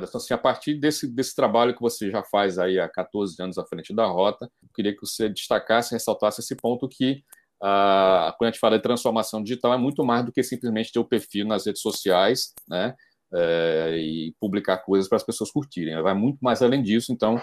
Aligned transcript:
Anderson, 0.00 0.18
assim, 0.18 0.34
a 0.34 0.38
partir 0.38 0.74
desse, 0.74 1.06
desse 1.06 1.34
trabalho 1.34 1.74
que 1.74 1.80
você 1.80 2.10
já 2.10 2.22
faz 2.22 2.58
aí 2.58 2.78
há 2.80 2.88
14 2.88 3.40
anos 3.40 3.58
à 3.58 3.64
frente 3.64 3.94
da 3.94 4.06
Rota, 4.06 4.50
eu 4.62 4.68
queria 4.74 4.94
que 4.94 5.00
você 5.00 5.28
destacasse, 5.28 5.92
ressaltasse 5.92 6.40
esse 6.40 6.56
ponto 6.56 6.88
que 6.88 7.22
ah, 7.62 8.34
quando 8.38 8.48
a 8.48 8.50
gente 8.52 8.60
fala 8.60 8.76
de 8.76 8.82
transformação 8.82 9.42
digital 9.42 9.74
é 9.74 9.78
muito 9.78 10.02
mais 10.02 10.24
do 10.24 10.32
que 10.32 10.42
simplesmente 10.42 10.92
ter 10.92 10.98
o 10.98 11.04
perfil 11.04 11.46
nas 11.46 11.66
redes 11.66 11.82
sociais, 11.82 12.54
né, 12.66 12.94
é, 13.32 13.96
e 13.98 14.34
publicar 14.40 14.78
coisas 14.78 15.08
para 15.08 15.16
as 15.16 15.22
pessoas 15.22 15.50
curtirem. 15.50 16.00
Vai 16.02 16.14
muito 16.14 16.38
mais 16.40 16.62
além 16.62 16.82
disso, 16.82 17.12
então 17.12 17.40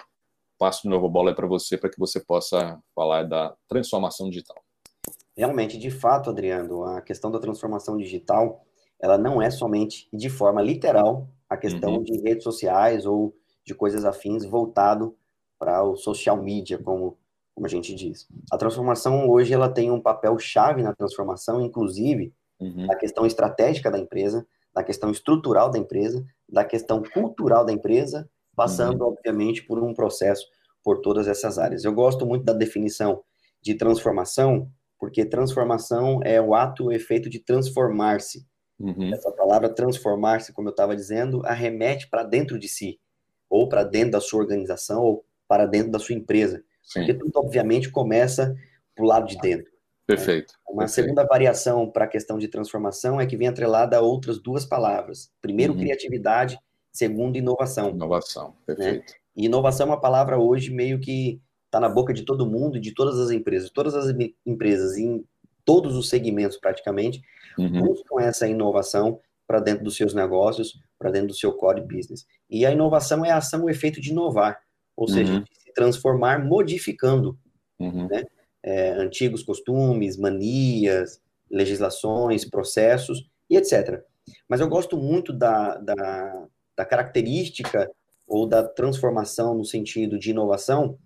passo 0.58 0.82
de 0.84 0.90
novo 0.90 1.06
a 1.06 1.10
bola 1.10 1.36
para 1.36 1.46
você 1.46 1.78
para 1.78 1.90
que 1.90 2.00
você 2.00 2.20
possa 2.20 2.80
falar 2.96 3.24
da 3.24 3.56
transformação 3.68 4.28
digital. 4.30 4.58
Realmente, 5.38 5.78
de 5.78 5.92
fato, 5.92 6.32
Adriano, 6.32 6.84
a 6.84 7.00
questão 7.00 7.30
da 7.30 7.40
transformação 7.40 7.96
digital, 7.96 8.66
ela 9.00 9.20
não 9.20 9.40
é 9.40 9.52
somente 9.52 10.10
de 10.12 10.30
forma 10.30 10.64
literal 10.64 11.30
a 11.50 11.58
questão 11.58 11.96
uhum. 11.96 12.04
de 12.04 12.20
redes 12.22 12.44
sociais 12.44 13.06
ou 13.06 13.34
de 13.66 13.74
coisas 13.74 14.06
afins 14.06 14.46
voltado 14.46 15.16
para 15.60 15.84
o 15.84 15.96
social 15.96 16.42
media, 16.42 16.78
como, 16.78 17.18
como 17.54 17.66
a 17.66 17.70
gente 17.70 17.94
diz. 17.94 18.28
A 18.52 18.58
transformação 18.58 19.30
hoje 19.30 19.54
ela 19.54 19.70
tem 19.70 19.92
um 19.92 20.02
papel 20.02 20.38
chave 20.38 20.82
na 20.82 20.94
transformação, 20.94 21.62
inclusive 21.62 22.34
uhum. 22.60 22.88
questão 23.00 23.26
estratégica 23.26 23.90
da 23.90 24.00
empresa, 24.00 24.46
da 24.74 24.84
questão 24.84 25.10
estrutural 25.10 25.72
da 25.72 25.80
empresa, 25.80 26.26
da 26.48 26.64
questão 26.64 27.02
cultural 27.02 27.66
da 27.66 27.74
empresa, 27.74 28.30
passando, 28.56 29.02
uhum. 29.02 29.10
obviamente, 29.10 29.64
por 29.64 29.84
um 29.84 29.94
processo 29.94 30.46
por 30.84 31.02
todas 31.02 31.28
essas 31.28 31.58
áreas. 31.58 31.84
Eu 31.84 31.94
gosto 31.94 32.26
muito 32.26 32.46
da 32.46 32.54
definição 32.54 33.22
de 33.62 33.76
transformação, 33.76 34.72
porque 35.00 35.26
transformação 35.26 36.22
é 36.24 36.40
o 36.42 36.56
ato, 36.56 36.86
o 36.86 36.92
efeito 36.92 37.30
de 37.30 37.40
transformar-se. 37.40 38.46
Uhum. 38.80 39.14
Essa 39.14 39.32
palavra 39.32 39.70
transformar-se, 39.70 40.54
como 40.54 40.68
eu 40.68 40.72
estava 40.72 40.96
dizendo, 40.96 41.42
arremete 41.46 42.08
para 42.08 42.24
dentro 42.24 42.60
de 42.60 42.68
si, 42.68 43.00
ou 43.50 43.68
para 43.68 43.84
dentro 43.84 44.12
da 44.12 44.22
sua 44.22 44.42
organização, 44.42 45.02
ou 45.02 45.26
para 45.48 45.66
dentro 45.66 45.92
da 45.92 46.00
sua 46.00 46.16
empresa. 46.16 46.64
Sim. 46.84 47.00
Porque 47.00 47.14
tudo, 47.14 47.32
obviamente, 47.36 47.90
começa 47.90 48.56
para 48.96 49.04
o 49.04 49.08
lado 49.08 49.28
de 49.28 49.38
dentro. 49.38 49.72
Perfeito. 50.06 50.54
Né? 50.54 50.60
Uma 50.70 50.84
perfeito. 50.86 51.06
segunda 51.06 51.26
variação 51.26 51.90
para 51.90 52.06
a 52.06 52.08
questão 52.08 52.38
de 52.38 52.48
transformação 52.48 53.20
é 53.20 53.26
que 53.26 53.36
vem 53.36 53.48
atrelada 53.48 53.98
a 53.98 54.02
outras 54.02 54.40
duas 54.40 54.66
palavras. 54.66 55.32
Primeiro, 55.42 55.74
uhum. 55.74 55.80
criatividade. 55.80 56.58
Segundo, 56.92 57.38
inovação. 57.38 57.90
Inovação, 57.90 58.50
né? 58.50 58.56
perfeito. 58.66 59.12
Né? 59.12 59.20
E 59.36 59.46
inovação 59.46 59.88
é 59.88 59.90
uma 59.92 60.00
palavra 60.00 60.40
hoje 60.40 60.72
meio 60.72 61.00
que 61.00 61.40
está 61.66 61.80
na 61.80 61.90
boca 61.90 62.14
de 62.14 62.24
todo 62.24 62.50
mundo 62.50 62.78
e 62.78 62.80
de 62.80 62.94
todas 62.94 63.20
as 63.20 63.30
empresas. 63.30 63.70
Todas 63.70 63.94
as 63.94 64.14
empresas, 64.46 64.98
em 64.98 65.24
todos 65.68 65.98
os 65.98 66.08
segmentos 66.08 66.56
praticamente, 66.56 67.22
uhum. 67.60 67.82
buscam 67.82 68.22
essa 68.22 68.48
inovação 68.48 69.20
para 69.46 69.60
dentro 69.60 69.84
dos 69.84 69.98
seus 69.98 70.14
negócios, 70.14 70.80
para 70.98 71.12
dentro 71.12 71.28
do 71.28 71.34
seu 71.34 71.52
core 71.52 71.82
business. 71.82 72.26
E 72.50 72.66
a 72.66 72.72
inovação 72.72 73.26
é 73.26 73.32
a 73.32 73.38
ação, 73.38 73.66
o 73.66 73.70
efeito 73.70 74.00
de 74.00 74.12
inovar, 74.12 74.58
ou 74.96 75.10
seja, 75.10 75.34
uhum. 75.34 75.40
de 75.42 75.50
se 75.62 75.74
transformar 75.74 76.44
modificando 76.44 77.38
uhum. 77.78 78.08
né? 78.08 78.24
é, 78.64 78.92
antigos 78.92 79.44
costumes, 79.44 80.16
manias, 80.16 81.22
legislações, 81.52 82.46
processos 82.46 83.30
e 83.50 83.58
etc. 83.58 84.02
Mas 84.48 84.62
eu 84.62 84.70
gosto 84.70 84.96
muito 84.96 85.34
da, 85.34 85.76
da, 85.76 86.48
da 86.78 86.86
característica 86.86 87.92
ou 88.26 88.48
da 88.48 88.64
transformação 88.64 89.54
no 89.54 89.66
sentido 89.66 90.18
de 90.18 90.32
inovação 90.32 90.98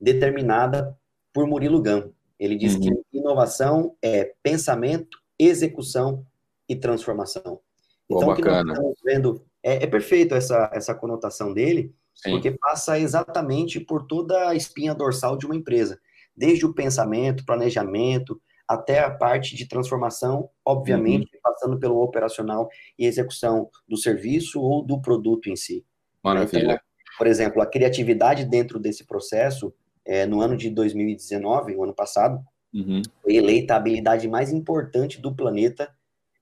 determinada 0.00 0.96
por 1.32 1.46
Murilo 1.46 1.80
Gun. 1.80 2.10
Ele 2.38 2.56
diz 2.56 2.74
uhum. 2.74 2.80
que 2.80 3.18
inovação 3.18 3.96
é 4.02 4.32
pensamento, 4.42 5.18
execução 5.38 6.24
e 6.68 6.76
transformação. 6.76 7.60
Então, 8.08 8.28
o 8.28 8.34
que 8.34 8.42
nós 8.42 8.66
estamos 8.66 8.98
vendo 9.04 9.44
é, 9.62 9.84
é, 9.84 9.86
perfeito 9.86 10.34
essa, 10.34 10.70
essa 10.72 10.94
conotação 10.94 11.52
dele, 11.52 11.94
Sim. 12.14 12.30
porque 12.30 12.52
passa 12.52 12.98
exatamente 12.98 13.80
por 13.80 14.06
toda 14.06 14.48
a 14.48 14.54
espinha 14.54 14.94
dorsal 14.94 15.36
de 15.36 15.46
uma 15.46 15.56
empresa, 15.56 16.00
desde 16.36 16.64
o 16.64 16.72
pensamento, 16.72 17.44
planejamento, 17.44 18.40
até 18.66 19.00
a 19.00 19.10
parte 19.10 19.56
de 19.56 19.66
transformação, 19.66 20.50
obviamente, 20.64 21.30
uhum. 21.34 21.40
passando 21.42 21.78
pelo 21.78 22.02
operacional 22.02 22.68
e 22.98 23.06
execução 23.06 23.70
do 23.88 23.96
serviço 23.96 24.60
ou 24.60 24.84
do 24.84 25.00
produto 25.00 25.48
em 25.48 25.56
si. 25.56 25.84
Maravilha. 26.22 26.62
Então, 26.62 26.78
por 27.16 27.26
exemplo, 27.26 27.62
a 27.62 27.66
criatividade 27.66 28.44
dentro 28.44 28.78
desse 28.78 29.04
processo, 29.04 29.74
é, 30.08 30.24
no 30.24 30.40
ano 30.40 30.56
de 30.56 30.70
2019, 30.70 31.76
o 31.76 31.84
ano 31.84 31.94
passado, 31.94 32.42
uhum. 32.72 33.02
foi 33.22 33.36
eleita 33.36 33.74
a 33.74 33.76
habilidade 33.76 34.26
mais 34.26 34.50
importante 34.50 35.20
do 35.20 35.36
planeta 35.36 35.94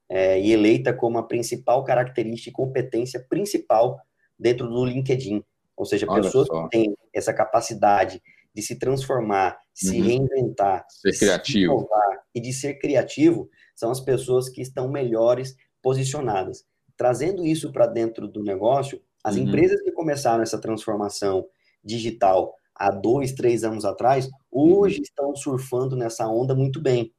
é, 0.09 0.41
e 0.41 0.53
eleita 0.53 0.93
como 0.95 1.19
a 1.19 1.25
principal 1.25 1.83
característica 1.83 2.49
e 2.49 2.53
competência 2.53 3.27
principal 3.29 3.99
dentro 4.39 4.69
do 4.69 4.85
LinkedIn. 4.85 5.43
Ou 5.77 5.85
seja, 5.85 6.07
Olha 6.09 6.23
pessoas 6.23 6.47
só. 6.47 6.63
que 6.63 6.71
têm 6.71 6.97
essa 7.13 7.35
capacidade 7.35 8.23
de 8.55 8.63
se 8.63 8.79
transformar, 8.79 9.55
uhum. 9.55 9.59
se 9.75 10.01
reinventar, 10.01 10.87
ser 10.89 11.19
criativo. 11.19 11.81
Se 11.81 12.19
e 12.37 12.41
de 12.41 12.53
ser 12.53 12.75
criativo, 12.75 13.51
são 13.75 13.91
as 13.91 13.99
pessoas 14.01 14.49
que 14.49 14.63
estão 14.63 14.89
melhores 14.89 15.57
posicionadas. 15.83 16.65
Trazendo 16.97 17.45
isso 17.45 17.73
para 17.73 17.87
dentro 17.87 18.29
do 18.29 18.45
negócio, 18.45 19.03
as 19.25 19.35
uhum. 19.35 19.43
empresas 19.43 19.83
que 19.83 19.91
começaram 19.91 20.43
essa 20.43 20.61
transformação 20.61 21.47
digital 21.83 22.55
há 22.77 22.91
dois, 22.91 23.33
três 23.33 23.65
anos 23.65 23.85
atrás, 23.85 24.29
hoje 24.51 24.97
uhum. 24.97 25.03
estão 25.03 25.37
surfando 25.37 25.97
nessa 25.97 26.29
onda 26.29 26.55
muito 26.55 26.81
bem. 26.81 27.13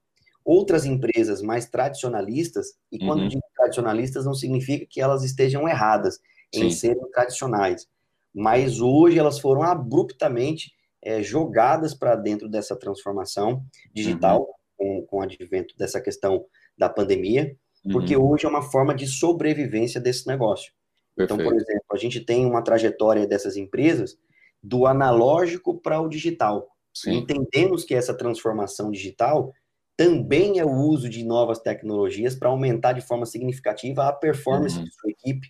Outras 0.46 0.86
empresas 0.86 1.42
mais 1.42 1.70
tradicionalistas, 1.70 2.68
e 2.92 3.00
quando 3.00 3.22
uhum. 3.22 3.28
digo 3.28 3.44
tradicionalistas, 3.56 4.26
não 4.26 4.34
significa 4.34 4.86
que 4.90 5.02
elas 5.02 5.24
estejam 5.24 5.68
erradas 5.68 6.20
em 6.54 6.70
Sim. 6.70 6.72
serem 6.72 7.12
tradicionais, 7.12 7.86
mas 8.34 8.80
hoje 8.80 9.20
elas 9.20 9.40
foram 9.40 9.64
abruptamente 9.64 10.72
é, 11.04 11.22
jogadas 11.22 11.94
para 11.94 12.16
dentro 12.16 12.48
dessa 12.48 12.76
transformação 12.78 13.64
digital, 13.94 14.42
uhum. 14.80 15.02
com, 15.02 15.08
com 15.08 15.18
o 15.18 15.22
advento 15.22 15.76
dessa 15.78 16.00
questão 16.00 16.46
da 16.78 16.88
pandemia, 16.88 17.56
porque 17.92 18.16
uhum. 18.16 18.32
hoje 18.32 18.46
é 18.46 18.50
uma 18.50 18.62
forma 18.62 18.94
de 18.94 19.08
sobrevivência 19.08 20.00
desse 20.00 20.28
negócio. 20.28 20.72
Perfeito. 21.16 21.42
Então, 21.42 21.52
por 21.52 21.60
exemplo, 21.60 21.86
a 21.92 21.98
gente 21.98 22.20
tem 22.22 22.46
uma 22.46 22.62
trajetória 22.62 23.26
dessas 23.26 23.58
empresas 23.58 24.18
do 24.62 24.86
analógico 24.86 25.80
para 25.82 26.00
o 26.02 26.08
digital. 26.08 26.68
Sim. 26.94 27.18
Entendemos 27.18 27.84
que 27.84 27.94
essa 27.94 28.14
transformação 28.14 28.90
digital 28.92 29.52
também 29.96 30.60
é 30.60 30.66
o 30.66 30.72
uso 30.72 31.10
de 31.10 31.24
novas 31.24 31.60
tecnologias 31.60 32.36
para 32.36 32.50
aumentar 32.50 32.94
de 32.94 33.02
forma 33.02 33.26
significativa 33.26 34.08
a 34.08 34.14
performance 34.14 34.78
uhum. 34.78 34.84
de 34.84 34.94
sua 34.94 35.10
equipe, 35.10 35.48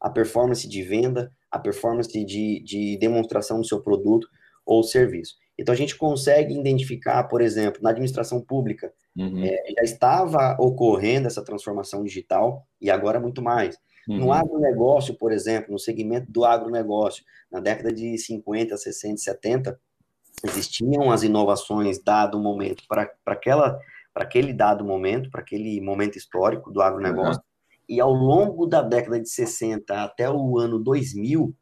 a 0.00 0.08
performance 0.08 0.66
de 0.66 0.82
venda, 0.82 1.30
a 1.50 1.58
performance 1.58 2.24
de, 2.24 2.62
de 2.64 2.98
demonstração 2.98 3.60
do 3.60 3.66
seu 3.66 3.82
produto 3.82 4.26
ou 4.64 4.82
serviço. 4.82 5.34
Então, 5.58 5.74
a 5.74 5.76
gente 5.76 5.96
consegue 5.96 6.58
identificar, 6.58 7.24
por 7.24 7.42
exemplo, 7.42 7.82
na 7.82 7.90
administração 7.90 8.40
pública, 8.40 8.90
uhum. 9.14 9.44
é, 9.44 9.74
já 9.76 9.82
estava 9.82 10.56
ocorrendo 10.58 11.26
essa 11.26 11.44
transformação 11.44 12.02
digital 12.02 12.66
e 12.80 12.90
agora 12.90 13.20
muito 13.20 13.42
mais. 13.42 13.76
Uhum. 14.08 14.18
No 14.18 14.32
agronegócio, 14.32 15.14
por 15.14 15.32
exemplo, 15.32 15.72
no 15.72 15.78
segmento 15.78 16.30
do 16.30 16.44
agronegócio, 16.44 17.24
na 17.50 17.60
década 17.60 17.92
de 17.92 18.16
50, 18.16 18.76
60, 18.76 19.16
70, 19.18 19.80
existiam 20.44 21.10
as 21.10 21.22
inovações 21.22 22.02
dado 22.02 22.38
o 22.38 22.42
momento 22.42 22.84
para 22.88 23.10
aquela 23.26 23.78
para 24.12 24.24
aquele 24.24 24.52
dado 24.52 24.84
momento, 24.84 25.30
para 25.30 25.40
aquele 25.40 25.80
momento 25.80 26.18
histórico 26.18 26.72
do 26.72 26.82
agronegócio. 26.82 27.40
Uhum. 27.40 27.86
E 27.88 28.00
ao 28.00 28.12
longo 28.12 28.66
da 28.66 28.82
década 28.82 29.20
de 29.20 29.28
60 29.28 30.02
até 30.02 30.28
o 30.28 30.58
ano 30.58 30.80
2000, 30.80 31.54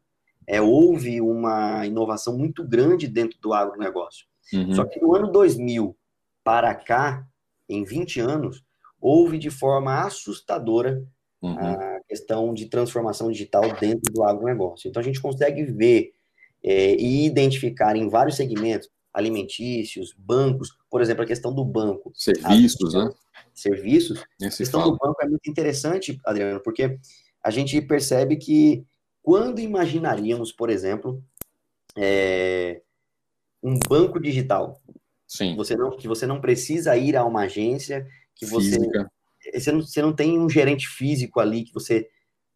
é, 0.47 0.59
houve 0.59 1.21
uma 1.21 1.85
inovação 1.85 2.35
muito 2.35 2.67
grande 2.67 3.07
dentro 3.07 3.39
do 3.39 3.53
agronegócio. 3.53 4.25
Uhum. 4.51 4.73
Só 4.73 4.83
que 4.83 4.99
no 4.99 5.15
ano 5.15 5.31
2000 5.31 5.95
para 6.43 6.73
cá, 6.73 7.23
em 7.67 7.83
20 7.83 8.19
anos, 8.19 8.63
houve 8.99 9.37
de 9.37 9.51
forma 9.51 10.01
assustadora 10.01 11.03
uhum. 11.41 11.57
a 11.57 11.98
questão 12.09 12.53
de 12.53 12.65
transformação 12.65 13.31
digital 13.31 13.61
dentro 13.79 14.11
do 14.11 14.23
agronegócio. 14.23 14.89
Então, 14.89 14.99
a 14.99 15.03
gente 15.03 15.21
consegue 15.21 15.63
ver 15.63 16.11
é, 16.63 16.95
e 16.95 17.25
identificar 17.25 17.95
em 17.95 18.09
vários 18.09 18.35
segmentos, 18.35 18.89
alimentícios, 19.13 20.13
bancos, 20.17 20.75
por 20.89 21.01
exemplo, 21.01 21.23
a 21.23 21.27
questão 21.27 21.53
do 21.53 21.63
banco. 21.63 22.11
Serviços, 22.15 22.93
né? 22.93 23.09
Serviços. 23.53 24.19
a 24.41 24.49
questão 24.49 24.81
fala. 24.81 24.91
do 24.91 24.97
banco 24.97 25.21
é 25.21 25.27
muito 25.27 25.49
interessante, 25.49 26.19
Adriano, 26.25 26.59
porque 26.61 26.97
a 27.43 27.51
gente 27.51 27.79
percebe 27.81 28.35
que 28.35 28.83
quando 29.21 29.59
imaginaríamos, 29.59 30.51
por 30.51 30.69
exemplo, 30.69 31.23
é, 31.95 32.81
um 33.61 33.77
banco 33.87 34.19
digital, 34.19 34.81
Sim. 35.29 35.55
Você 35.55 35.75
não, 35.75 35.91
que 35.91 36.07
você 36.07 36.25
não 36.25 36.41
precisa 36.41 36.97
ir 36.97 37.15
a 37.15 37.23
uma 37.23 37.41
agência, 37.41 38.07
que 38.35 38.47
Física. 38.47 39.03
Você 39.03 39.07
não, 39.71 39.81
você 39.81 40.01
não 40.01 40.13
tem 40.13 40.39
um 40.39 40.49
gerente 40.49 40.87
físico 40.87 41.39
ali 41.39 41.63
que 41.63 41.73
você 41.73 42.07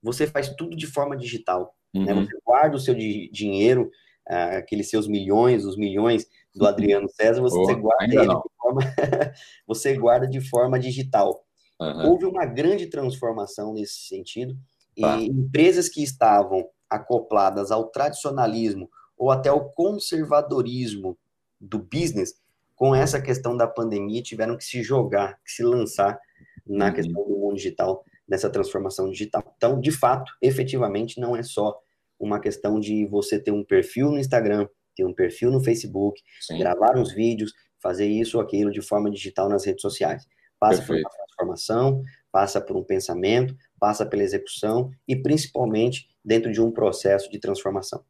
você 0.01 0.27
faz 0.27 0.49
tudo 0.49 0.75
de 0.75 0.85
forma 0.85 1.15
digital. 1.15 1.73
Né? 1.93 2.13
Uhum. 2.13 2.21
Né? 2.21 2.25
Você 2.25 2.37
guarda 2.45 2.75
o 2.75 2.79
seu 2.79 2.93
dinheiro, 2.93 3.89
uh, 4.29 4.57
aqueles 4.57 4.89
seus 4.89 5.07
milhões, 5.07 5.63
os 5.63 5.77
milhões 5.77 6.27
do 6.53 6.67
Adriano 6.67 7.07
César, 7.09 7.41
você, 7.41 7.57
oh, 7.57 7.77
guarda 7.77 8.13
ele 8.13 8.27
de 8.27 8.49
forma, 8.57 8.81
você 9.65 9.97
guarda 9.97 10.27
de 10.27 10.41
forma 10.41 10.77
digital. 10.77 11.45
Uhum. 11.79 12.09
Houve 12.09 12.25
uma 12.25 12.45
grande 12.45 12.87
transformação 12.87 13.73
nesse 13.73 14.07
sentido 14.07 14.57
e 14.95 15.01
tá. 15.01 15.17
empresas 15.17 15.89
que 15.89 16.03
estavam 16.03 16.67
acopladas 16.89 17.71
ao 17.71 17.87
tradicionalismo 17.87 18.89
ou 19.17 19.31
até 19.31 19.49
ao 19.49 19.71
conservadorismo 19.71 21.17
do 21.59 21.79
business, 21.79 22.35
com 22.75 22.93
essa 22.93 23.21
questão 23.21 23.55
da 23.55 23.67
pandemia, 23.67 24.21
tiveram 24.21 24.57
que 24.57 24.65
se 24.65 24.83
jogar, 24.83 25.39
que 25.45 25.51
se 25.51 25.63
lançar 25.63 26.19
na 26.65 26.87
uhum. 26.87 26.93
questão 26.93 27.23
do 27.23 27.37
mundo 27.37 27.55
digital, 27.55 28.03
nessa 28.27 28.49
transformação 28.49 29.09
digital. 29.09 29.53
Então, 29.57 29.79
de 29.79 29.91
fato, 29.91 30.31
efetivamente, 30.41 31.19
não 31.19 31.35
é 31.35 31.43
só 31.43 31.77
uma 32.19 32.39
questão 32.39 32.79
de 32.79 33.05
você 33.05 33.39
ter 33.39 33.51
um 33.51 33.63
perfil 33.63 34.09
no 34.09 34.19
Instagram, 34.19 34.67
ter 34.95 35.05
um 35.05 35.13
perfil 35.13 35.51
no 35.51 35.63
Facebook, 35.63 36.21
Sim. 36.41 36.59
gravar 36.59 36.97
uns 36.97 37.11
vídeos, 37.13 37.53
fazer 37.81 38.07
isso 38.07 38.37
ou 38.37 38.43
aquilo 38.43 38.71
de 38.71 38.81
forma 38.81 39.11
digital 39.11 39.49
nas 39.49 39.65
redes 39.65 39.81
sociais. 39.81 40.25
Passa 40.59 40.77
Perfeito. 40.77 41.03
por 41.03 41.09
uma 41.09 41.17
transformação, 41.17 42.01
passa 42.31 42.61
por 42.61 42.77
um 42.77 42.83
pensamento, 42.83 43.55
passa 43.79 44.05
pela 44.05 44.23
execução 44.23 44.89
e 45.07 45.15
principalmente 45.15 46.07
dentro 46.23 46.51
de 46.51 46.61
um 46.61 46.71
processo 46.71 47.29
de 47.29 47.37
transformação. 47.39 48.03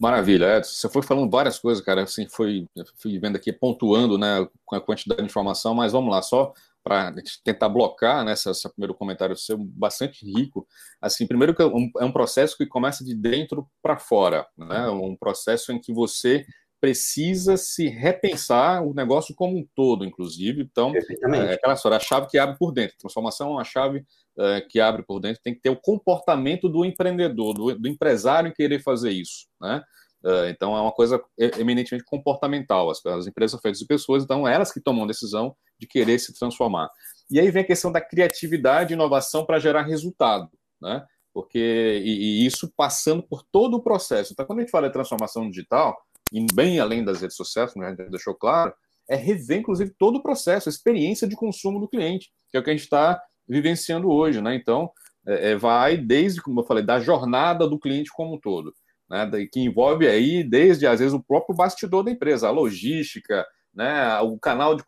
Maravilha, 0.00 0.56
Edson. 0.56 0.72
Você 0.72 0.88
foi 0.88 1.02
falando 1.02 1.30
várias 1.30 1.58
coisas, 1.58 1.84
cara. 1.84 2.04
Assim, 2.04 2.26
foi 2.26 2.66
fui 2.96 3.18
vendo 3.18 3.36
aqui, 3.36 3.52
pontuando, 3.52 4.16
né, 4.16 4.48
com 4.64 4.74
a 4.74 4.80
quantidade 4.80 5.20
de 5.20 5.26
informação. 5.26 5.74
Mas 5.74 5.92
vamos 5.92 6.10
lá, 6.10 6.22
só 6.22 6.54
para 6.82 7.14
tentar 7.44 7.68
blocar 7.68 8.24
né, 8.24 8.32
esse, 8.32 8.68
primeiro 8.70 8.94
comentário 8.94 9.36
seu, 9.36 9.58
bastante 9.58 10.24
rico. 10.24 10.66
Assim, 11.00 11.26
primeiro 11.26 11.54
que 11.54 11.62
é 11.62 11.66
um, 11.66 11.90
é 11.98 12.04
um 12.04 12.12
processo 12.12 12.56
que 12.56 12.66
começa 12.66 13.04
de 13.04 13.14
dentro 13.14 13.68
para 13.82 13.98
fora, 13.98 14.46
né? 14.56 14.88
Um 14.88 15.16
processo 15.16 15.72
em 15.72 15.80
que 15.80 15.92
você 15.92 16.44
precisa 16.80 17.58
se 17.58 17.88
repensar 17.88 18.82
o 18.82 18.94
negócio 18.94 19.34
como 19.34 19.58
um 19.58 19.66
todo, 19.74 20.04
inclusive. 20.04 20.62
Então, 20.62 20.92
é 20.94 21.52
aquela 21.52 21.74
história, 21.74 21.98
a 21.98 22.00
chave 22.00 22.28
que 22.28 22.38
abre 22.38 22.56
por 22.58 22.72
dentro. 22.72 22.96
Transformação 22.96 23.48
é 23.48 23.52
uma 23.52 23.64
chave 23.64 24.02
é, 24.38 24.62
que 24.62 24.80
abre 24.80 25.02
por 25.02 25.20
dentro. 25.20 25.42
Tem 25.42 25.54
que 25.54 25.60
ter 25.60 25.68
o 25.68 25.76
comportamento 25.76 26.68
do 26.68 26.84
empreendedor, 26.84 27.52
do, 27.52 27.78
do 27.78 27.88
empresário 27.88 28.48
em 28.48 28.54
querer 28.54 28.82
fazer 28.82 29.10
isso, 29.10 29.46
né? 29.60 29.82
É, 30.24 30.50
então, 30.50 30.76
é 30.76 30.80
uma 30.80 30.92
coisa 30.92 31.22
eminentemente 31.58 32.04
comportamental. 32.04 32.90
As, 32.90 33.04
as 33.06 33.26
empresas 33.26 33.52
são 33.52 33.60
feitas 33.60 33.78
de 33.78 33.86
pessoas, 33.86 34.22
então 34.22 34.46
elas 34.46 34.72
que 34.72 34.80
tomam 34.80 35.04
a 35.04 35.06
decisão 35.06 35.56
de 35.78 35.86
querer 35.86 36.18
se 36.18 36.34
transformar. 36.38 36.90
E 37.30 37.40
aí 37.40 37.50
vem 37.50 37.62
a 37.62 37.66
questão 37.66 37.90
da 37.90 38.00
criatividade 38.00 38.92
e 38.92 38.94
inovação 38.94 39.46
para 39.46 39.58
gerar 39.58 39.82
resultado, 39.82 40.50
né? 40.80 41.04
Porque, 41.32 42.02
e, 42.04 42.42
e 42.42 42.46
isso 42.46 42.72
passando 42.76 43.22
por 43.22 43.42
todo 43.52 43.74
o 43.74 43.82
processo. 43.82 44.32
Então, 44.32 44.44
quando 44.44 44.58
a 44.58 44.62
gente 44.62 44.70
fala 44.70 44.88
de 44.88 44.92
transformação 44.92 45.48
digital, 45.48 45.96
e 46.32 46.44
bem 46.52 46.80
além 46.80 47.04
das 47.04 47.20
redes 47.20 47.36
sociais, 47.36 47.72
como 47.72 47.84
a 47.84 47.90
gente 47.90 48.10
deixou 48.10 48.34
claro, 48.34 48.74
é 49.08 49.16
rever, 49.16 49.58
inclusive, 49.58 49.92
todo 49.98 50.16
o 50.16 50.22
processo, 50.22 50.68
a 50.68 50.72
experiência 50.72 51.26
de 51.26 51.34
consumo 51.34 51.80
do 51.80 51.88
cliente, 51.88 52.30
que 52.50 52.56
é 52.56 52.60
o 52.60 52.62
que 52.62 52.70
a 52.70 52.72
gente 52.72 52.82
está 52.82 53.20
vivenciando 53.48 54.08
hoje, 54.08 54.40
né? 54.40 54.54
Então, 54.54 54.90
é, 55.26 55.50
é, 55.50 55.56
vai 55.56 55.96
desde, 55.96 56.40
como 56.40 56.60
eu 56.60 56.64
falei, 56.64 56.84
da 56.84 57.00
jornada 57.00 57.68
do 57.68 57.78
cliente 57.78 58.10
como 58.12 58.36
um 58.36 58.40
todo, 58.40 58.72
né? 59.10 59.28
Que 59.50 59.60
envolve 59.60 60.06
aí, 60.06 60.44
desde, 60.44 60.86
às 60.86 61.00
vezes, 61.00 61.12
o 61.12 61.22
próprio 61.22 61.54
bastidor 61.54 62.04
da 62.04 62.10
empresa, 62.10 62.48
a 62.48 62.52
logística, 62.52 63.44
né, 63.74 64.18
o 64.20 64.38
canal 64.38 64.74
de, 64.74 64.82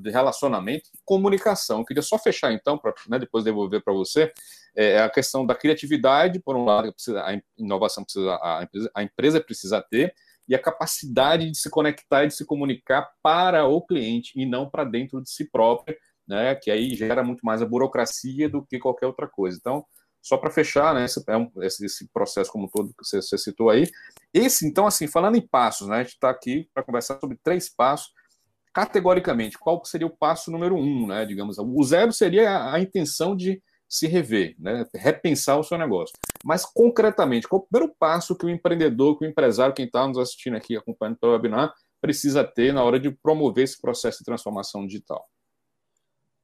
de 0.00 0.10
relacionamento 0.10 0.90
e 0.94 0.98
comunicação. 1.04 1.80
Eu 1.80 1.84
queria 1.84 2.02
só 2.02 2.18
fechar, 2.18 2.52
então, 2.52 2.78
para 2.78 2.94
né, 3.08 3.18
depois 3.18 3.44
devolver 3.44 3.82
para 3.82 3.92
você, 3.92 4.32
é, 4.76 5.00
a 5.00 5.08
questão 5.08 5.44
da 5.46 5.54
criatividade, 5.54 6.40
por 6.40 6.56
um 6.56 6.64
lado, 6.64 6.94
a 7.24 7.40
inovação 7.56 8.04
precisa, 8.04 8.38
a 8.42 8.62
empresa, 8.62 8.90
a 8.94 9.02
empresa 9.02 9.40
precisa 9.40 9.82
ter, 9.82 10.14
e 10.46 10.54
a 10.54 10.58
capacidade 10.58 11.50
de 11.50 11.58
se 11.58 11.68
conectar 11.68 12.24
e 12.24 12.28
de 12.28 12.34
se 12.34 12.44
comunicar 12.44 13.10
para 13.22 13.66
o 13.66 13.82
cliente 13.82 14.32
e 14.34 14.46
não 14.46 14.68
para 14.68 14.84
dentro 14.84 15.22
de 15.22 15.30
si 15.30 15.50
próprio, 15.50 15.96
né, 16.26 16.54
que 16.54 16.70
aí 16.70 16.94
gera 16.94 17.22
muito 17.22 17.40
mais 17.44 17.62
a 17.62 17.66
burocracia 17.66 18.48
do 18.48 18.64
que 18.64 18.78
qualquer 18.78 19.06
outra 19.06 19.26
coisa. 19.26 19.56
Então, 19.58 19.84
só 20.22 20.36
para 20.36 20.50
fechar, 20.50 20.94
né, 20.94 21.04
esse, 21.04 21.20
é 21.20 21.66
esse, 21.66 21.86
esse, 21.86 22.08
processo 22.12 22.50
como 22.50 22.68
todo 22.68 22.88
que 22.88 23.04
você, 23.04 23.22
você, 23.22 23.38
citou 23.38 23.70
aí. 23.70 23.88
Esse, 24.32 24.66
então, 24.66 24.86
assim, 24.86 25.06
falando 25.06 25.36
em 25.36 25.46
passos, 25.46 25.88
né, 25.88 25.96
a 25.96 26.02
gente 26.02 26.14
está 26.14 26.30
aqui 26.30 26.68
para 26.74 26.82
conversar 26.82 27.18
sobre 27.20 27.38
três 27.42 27.68
passos. 27.68 28.12
Categoricamente, 28.72 29.58
qual 29.58 29.82
seria 29.84 30.06
o 30.06 30.16
passo 30.16 30.50
número 30.50 30.76
um, 30.76 31.06
né, 31.06 31.24
digamos? 31.24 31.56
O 31.58 31.82
zero 31.82 32.12
seria 32.12 32.50
a, 32.50 32.74
a 32.74 32.80
intenção 32.80 33.34
de 33.34 33.62
se 33.88 34.06
rever, 34.06 34.54
né? 34.58 34.86
repensar 34.94 35.58
o 35.58 35.64
seu 35.64 35.78
negócio. 35.78 36.14
Mas, 36.44 36.66
concretamente, 36.66 37.48
qual 37.48 37.62
é 37.62 37.64
o 37.64 37.66
primeiro 37.66 37.96
passo 37.98 38.36
que 38.36 38.44
o 38.44 38.50
empreendedor, 38.50 39.18
que 39.18 39.24
o 39.24 39.28
empresário, 39.28 39.74
quem 39.74 39.86
está 39.86 40.06
nos 40.06 40.18
assistindo 40.18 40.56
aqui, 40.56 40.76
acompanhando 40.76 41.16
pelo 41.16 41.32
webinar, 41.32 41.72
precisa 42.00 42.44
ter 42.44 42.72
na 42.72 42.84
hora 42.84 43.00
de 43.00 43.10
promover 43.10 43.64
esse 43.64 43.80
processo 43.80 44.18
de 44.18 44.24
transformação 44.24 44.86
digital? 44.86 45.26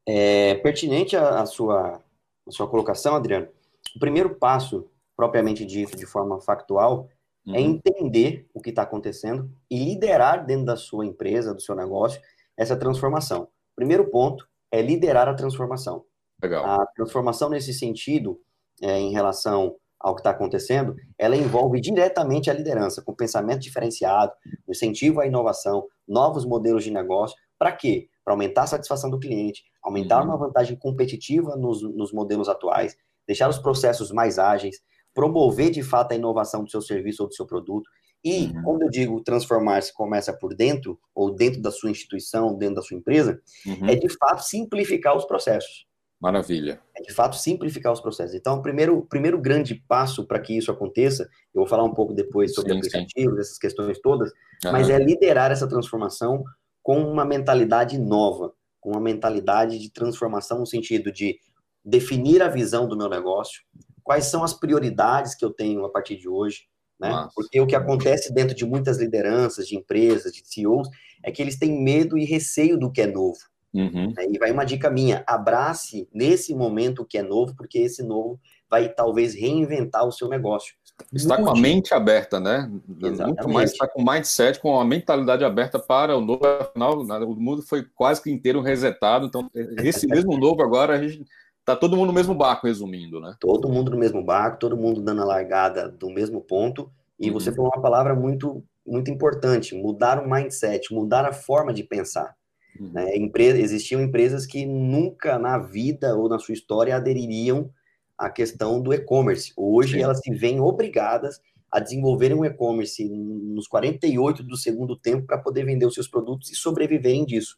É 0.06 0.55
pertinente 0.56 1.17
a, 1.17 1.43
a 1.43 1.47
sua, 1.47 2.03
a 2.47 2.50
sua 2.50 2.69
colocação, 2.69 3.15
Adriano. 3.15 3.49
O 3.94 3.99
primeiro 3.99 4.35
passo, 4.37 4.88
propriamente 5.17 5.64
dito, 5.64 5.96
de 5.96 6.06
forma 6.06 6.41
factual, 6.41 7.08
é 7.46 7.50
uhum. 7.50 7.56
é 7.56 7.61
entender 7.61 8.49
o 8.55 8.61
que 8.61 8.70
está 8.70 8.82
acontecendo 8.82 9.50
e 9.70 9.79
liderar 9.85 10.44
dentro 10.44 10.64
da 10.64 10.76
sua 10.76 11.05
empresa, 11.05 11.55
do 11.55 11.61
seu 11.61 11.75
negócio, 11.75 12.20
essa 12.56 12.76
transformação. 12.76 13.49
Primeiro 13.76 14.11
ponto 14.11 14.49
é 14.70 14.81
liderar 14.81 15.29
a 15.29 15.35
transformação. 15.35 16.05
Legal. 16.43 16.64
A 16.64 16.87
transformação 16.87 17.49
nesse 17.49 17.73
sentido, 17.73 18.41
é, 18.82 18.99
em 18.99 19.12
relação 19.12 19.76
ao 20.00 20.14
que 20.14 20.20
está 20.20 20.31
acontecendo, 20.31 20.94
ela 21.17 21.37
envolve 21.37 21.81
diretamente 21.81 22.50
a 22.50 22.52
liderança, 22.52 23.02
com 23.02 23.14
pensamento 23.14 23.61
diferenciado, 23.61 24.32
incentivo 24.69 25.20
à 25.20 25.26
inovação, 25.26 25.87
novos 26.06 26.44
modelos 26.44 26.85
de 26.85 26.91
negócio. 26.91 27.37
Para 27.58 27.73
quê? 27.73 28.08
Para 28.23 28.35
aumentar 28.35 28.64
a 28.64 28.67
satisfação 28.67 29.08
do 29.08 29.19
cliente, 29.19 29.64
aumentar 29.82 30.20
uhum. 30.20 30.26
uma 30.26 30.37
vantagem 30.37 30.76
competitiva 30.76 31.56
nos, 31.56 31.82
nos 31.82 32.12
modelos 32.12 32.49
atuais, 32.49 32.96
deixar 33.26 33.49
os 33.49 33.59
processos 33.59 34.11
mais 34.11 34.38
ágeis, 34.38 34.81
promover 35.15 35.71
de 35.71 35.82
fato 35.82 36.12
a 36.12 36.17
inovação 36.17 36.65
do 36.65 36.71
seu 36.71 36.82
serviço 36.82 37.23
ou 37.23 37.29
do 37.29 37.35
seu 37.35 37.47
produto. 37.47 37.88
E, 38.25 38.47
uhum. 38.47 38.62
quando 38.62 38.82
eu 38.82 38.91
digo 38.91 39.23
transformar-se 39.23 39.93
começa 39.93 40.32
por 40.32 40.55
dentro, 40.55 40.99
ou 41.15 41.35
dentro 41.35 41.61
da 41.61 41.71
sua 41.71 41.91
instituição, 41.91 42.56
dentro 42.56 42.76
da 42.76 42.82
sua 42.82 42.97
empresa, 42.97 43.41
uhum. 43.67 43.88
é 43.88 43.94
de 43.94 44.09
fato 44.09 44.43
simplificar 44.43 45.17
os 45.17 45.26
processos. 45.26 45.87
Maravilha. 46.21 46.81
É 46.97 47.03
de 47.03 47.12
fato 47.12 47.37
simplificar 47.37 47.93
os 47.93 48.00
processos. 48.00 48.35
Então, 48.35 48.56
o 48.56 48.62
primeiro, 48.62 49.03
primeiro 49.03 49.38
grande 49.38 49.75
passo 49.87 50.27
para 50.27 50.41
que 50.41 50.56
isso 50.56 50.70
aconteça, 50.70 51.25
eu 51.55 51.61
vou 51.61 51.67
falar 51.67 51.85
um 51.85 51.93
pouco 51.93 52.15
depois 52.15 52.55
sobre 52.55 52.73
sim, 52.73 52.79
aplicativos, 52.79 53.35
sim. 53.35 53.41
essas 53.41 53.59
questões 53.59 54.00
todas, 54.00 54.31
uhum. 54.65 54.73
mas 54.73 54.88
é 54.88 54.99
liderar 54.99 55.53
essa 55.53 55.69
transformação 55.69 56.43
com 56.82 56.99
uma 57.03 57.27
mentalidade 57.27 57.99
nova, 57.99 58.55
com 58.81 58.93
uma 58.93 59.00
mentalidade 59.00 59.79
de 59.79 59.91
transformação 59.91 60.61
no 60.61 60.67
sentido 60.67 61.12
de 61.12 61.38
definir 61.85 62.43
a 62.43 62.49
visão 62.49 62.89
do 62.89 62.97
meu 62.97 63.09
negócio, 63.09 63.63
quais 64.03 64.27
são 64.27 64.43
as 64.43 64.55
prioridades 64.55 65.35
que 65.35 65.44
eu 65.44 65.51
tenho 65.51 65.85
a 65.85 65.91
partir 65.91 66.17
de 66.17 66.29
hoje, 66.29 66.63
né? 66.99 67.29
Porque 67.35 67.61
o 67.61 67.67
que 67.67 67.75
acontece 67.75 68.32
dentro 68.32 68.55
de 68.55 68.65
muitas 68.65 68.99
lideranças, 68.99 69.67
de 69.67 69.77
empresas, 69.77 70.32
de 70.32 70.43
CEOs, 70.44 70.89
é 71.23 71.31
que 71.31 71.43
eles 71.43 71.58
têm 71.58 71.82
medo 71.82 72.17
e 72.17 72.25
receio 72.25 72.79
do 72.79 72.91
que 72.91 73.03
é 73.03 73.06
novo. 73.06 73.39
Uhum. 73.73 74.13
Né? 74.17 74.27
E 74.31 74.39
vai 74.39 74.53
uma 74.53 74.65
dica 74.65 74.89
minha: 74.89 75.25
abrace 75.27 76.08
nesse 76.13 76.55
momento 76.55 77.03
o 77.03 77.05
que 77.05 77.19
é 77.19 77.23
novo, 77.23 77.55
porque 77.56 77.79
esse 77.79 78.03
novo 78.03 78.39
vai 78.70 78.89
talvez 78.89 79.35
reinventar 79.35 80.06
o 80.06 80.13
seu 80.13 80.29
negócio. 80.29 80.75
Está 81.13 81.37
com 81.37 81.51
a 81.51 81.56
mente 81.56 81.93
aberta, 81.93 82.39
né? 82.39 82.70
Exatamente. 83.03 83.39
Muito 83.39 83.49
mais 83.49 83.73
está 83.73 83.89
com 83.89 84.05
mindset, 84.08 84.61
com 84.61 84.79
a 84.79 84.85
mentalidade 84.85 85.44
aberta 85.44 85.77
para 85.77 86.17
o 86.17 86.20
novo. 86.20 86.47
Afinal, 86.47 87.01
o 87.01 87.35
mundo 87.35 87.63
foi 87.63 87.85
quase 87.97 88.23
que 88.23 88.31
inteiro 88.31 88.61
resetado. 88.61 89.27
Então, 89.27 89.51
esse 89.82 90.06
mesmo 90.06 90.37
novo 90.39 90.63
agora, 90.63 90.94
a 90.94 91.08
gente 91.08 91.25
está 91.65 91.75
todo 91.75 91.97
mundo 91.97 92.09
no 92.09 92.13
mesmo 92.13 92.35
barco, 92.35 92.67
resumindo, 92.67 93.19
né? 93.19 93.35
Todo 93.41 93.71
mundo 93.71 93.91
no 93.91 93.97
mesmo 93.97 94.23
barco, 94.23 94.59
todo 94.59 94.77
mundo 94.77 95.01
dando 95.01 95.23
a 95.23 95.25
largada 95.25 95.89
do 95.89 96.11
mesmo 96.11 96.43
ponto. 96.43 96.93
E 97.19 97.29
uhum. 97.29 97.33
você 97.33 97.51
falou 97.51 97.71
uma 97.75 97.83
palavra 97.83 98.15
muito, 98.15 98.63
muito 98.87 99.11
importante: 99.11 99.75
mudar 99.75 100.23
o 100.23 100.31
mindset, 100.31 100.93
mudar 100.93 101.25
a 101.25 101.33
forma 101.33 101.73
de 101.73 101.83
pensar. 101.83 102.37
Uhum. 102.79 102.93
Né? 102.93 103.17
Empresa, 103.17 103.59
existiam 103.59 104.03
empresas 104.03 104.44
que 104.44 104.67
nunca 104.67 105.39
na 105.39 105.59
vida 105.59 106.15
ou 106.15 106.29
na 106.29 106.39
sua 106.39 106.53
história 106.53 106.94
adeririam 106.94 107.71
à 108.19 108.29
questão 108.29 108.81
do 108.81 108.93
e-commerce. 108.93 109.53
Hoje 109.56 109.94
Sim. 109.94 110.03
elas 110.03 110.21
se 110.23 110.35
veem 110.35 110.61
obrigadas 110.61 111.41
a 111.73 111.81
desenvolverem 111.81 112.37
um 112.37 112.44
e-commerce 112.44 113.09
nos 113.09 113.67
48 113.67 114.44
do 114.44 114.56
segundo 114.56 114.97
tempo 114.97 115.27
para 115.27 115.39
poder 115.39 115.65
vender 115.65 115.87
os 115.87 115.94
seus 115.94 116.06
produtos 116.06 116.51
e 116.53 116.55
sobreviverem 116.55 117.25
disso. 117.25 117.56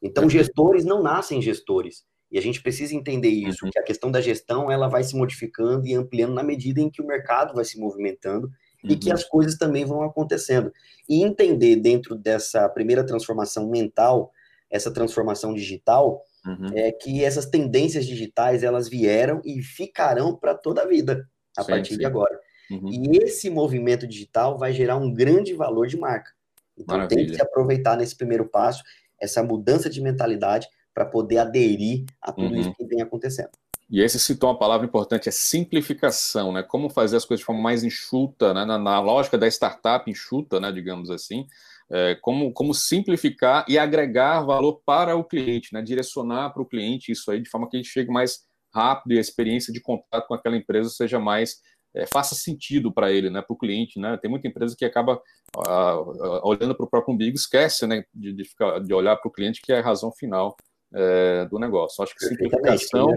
Então, 0.00 0.28
gestores 0.28 0.84
não 0.84 1.02
nascem 1.02 1.42
gestores. 1.42 2.04
E 2.32 2.38
a 2.38 2.40
gente 2.40 2.62
precisa 2.62 2.94
entender 2.94 3.28
isso, 3.28 3.66
uhum. 3.66 3.70
que 3.70 3.78
a 3.78 3.82
questão 3.82 4.10
da 4.10 4.18
gestão 4.18 4.72
ela 4.72 4.88
vai 4.88 5.04
se 5.04 5.14
modificando 5.14 5.86
e 5.86 5.94
ampliando 5.94 6.32
na 6.32 6.42
medida 6.42 6.80
em 6.80 6.88
que 6.88 7.02
o 7.02 7.06
mercado 7.06 7.52
vai 7.52 7.62
se 7.62 7.78
movimentando 7.78 8.46
uhum. 8.82 8.90
e 8.90 8.96
que 8.96 9.08
uhum. 9.08 9.14
as 9.14 9.22
coisas 9.22 9.58
também 9.58 9.84
vão 9.84 10.02
acontecendo. 10.02 10.72
E 11.06 11.22
entender 11.22 11.76
dentro 11.76 12.16
dessa 12.16 12.66
primeira 12.70 13.04
transformação 13.04 13.68
mental 13.68 14.32
essa 14.70 14.90
transformação 14.90 15.52
digital, 15.52 16.24
uhum. 16.46 16.70
é 16.74 16.90
que 16.90 17.22
essas 17.22 17.44
tendências 17.44 18.06
digitais 18.06 18.62
elas 18.62 18.88
vieram 18.88 19.42
e 19.44 19.60
ficarão 19.60 20.34
para 20.34 20.54
toda 20.54 20.80
a 20.80 20.86
vida 20.86 21.28
a 21.54 21.62
sim, 21.62 21.70
partir 21.70 21.92
sim. 21.92 21.98
de 21.98 22.06
agora. 22.06 22.40
Uhum. 22.70 22.88
E 22.88 23.18
esse 23.18 23.50
movimento 23.50 24.06
digital 24.06 24.56
vai 24.56 24.72
gerar 24.72 24.96
um 24.96 25.12
grande 25.12 25.52
valor 25.52 25.86
de 25.86 25.98
marca. 25.98 26.30
Então 26.78 26.96
Maravilha. 26.96 27.20
tem 27.20 27.26
que 27.26 27.34
se 27.34 27.42
aproveitar 27.42 27.98
nesse 27.98 28.16
primeiro 28.16 28.48
passo 28.48 28.82
essa 29.20 29.42
mudança 29.42 29.90
de 29.90 30.00
mentalidade 30.00 30.66
para 30.94 31.04
poder 31.04 31.38
aderir 31.38 32.04
a 32.20 32.32
tudo 32.32 32.54
uhum. 32.54 32.60
isso 32.60 32.74
que 32.74 32.84
vem 32.84 33.00
acontecendo. 33.02 33.50
E 33.90 34.00
esse 34.00 34.18
citou 34.18 34.48
uma 34.48 34.58
palavra 34.58 34.86
importante, 34.86 35.28
é 35.28 35.32
simplificação, 35.32 36.50
né? 36.50 36.62
Como 36.62 36.88
fazer 36.88 37.16
as 37.16 37.26
coisas 37.26 37.40
de 37.40 37.44
forma 37.44 37.60
mais 37.60 37.84
enxuta, 37.84 38.54
né? 38.54 38.64
na, 38.64 38.78
na 38.78 39.00
lógica 39.00 39.36
da 39.36 39.46
startup 39.46 40.10
enxuta, 40.10 40.58
né? 40.58 40.72
digamos 40.72 41.10
assim, 41.10 41.46
é, 41.90 42.14
como, 42.22 42.52
como 42.54 42.72
simplificar 42.72 43.66
e 43.68 43.78
agregar 43.78 44.40
valor 44.44 44.80
para 44.86 45.14
o 45.14 45.22
cliente, 45.22 45.74
né? 45.74 45.82
direcionar 45.82 46.54
para 46.54 46.62
o 46.62 46.66
cliente 46.66 47.12
isso 47.12 47.30
aí 47.30 47.42
de 47.42 47.50
forma 47.50 47.68
que 47.68 47.76
a 47.76 47.80
gente 47.80 47.90
chegue 47.90 48.10
mais 48.10 48.46
rápido 48.74 49.12
e 49.12 49.18
a 49.18 49.20
experiência 49.20 49.70
de 49.70 49.80
contato 49.82 50.26
com 50.26 50.32
aquela 50.32 50.56
empresa 50.56 50.88
seja 50.88 51.20
mais 51.20 51.60
é, 51.94 52.06
faça 52.06 52.34
sentido 52.34 52.90
para 52.90 53.12
ele, 53.12 53.28
né, 53.28 53.42
para 53.42 53.52
o 53.52 53.58
cliente, 53.58 54.00
né? 54.00 54.16
Tem 54.16 54.30
muita 54.30 54.48
empresa 54.48 54.74
que 54.74 54.84
acaba 54.84 55.20
uh, 55.56 56.40
olhando 56.42 56.74
para 56.74 56.86
o 56.86 56.88
próprio 56.88 57.14
umbigo, 57.14 57.36
esquece, 57.36 57.86
né, 57.86 58.02
de, 58.14 58.32
de, 58.32 58.44
ficar, 58.44 58.78
de 58.80 58.94
olhar 58.94 59.14
para 59.16 59.28
o 59.28 59.32
cliente 59.32 59.60
que 59.60 59.72
é 59.72 59.78
a 59.78 59.82
razão 59.82 60.10
final 60.10 60.56
é, 60.94 61.44
do 61.46 61.58
negócio. 61.58 62.02
Acho 62.02 62.14
que 62.14 62.24
simplificação 62.24 63.08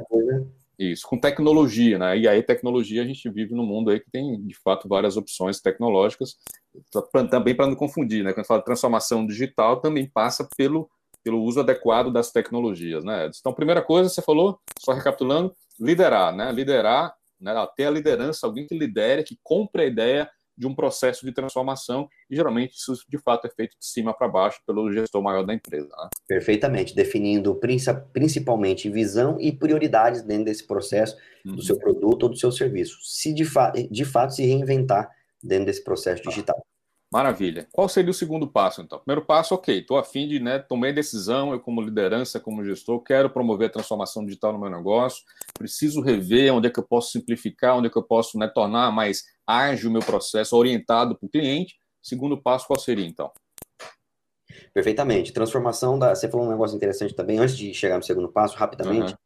isso, 0.77 1.07
com 1.07 1.17
tecnologia, 1.17 1.97
né? 1.97 2.17
E 2.17 2.27
aí, 2.27 2.43
tecnologia, 2.43 3.01
a 3.01 3.05
gente 3.05 3.29
vive 3.29 3.55
num 3.55 3.65
mundo 3.65 3.89
aí 3.89 3.99
que 3.99 4.11
tem, 4.11 4.41
de 4.45 4.55
fato, 4.55 4.89
várias 4.89 5.15
opções 5.15 5.61
tecnológicas, 5.61 6.35
também 7.31 7.55
para 7.55 7.67
não 7.67 7.75
confundir, 7.75 8.23
né? 8.23 8.33
Quando 8.33 8.45
fala 8.45 8.59
de 8.59 8.65
transformação 8.65 9.25
digital, 9.25 9.79
também 9.79 10.09
passa 10.09 10.47
pelo, 10.57 10.89
pelo 11.23 11.41
uso 11.41 11.61
adequado 11.61 12.11
das 12.11 12.29
tecnologias, 12.29 13.05
né? 13.05 13.31
Então, 13.39 13.53
primeira 13.53 13.81
coisa, 13.81 14.09
você 14.09 14.21
falou, 14.21 14.59
só 14.77 14.91
recapitulando, 14.91 15.55
liderar, 15.79 16.35
né? 16.35 16.51
Liderar, 16.51 17.15
né? 17.39 17.53
ter 17.77 17.85
a 17.85 17.91
liderança, 17.91 18.45
alguém 18.45 18.67
que 18.67 18.77
lidere, 18.77 19.23
que 19.23 19.39
compre 19.41 19.83
a 19.83 19.85
ideia 19.85 20.29
de 20.57 20.67
um 20.67 20.73
processo 20.73 21.25
de 21.25 21.31
transformação, 21.31 22.09
e 22.29 22.35
geralmente 22.35 22.75
isso 22.75 22.95
de 23.07 23.17
fato 23.17 23.47
é 23.47 23.49
feito 23.49 23.77
de 23.77 23.85
cima 23.85 24.13
para 24.13 24.27
baixo 24.27 24.61
pelo 24.65 24.91
gestor 24.91 25.21
maior 25.21 25.43
da 25.43 25.53
empresa. 25.53 25.87
Né? 25.87 26.09
Perfeitamente, 26.27 26.95
definindo 26.95 27.59
principalmente 28.11 28.89
visão 28.89 29.37
e 29.39 29.51
prioridades 29.51 30.21
dentro 30.21 30.45
desse 30.45 30.65
processo 30.65 31.17
uhum. 31.45 31.55
do 31.55 31.61
seu 31.61 31.77
produto 31.77 32.23
ou 32.23 32.29
do 32.29 32.37
seu 32.37 32.51
serviço, 32.51 32.97
se 33.01 33.33
de, 33.33 33.43
fa 33.43 33.71
de 33.71 34.05
fato 34.05 34.33
se 34.33 34.45
reinventar 34.45 35.09
dentro 35.43 35.65
desse 35.65 35.83
processo 35.83 36.23
tá. 36.23 36.29
digital. 36.29 36.65
Maravilha. 37.11 37.67
Qual 37.71 37.87
seria 37.87 38.11
o 38.11 38.13
segundo 38.13 38.47
passo, 38.47 38.81
então? 38.81 38.99
Primeiro 38.99 39.25
passo, 39.25 39.55
ok, 39.55 39.79
estou 39.79 39.97
afim 39.97 40.27
de, 40.27 40.39
né, 40.39 40.59
tomei 40.59 40.91
decisão, 40.91 41.53
eu 41.53 41.59
como 41.59 41.81
liderança, 41.81 42.39
como 42.39 42.65
gestor, 42.65 43.01
quero 43.01 43.29
promover 43.29 43.69
a 43.69 43.71
transformação 43.71 44.25
digital 44.25 44.51
no 44.51 44.59
meu 44.59 44.69
negócio, 44.69 45.23
preciso 45.57 46.01
rever 46.01 46.53
onde 46.53 46.67
é 46.67 46.69
que 46.69 46.79
eu 46.79 46.83
posso 46.83 47.11
simplificar, 47.11 47.77
onde 47.77 47.87
é 47.87 47.89
que 47.89 47.97
eu 47.97 48.03
posso 48.03 48.37
né, 48.37 48.47
tornar 48.47 48.91
mais 48.91 49.23
ágil 49.47 49.89
o 49.89 49.93
meu 49.93 50.01
processo, 50.01 50.57
orientado 50.57 51.17
para 51.17 51.25
o 51.25 51.29
cliente. 51.29 51.75
Segundo 52.01 52.41
passo, 52.41 52.67
qual 52.67 52.79
seria, 52.79 53.05
então? 53.05 53.31
Perfeitamente. 54.73 55.31
Transformação 55.31 55.97
da... 55.97 56.13
Você 56.13 56.29
falou 56.29 56.45
um 56.45 56.49
negócio 56.49 56.75
interessante 56.75 57.15
também, 57.15 57.39
antes 57.39 57.57
de 57.57 57.73
chegar 57.73 57.97
no 57.97 58.03
segundo 58.03 58.31
passo, 58.31 58.57
rapidamente, 58.57 59.11
uhum. 59.11 59.17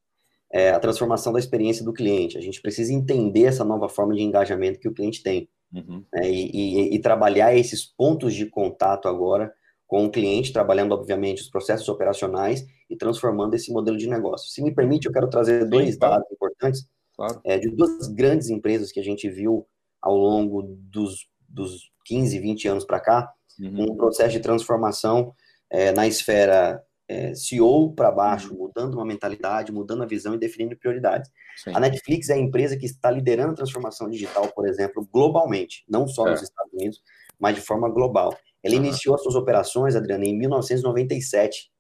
é 0.53 0.71
a 0.71 0.79
transformação 0.79 1.33
da 1.33 1.39
experiência 1.39 1.83
do 1.83 1.93
cliente. 1.93 2.37
A 2.37 2.41
gente 2.41 2.61
precisa 2.61 2.93
entender 2.93 3.45
essa 3.45 3.65
nova 3.65 3.89
forma 3.89 4.13
de 4.13 4.21
engajamento 4.21 4.79
que 4.79 4.87
o 4.87 4.93
cliente 4.93 5.23
tem. 5.23 5.49
Uhum. 5.73 6.03
Né, 6.13 6.29
e, 6.29 6.49
e, 6.51 6.95
e, 6.95 6.99
trabalhar 6.99 7.55
esses 7.55 7.85
pontos 7.85 8.33
de 8.33 8.47
contato 8.47 9.07
agora 9.07 9.53
com 9.85 10.05
o 10.05 10.11
cliente, 10.11 10.53
trabalhando, 10.53 10.93
obviamente, 10.93 11.41
os 11.41 11.49
processos 11.49 11.87
operacionais 11.89 12.65
e 12.89 12.95
transformando 12.95 13.53
esse 13.53 13.71
modelo 13.71 13.97
de 13.97 14.07
negócio. 14.07 14.49
Se 14.49 14.61
me 14.63 14.73
permite, 14.73 15.07
eu 15.07 15.11
quero 15.11 15.29
trazer 15.29 15.67
dois 15.67 15.93
Sim, 15.93 15.99
dados 15.99 16.31
importantes 16.31 16.87
claro. 17.15 17.41
é, 17.43 17.57
de 17.57 17.69
duas 17.69 18.07
grandes 18.07 18.49
empresas 18.49 18.91
que 18.91 18.99
a 18.99 19.03
gente 19.03 19.29
viu 19.29 19.67
ao 20.01 20.15
longo 20.15 20.63
dos, 20.63 21.27
dos 21.47 21.91
15, 22.05 22.39
20 22.39 22.67
anos 22.67 22.85
para 22.85 22.99
cá, 22.99 23.33
uhum. 23.59 23.91
um 23.91 23.97
processo 23.97 24.31
de 24.31 24.39
transformação 24.39 25.33
é, 25.69 25.91
na 25.91 26.07
esfera 26.07 26.83
é, 27.09 27.33
CEO 27.33 27.91
para 27.93 28.11
baixo, 28.11 28.53
uhum. 28.53 28.59
mudando 28.59 28.93
uma 28.93 29.05
mentalidade, 29.05 29.71
mudando 29.71 30.03
a 30.03 30.05
visão 30.05 30.35
e 30.35 30.37
definindo 30.37 30.77
prioridades. 30.77 31.31
Sim. 31.57 31.71
A 31.73 31.79
Netflix 31.79 32.29
é 32.29 32.35
a 32.35 32.37
empresa 32.37 32.77
que 32.77 32.85
está 32.85 33.09
liderando 33.09 33.53
a 33.53 33.55
transformação 33.55 34.07
digital, 34.07 34.47
por 34.49 34.67
exemplo, 34.67 35.07
globalmente, 35.11 35.83
não 35.89 36.07
só 36.07 36.27
é. 36.27 36.31
nos 36.31 36.43
Estados 36.43 36.71
Unidos, 36.71 37.01
mas 37.39 37.55
de 37.55 37.61
forma 37.61 37.89
global. 37.89 38.37
Ela 38.61 38.75
uhum. 38.75 38.85
iniciou 38.85 39.17
suas 39.17 39.35
operações, 39.35 39.95
Adriana, 39.95 40.25
em 40.25 40.37
1997 40.37 41.71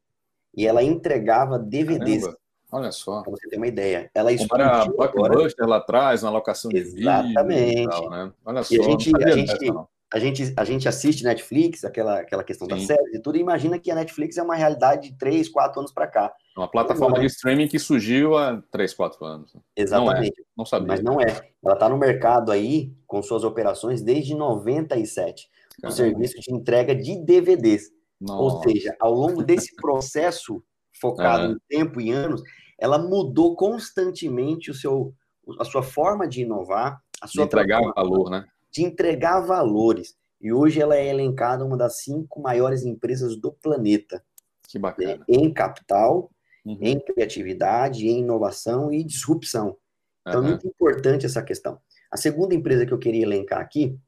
e 0.57 0.65
ela 0.65 0.81
entregava 0.81 1.59
DVDs. 1.59 2.23
Caramba. 2.23 2.39
Olha 2.71 2.91
só. 2.91 3.21
Para 3.23 3.31
você 3.31 3.47
ter 3.47 3.57
uma 3.57 3.67
ideia. 3.67 4.09
Ela 4.13 4.29
Para 4.47 4.85
Blockbuster 4.85 5.67
lá 5.67 5.77
atrás, 5.77 6.21
na 6.21 6.29
locação 6.29 6.69
de 6.69 6.81
vídeo. 6.81 7.01
Exatamente. 7.01 8.09
Né? 8.09 8.31
Olha 8.45 8.63
só. 8.63 8.75
E 8.75 8.79
a 8.79 8.83
gente, 8.83 9.11
a 9.15 9.29
gente, 9.31 9.73
a 10.11 10.17
gente, 10.17 10.53
a 10.57 10.63
gente 10.63 10.87
assiste 10.87 11.23
Netflix, 11.23 11.83
aquela, 11.83 12.19
aquela 12.19 12.43
questão 12.43 12.67
Sim. 12.67 12.75
das 12.75 12.83
séries 12.87 13.13
e 13.13 13.21
tudo, 13.21 13.37
e 13.37 13.41
imagina 13.41 13.77
que 13.77 13.91
a 13.91 13.95
Netflix 13.95 14.37
é 14.37 14.43
uma 14.43 14.55
realidade 14.55 15.09
de 15.09 15.17
3, 15.17 15.47
4 15.47 15.79
anos 15.79 15.91
para 15.91 16.07
cá. 16.07 16.33
Uma 16.57 16.69
plataforma 16.69 17.17
não, 17.17 17.21
de 17.21 17.27
streaming 17.27 17.67
que 17.67 17.77
surgiu 17.77 18.35
há 18.35 18.61
3, 18.71 18.93
4 18.93 19.23
anos. 19.23 19.55
Exatamente. 19.75 20.33
Não, 20.37 20.43
é. 20.43 20.47
não 20.57 20.65
sabia. 20.65 20.87
Mas 20.87 21.03
não 21.03 21.21
é. 21.21 21.51
Ela 21.63 21.75
está 21.75 21.87
no 21.87 21.97
mercado 21.97 22.51
aí, 22.51 22.91
com 23.05 23.21
suas 23.21 23.43
operações, 23.43 24.01
desde 24.01 24.33
97. 24.33 25.47
No 25.83 25.91
serviço 25.91 26.39
de 26.39 26.53
entrega 26.53 26.95
de 26.95 27.23
DVDs. 27.23 27.91
Nossa. 28.19 28.41
Ou 28.41 28.63
seja, 28.63 28.95
ao 28.99 29.13
longo 29.13 29.43
desse 29.43 29.75
processo 29.77 30.61
focado 30.99 31.43
é. 31.43 31.47
em 31.51 31.57
tempo 31.69 32.01
e 32.01 32.11
anos, 32.11 32.41
ela 32.79 32.97
mudou 32.97 33.55
constantemente 33.55 34.71
o 34.71 34.73
seu, 34.73 35.13
a 35.59 35.63
sua 35.63 35.83
forma 35.83 36.27
de 36.27 36.41
inovar, 36.41 36.99
a 37.21 37.27
sua 37.27 37.43
de 37.43 37.47
entregar 37.47 37.81
valor, 37.95 38.29
né? 38.29 38.45
De 38.79 38.85
entregar 38.85 39.41
valores. 39.41 40.15
E 40.39 40.53
hoje 40.53 40.81
ela 40.81 40.95
é 40.95 41.07
elencada 41.07 41.65
uma 41.65 41.75
das 41.75 42.01
cinco 42.01 42.41
maiores 42.41 42.83
empresas 42.83 43.35
do 43.35 43.51
planeta. 43.51 44.23
Que 44.69 44.79
bacana. 44.79 45.17
Né? 45.17 45.25
Em 45.27 45.53
capital, 45.53 46.31
uhum. 46.65 46.77
em 46.81 46.99
criatividade, 46.99 48.07
em 48.07 48.19
inovação 48.19 48.91
e 48.91 49.03
disrupção. 49.03 49.77
Então, 50.25 50.41
uhum. 50.41 50.47
é 50.47 50.49
muito 50.51 50.67
importante 50.67 51.25
essa 51.25 51.43
questão. 51.43 51.77
A 52.09 52.15
segunda 52.15 52.55
empresa 52.55 52.85
que 52.85 52.93
eu 52.93 52.97
queria 52.97 53.23
elencar 53.23 53.59
aqui 53.59 53.99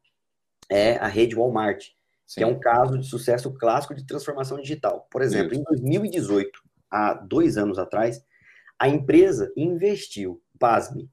é 0.69 0.95
a 0.97 1.07
rede 1.07 1.35
Walmart, 1.35 1.83
Sim. 2.25 2.35
que 2.35 2.43
é 2.43 2.47
um 2.47 2.57
caso 2.57 2.97
de 2.97 3.05
sucesso 3.05 3.51
clássico 3.53 3.93
de 3.93 4.05
transformação 4.05 4.57
digital. 4.57 5.05
Por 5.11 5.21
exemplo, 5.21 5.51
Isso. 5.51 5.61
em 5.61 5.63
2018, 5.65 6.49
há 6.89 7.13
dois 7.13 7.57
anos 7.57 7.77
atrás, 7.77 8.23
a 8.79 8.87
empresa 8.87 9.51
investiu, 9.57 10.41
pasme, 10.57 11.09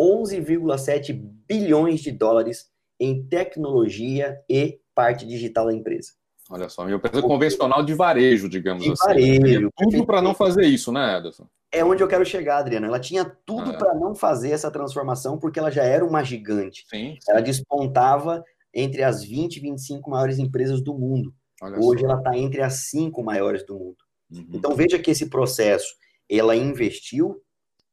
11,7 0.00 1.12
bilhões 1.46 2.00
de 2.00 2.10
dólares 2.10 2.71
em 2.98 3.24
tecnologia 3.26 4.38
e 4.48 4.80
parte 4.94 5.26
digital 5.26 5.66
da 5.66 5.74
empresa. 5.74 6.12
Olha 6.50 6.68
só, 6.68 6.82
uma 6.82 6.92
empresa 6.92 7.22
convencional 7.22 7.82
de 7.82 7.94
varejo, 7.94 8.48
digamos 8.48 8.84
de 8.84 8.92
assim. 8.92 9.06
Varejo. 9.06 9.70
Tudo 9.76 10.04
para 10.04 10.20
não 10.20 10.34
fazer 10.34 10.64
isso, 10.64 10.92
né, 10.92 11.18
Ederson? 11.18 11.46
É 11.70 11.82
onde 11.82 12.02
eu 12.02 12.08
quero 12.08 12.26
chegar, 12.26 12.58
Adriana. 12.58 12.86
Ela 12.86 13.00
tinha 13.00 13.24
tudo 13.46 13.70
ah, 13.70 13.74
é. 13.74 13.78
para 13.78 13.94
não 13.94 14.14
fazer 14.14 14.50
essa 14.50 14.70
transformação, 14.70 15.38
porque 15.38 15.58
ela 15.58 15.70
já 15.70 15.82
era 15.82 16.04
uma 16.04 16.22
gigante. 16.22 16.84
Sim, 16.90 17.16
sim. 17.18 17.30
Ela 17.30 17.40
despontava 17.40 18.44
entre 18.74 19.02
as 19.02 19.24
20 19.24 19.56
e 19.56 19.60
25 19.60 20.10
maiores 20.10 20.38
empresas 20.38 20.82
do 20.82 20.92
mundo. 20.92 21.32
Olha 21.62 21.78
Hoje 21.78 22.00
só. 22.00 22.06
ela 22.06 22.18
está 22.18 22.36
entre 22.36 22.60
as 22.60 22.74
cinco 22.90 23.22
maiores 23.22 23.64
do 23.64 23.78
mundo. 23.78 23.96
Uhum. 24.30 24.46
Então 24.52 24.74
veja 24.74 24.98
que 24.98 25.10
esse 25.10 25.30
processo, 25.30 25.94
ela 26.28 26.56
investiu, 26.56 27.40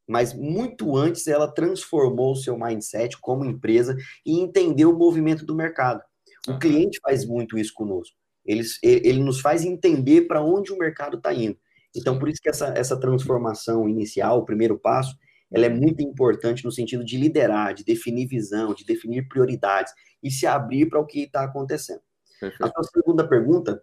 mas 0.10 0.34
muito 0.34 0.98
antes 0.98 1.28
ela 1.28 1.48
transformou 1.48 2.32
o 2.32 2.36
seu 2.36 2.58
mindset 2.58 3.16
como 3.22 3.46
empresa 3.46 3.96
e 4.26 4.40
entendeu 4.40 4.90
o 4.90 4.98
movimento 4.98 5.46
do 5.46 5.56
mercado. 5.56 6.02
O 6.48 6.54
uhum. 6.54 6.60
cliente 6.60 7.00
faz 7.00 7.26
muito 7.26 7.60
isso 7.60 7.72
conosco. 7.76 8.16
Ele, 8.44 8.64
ele 8.82 9.20
nos 9.20 9.40
faz 9.40 9.64
entender 9.64 10.22
para 10.22 10.44
onde 10.44 10.74
o 10.74 10.78
mercado 10.78 11.18
está 11.18 11.32
indo. 11.32 11.56
Então, 11.96 12.18
por 12.18 12.28
isso 12.28 12.42
que 12.42 12.50
essa, 12.50 12.70
essa 12.70 13.00
transformação 13.00 13.88
inicial, 13.88 14.40
o 14.40 14.46
primeiro 14.46 14.80
passo, 14.80 15.16
ela 15.52 15.68
é 15.68 15.70
muito 15.70 16.02
importante 16.02 16.66
no 16.66 16.72
sentido 16.72 17.06
de 17.06 17.16
liderar, 17.16 17.76
de 17.76 17.84
definir 17.84 18.28
visão, 18.28 18.74
de 18.74 18.86
definir 18.86 19.28
prioridades 19.28 19.94
e 20.24 20.32
se 20.32 20.48
abrir 20.48 20.88
para 20.88 21.00
o 21.00 21.06
que 21.06 21.24
está 21.24 21.44
acontecendo. 21.44 22.02
Perfeito. 22.40 22.64
A 22.64 22.84
sua 22.84 22.84
segunda 22.92 23.28
pergunta, 23.28 23.82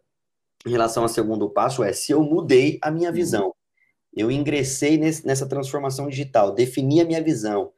em 0.67 0.71
relação 0.71 1.05
ao 1.05 1.09
segundo 1.09 1.49
passo, 1.51 1.85
é 1.85 1.93
se 1.93 2.11
eu 2.11 2.23
mudei 2.23 2.79
a 2.83 2.91
minha 2.91 3.11
uhum. 3.11 3.15
visão. 3.15 3.55
Eu 4.17 4.31
ingressei 4.31 4.97
nesse, 4.97 5.27
nessa 5.27 5.47
transformação 5.47 6.09
digital, 6.09 6.55
defini 6.55 7.01
a 7.03 7.05
minha 7.05 7.23
visão, 7.23 7.73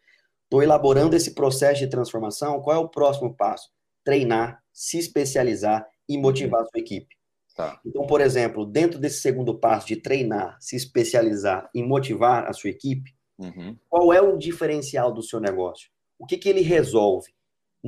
estou 0.45 0.63
elaborando 0.63 1.17
esse 1.17 1.35
processo 1.35 1.81
de 1.81 1.89
transformação. 1.89 2.61
Qual 2.63 2.77
é 2.77 2.79
o 2.79 2.89
próximo 2.89 3.35
passo? 3.35 3.71
Treinar, 4.05 4.63
se 4.73 4.99
especializar 4.99 5.87
e 6.09 6.17
motivar 6.17 6.63
a 6.63 6.67
sua 6.67 6.81
equipe. 6.81 7.19
Tá. 7.57 7.81
Então, 7.85 8.07
por 8.07 8.21
exemplo, 8.21 8.65
dentro 8.65 9.01
desse 9.01 9.21
segundo 9.21 9.59
passo 9.59 9.89
de 9.89 9.97
treinar, 9.97 10.57
se 10.61 10.77
especializar 10.77 11.69
e 11.75 11.83
motivar 11.83 12.49
a 12.49 12.53
sua 12.53 12.71
equipe, 12.71 13.13
uhum. 13.37 13.77
qual 13.91 14.13
é 14.13 14.23
o 14.23 14.39
diferencial 14.39 15.13
do 15.13 15.23
seu 15.25 15.41
negócio? 15.41 15.91
O 16.17 16.25
que, 16.25 16.39
que 16.39 16.49
ele 16.49 16.61
resolve? 16.61 17.33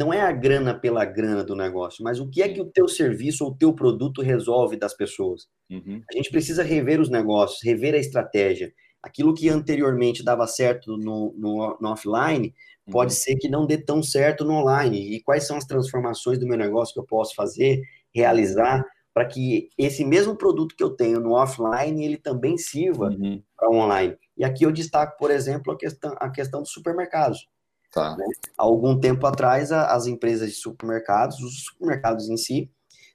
Não 0.01 0.15
é 0.15 0.23
a 0.23 0.33
grana 0.33 0.73
pela 0.73 1.05
grana 1.05 1.45
do 1.45 1.55
negócio, 1.55 2.03
mas 2.03 2.19
o 2.19 2.27
que 2.27 2.41
é 2.41 2.49
que 2.49 2.63
o 2.63 2.65
teu 2.65 2.89
serviço 2.89 3.45
ou 3.45 3.51
o 3.51 3.55
teu 3.55 3.75
produto 3.75 4.23
resolve 4.23 4.79
das 4.79 4.97
pessoas. 4.97 5.47
Uhum. 5.71 6.01
A 6.11 6.17
gente 6.17 6.31
precisa 6.31 6.63
rever 6.63 6.99
os 6.99 7.11
negócios, 7.11 7.63
rever 7.63 7.95
a 7.95 7.99
estratégia. 7.99 8.73
Aquilo 9.03 9.35
que 9.35 9.51
anteriormente 9.51 10.25
dava 10.25 10.47
certo 10.47 10.97
no, 10.97 11.35
no, 11.37 11.77
no 11.79 11.91
offline, 11.91 12.55
uhum. 12.87 12.93
pode 12.93 13.13
ser 13.13 13.37
que 13.37 13.47
não 13.47 13.67
dê 13.67 13.77
tão 13.77 14.03
certo 14.03 14.43
no 14.43 14.55
online. 14.55 15.15
E 15.15 15.23
quais 15.23 15.47
são 15.47 15.59
as 15.59 15.67
transformações 15.67 16.39
do 16.39 16.47
meu 16.47 16.57
negócio 16.57 16.95
que 16.95 17.01
eu 17.01 17.07
posso 17.07 17.35
fazer, 17.35 17.83
realizar, 18.15 18.83
para 19.13 19.27
que 19.27 19.69
esse 19.77 20.03
mesmo 20.03 20.35
produto 20.35 20.75
que 20.75 20.83
eu 20.83 20.97
tenho 20.97 21.21
no 21.21 21.33
offline, 21.33 22.03
ele 22.03 22.17
também 22.17 22.57
sirva 22.57 23.09
uhum. 23.09 23.43
para 23.55 23.69
o 23.69 23.75
online. 23.75 24.17
E 24.35 24.45
aqui 24.45 24.65
eu 24.65 24.73
destaco, 24.73 25.19
por 25.19 25.31
exemplo, 25.31 25.75
a 25.75 25.77
questão, 25.77 26.17
a 26.19 26.31
questão 26.31 26.63
dos 26.63 26.73
supermercados. 26.73 27.47
Tá. 27.93 28.17
Né? 28.17 28.25
Há 28.57 28.63
algum 28.63 28.99
tempo 28.99 29.27
atrás, 29.27 29.73
as 29.73 30.07
empresas 30.07 30.51
de 30.51 30.57
supermercados, 30.57 31.41
os 31.41 31.65
supermercados 31.65 32.29
em 32.29 32.37
si, 32.37 32.71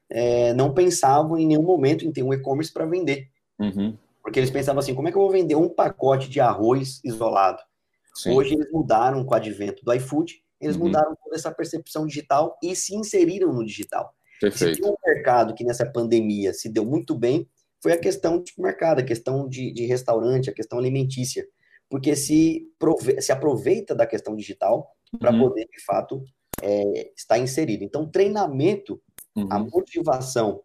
é, 0.09 0.53
não 0.53 0.73
pensavam 0.73 1.37
em 1.37 1.47
nenhum 1.47 1.63
momento 1.63 2.05
em 2.05 2.11
ter 2.11 2.23
um 2.23 2.33
e-commerce 2.33 2.71
para 2.71 2.85
vender. 2.85 3.29
Uhum. 3.59 3.97
Porque 4.21 4.39
eles 4.39 4.51
pensavam 4.51 4.79
assim, 4.79 4.93
como 4.93 5.07
é 5.07 5.11
que 5.11 5.17
eu 5.17 5.21
vou 5.21 5.31
vender 5.31 5.55
um 5.55 5.69
pacote 5.69 6.29
de 6.29 6.39
arroz 6.39 6.99
isolado? 7.03 7.61
Sim. 8.13 8.31
Hoje 8.31 8.53
eles 8.53 8.71
mudaram 8.71 9.23
com 9.23 9.33
o 9.33 9.37
advento 9.37 9.83
do 9.83 9.93
iFood, 9.93 10.41
eles 10.59 10.75
uhum. 10.75 10.85
mudaram 10.85 11.15
toda 11.23 11.35
essa 11.35 11.51
percepção 11.51 12.05
digital 12.05 12.57
e 12.63 12.75
se 12.75 12.95
inseriram 12.95 13.53
no 13.53 13.65
digital. 13.65 14.13
Perfeito. 14.39 14.75
Se 14.75 14.81
tem 14.81 14.91
um 14.91 14.95
mercado 15.05 15.53
que 15.53 15.63
nessa 15.63 15.85
pandemia 15.85 16.53
se 16.53 16.69
deu 16.69 16.85
muito 16.85 17.15
bem, 17.15 17.47
foi 17.81 17.93
a 17.93 17.99
questão 17.99 18.39
do 18.39 18.47
supermercado, 18.47 18.99
a 18.99 19.03
questão 19.03 19.47
de, 19.47 19.71
de 19.71 19.85
restaurante, 19.85 20.49
a 20.49 20.53
questão 20.53 20.79
alimentícia. 20.79 21.45
Porque 21.95 22.13
se, 22.13 22.69
prove 22.77 23.21
se 23.21 23.31
aproveita 23.31 23.95
da 23.95 24.05
questão 24.05 24.35
digital 24.35 24.93
para 25.17 25.31
uhum. 25.31 25.47
poder, 25.47 25.65
de 25.71 25.81
fato, 25.85 26.21
é, 26.61 27.13
estar 27.15 27.37
inserido. 27.37 27.85
Então, 27.85 28.05
treinamento, 28.05 29.01
uhum. 29.33 29.47
a 29.49 29.59
motivação 29.59 30.61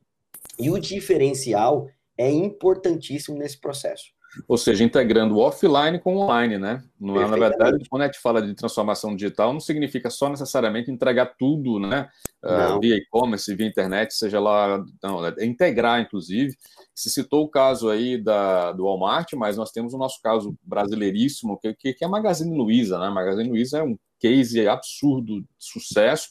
e 0.58 0.68
o 0.70 0.76
diferencial 0.80 1.88
é 2.18 2.28
importantíssimo 2.28 3.38
nesse 3.38 3.60
processo. 3.60 4.06
Ou 4.46 4.56
seja, 4.56 4.84
integrando 4.84 5.34
o 5.34 5.40
offline 5.40 5.98
com 5.98 6.14
o 6.14 6.20
online, 6.20 6.56
né? 6.56 6.82
Não 6.98 7.20
é, 7.20 7.28
na 7.28 7.36
verdade, 7.36 7.84
quando 7.88 8.02
a 8.02 8.06
gente 8.06 8.20
fala 8.20 8.40
de 8.40 8.54
transformação 8.54 9.14
digital, 9.16 9.52
não 9.52 9.60
significa 9.60 10.08
só 10.08 10.28
necessariamente 10.28 10.90
entregar 10.90 11.34
tudo, 11.38 11.80
né? 11.80 12.08
Uh, 12.44 12.80
via 12.80 12.96
e-commerce, 12.96 13.54
via 13.54 13.66
internet, 13.66 14.14
seja 14.14 14.38
lá. 14.38 14.82
Não, 15.02 15.26
é 15.26 15.44
integrar, 15.44 16.00
inclusive. 16.00 16.56
Se 16.94 17.10
citou 17.10 17.44
o 17.44 17.48
caso 17.48 17.88
aí 17.88 18.22
da, 18.22 18.72
do 18.72 18.84
Walmart, 18.84 19.32
mas 19.34 19.56
nós 19.56 19.72
temos 19.72 19.92
o 19.94 19.98
nosso 19.98 20.20
caso 20.22 20.54
brasileiríssimo, 20.62 21.58
que, 21.58 21.74
que, 21.74 21.94
que 21.94 22.04
é 22.04 22.06
a 22.06 22.10
Magazine 22.10 22.56
Luiza, 22.56 22.98
né? 22.98 23.06
A 23.06 23.10
Magazine 23.10 23.48
Luiza 23.48 23.78
é 23.78 23.82
um 23.82 23.98
case 24.20 24.68
absurdo 24.68 25.40
de 25.40 25.46
sucesso 25.58 26.28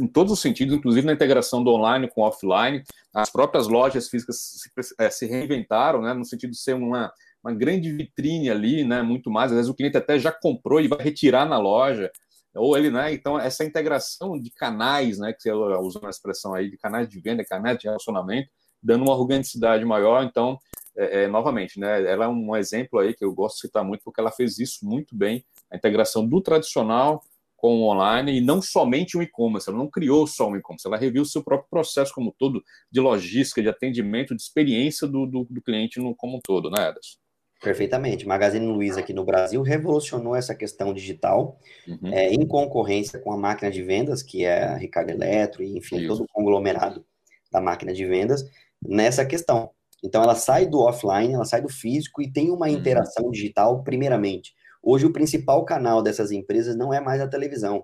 em 0.00 0.06
todos 0.06 0.32
os 0.32 0.40
sentidos, 0.40 0.74
inclusive 0.74 1.06
na 1.06 1.12
integração 1.12 1.62
do 1.62 1.70
online 1.70 2.08
com 2.08 2.20
o 2.20 2.24
offline. 2.24 2.82
As 3.14 3.30
próprias 3.30 3.66
lojas 3.66 4.08
físicas 4.08 4.36
se, 4.36 4.70
é, 4.98 5.10
se 5.10 5.26
reinventaram, 5.26 6.02
né, 6.02 6.12
no 6.12 6.24
sentido 6.24 6.50
de 6.50 6.58
ser 6.58 6.74
uma, 6.74 7.12
uma 7.42 7.54
grande 7.54 7.90
vitrine 7.92 8.50
ali, 8.50 8.84
né, 8.84 9.02
muito 9.02 9.30
mais. 9.30 9.50
Às 9.50 9.56
vezes 9.56 9.70
o 9.70 9.74
cliente 9.74 9.96
até 9.96 10.18
já 10.18 10.30
comprou 10.30 10.80
e 10.80 10.88
vai 10.88 10.98
retirar 10.98 11.46
na 11.46 11.58
loja, 11.58 12.10
ou 12.54 12.76
ele, 12.76 12.90
né, 12.90 13.12
então 13.12 13.38
essa 13.38 13.64
integração 13.64 14.38
de 14.38 14.50
canais, 14.50 15.18
né, 15.18 15.32
que 15.32 15.42
você 15.42 15.52
usou 15.52 16.06
a 16.06 16.10
expressão 16.10 16.54
aí, 16.54 16.70
de 16.70 16.76
canais 16.76 17.08
de 17.08 17.20
venda, 17.20 17.44
canais 17.44 17.78
de 17.78 17.86
relacionamento, 17.86 18.50
dando 18.82 19.04
uma 19.04 19.16
organicidade 19.16 19.84
maior. 19.84 20.22
Então, 20.22 20.58
é, 20.96 21.24
é, 21.24 21.28
novamente, 21.28 21.80
né, 21.80 22.04
ela 22.10 22.26
é 22.26 22.28
um 22.28 22.54
exemplo 22.54 22.98
aí 22.98 23.14
que 23.14 23.24
eu 23.24 23.32
gosto 23.32 23.56
de 23.56 23.62
citar 23.62 23.84
muito, 23.84 24.02
porque 24.04 24.20
ela 24.20 24.30
fez 24.30 24.58
isso 24.58 24.86
muito 24.86 25.16
bem, 25.16 25.44
a 25.70 25.76
integração 25.76 26.26
do 26.26 26.40
tradicional 26.40 27.22
com 27.56 27.80
o 27.80 27.90
online 27.90 28.38
e 28.38 28.40
não 28.40 28.60
somente 28.60 29.16
o 29.16 29.22
e-commerce. 29.22 29.68
Ela 29.68 29.78
não 29.78 29.90
criou 29.90 30.26
só 30.26 30.50
o 30.50 30.56
e-commerce, 30.56 30.86
ela 30.86 30.96
reviu 30.96 31.22
o 31.22 31.26
seu 31.26 31.42
próprio 31.42 31.68
processo 31.70 32.12
como 32.14 32.34
todo 32.38 32.62
de 32.90 33.00
logística, 33.00 33.62
de 33.62 33.68
atendimento, 33.68 34.36
de 34.36 34.42
experiência 34.42 35.06
do, 35.06 35.26
do, 35.26 35.46
do 35.48 35.62
cliente 35.62 35.98
no, 35.98 36.14
como 36.14 36.36
um 36.36 36.40
todo, 36.40 36.70
né, 36.70 36.88
Ederson? 36.88 37.18
Perfeitamente. 37.62 38.26
Magazine 38.26 38.66
Luiza 38.66 39.00
aqui 39.00 39.14
no 39.14 39.24
Brasil 39.24 39.62
revolucionou 39.62 40.36
essa 40.36 40.54
questão 40.54 40.92
digital 40.92 41.58
uhum. 41.88 42.12
é, 42.12 42.28
em 42.28 42.46
concorrência 42.46 43.18
com 43.18 43.32
a 43.32 43.36
máquina 43.36 43.70
de 43.70 43.82
vendas, 43.82 44.22
que 44.22 44.44
é 44.44 44.64
a 44.64 44.76
Ricardo 44.76 45.10
Eletro, 45.10 45.62
e 45.62 45.76
enfim, 45.76 45.96
Isso. 45.96 46.08
todo 46.08 46.24
o 46.24 46.28
conglomerado 46.28 47.04
da 47.50 47.60
máquina 47.60 47.94
de 47.94 48.04
vendas, 48.04 48.44
nessa 48.86 49.24
questão. 49.24 49.70
Então, 50.04 50.22
ela 50.22 50.34
sai 50.34 50.66
do 50.66 50.80
offline, 50.80 51.32
ela 51.32 51.46
sai 51.46 51.62
do 51.62 51.68
físico 51.70 52.20
e 52.20 52.30
tem 52.30 52.50
uma 52.50 52.66
uhum. 52.66 52.72
interação 52.72 53.30
digital, 53.30 53.82
primeiramente. 53.82 54.54
Hoje, 54.88 55.04
o 55.04 55.12
principal 55.12 55.64
canal 55.64 56.00
dessas 56.00 56.30
empresas 56.30 56.76
não 56.76 56.94
é 56.94 57.00
mais 57.00 57.20
a 57.20 57.26
televisão. 57.26 57.82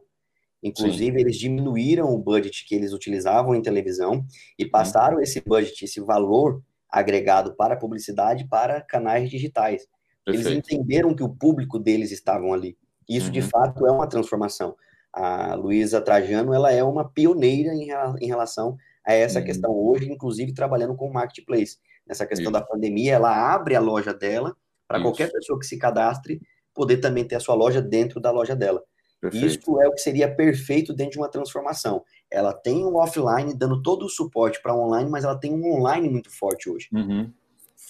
Inclusive, 0.62 1.18
Sim. 1.18 1.20
eles 1.20 1.36
diminuíram 1.36 2.14
o 2.14 2.16
budget 2.16 2.64
que 2.64 2.76
eles 2.76 2.92
utilizavam 2.92 3.56
em 3.56 3.60
televisão 3.60 4.24
e 4.56 4.64
passaram 4.64 5.20
esse 5.20 5.40
budget, 5.40 5.84
esse 5.84 6.00
valor 6.00 6.62
agregado 6.88 7.56
para 7.56 7.74
publicidade 7.74 8.46
para 8.46 8.80
canais 8.80 9.28
digitais. 9.28 9.88
Perfeito. 10.24 10.48
Eles 10.48 10.58
entenderam 10.58 11.12
que 11.12 11.24
o 11.24 11.28
público 11.28 11.76
deles 11.76 12.12
estavam 12.12 12.54
ali. 12.54 12.78
Isso, 13.08 13.26
uhum. 13.26 13.32
de 13.32 13.42
fato, 13.42 13.84
é 13.84 13.90
uma 13.90 14.06
transformação. 14.06 14.76
A 15.12 15.56
Luísa 15.56 16.00
Trajano, 16.00 16.54
ela 16.54 16.70
é 16.70 16.84
uma 16.84 17.08
pioneira 17.08 17.74
em, 17.74 17.88
em 18.20 18.26
relação 18.28 18.76
a 19.04 19.12
essa 19.12 19.40
uhum. 19.40 19.44
questão 19.44 19.72
hoje, 19.72 20.08
inclusive 20.08 20.54
trabalhando 20.54 20.94
com 20.94 21.10
marketplace. 21.10 21.78
Nessa 22.06 22.24
questão 22.26 22.52
Isso. 22.52 22.60
da 22.60 22.64
pandemia, 22.64 23.14
ela 23.14 23.52
abre 23.52 23.74
a 23.74 23.80
loja 23.80 24.14
dela 24.14 24.56
para 24.86 25.02
qualquer 25.02 25.32
pessoa 25.32 25.58
que 25.58 25.66
se 25.66 25.76
cadastre 25.76 26.40
poder 26.74 26.98
também 26.98 27.24
ter 27.24 27.36
a 27.36 27.40
sua 27.40 27.54
loja 27.54 27.80
dentro 27.80 28.20
da 28.20 28.30
loja 28.30 28.56
dela. 28.56 28.82
Perfeito. 29.20 29.46
Isso 29.46 29.80
é 29.80 29.88
o 29.88 29.92
que 29.92 30.00
seria 30.00 30.34
perfeito 30.34 30.92
dentro 30.92 31.12
de 31.12 31.18
uma 31.18 31.30
transformação. 31.30 32.02
Ela 32.28 32.52
tem 32.52 32.84
um 32.84 32.96
offline 32.96 33.54
dando 33.54 33.80
todo 33.80 34.04
o 34.04 34.08
suporte 34.08 34.60
para 34.60 34.74
online, 34.74 35.08
mas 35.08 35.24
ela 35.24 35.38
tem 35.38 35.52
um 35.52 35.78
online 35.78 36.08
muito 36.08 36.28
forte 36.28 36.68
hoje. 36.68 36.88
Uhum. 36.92 37.30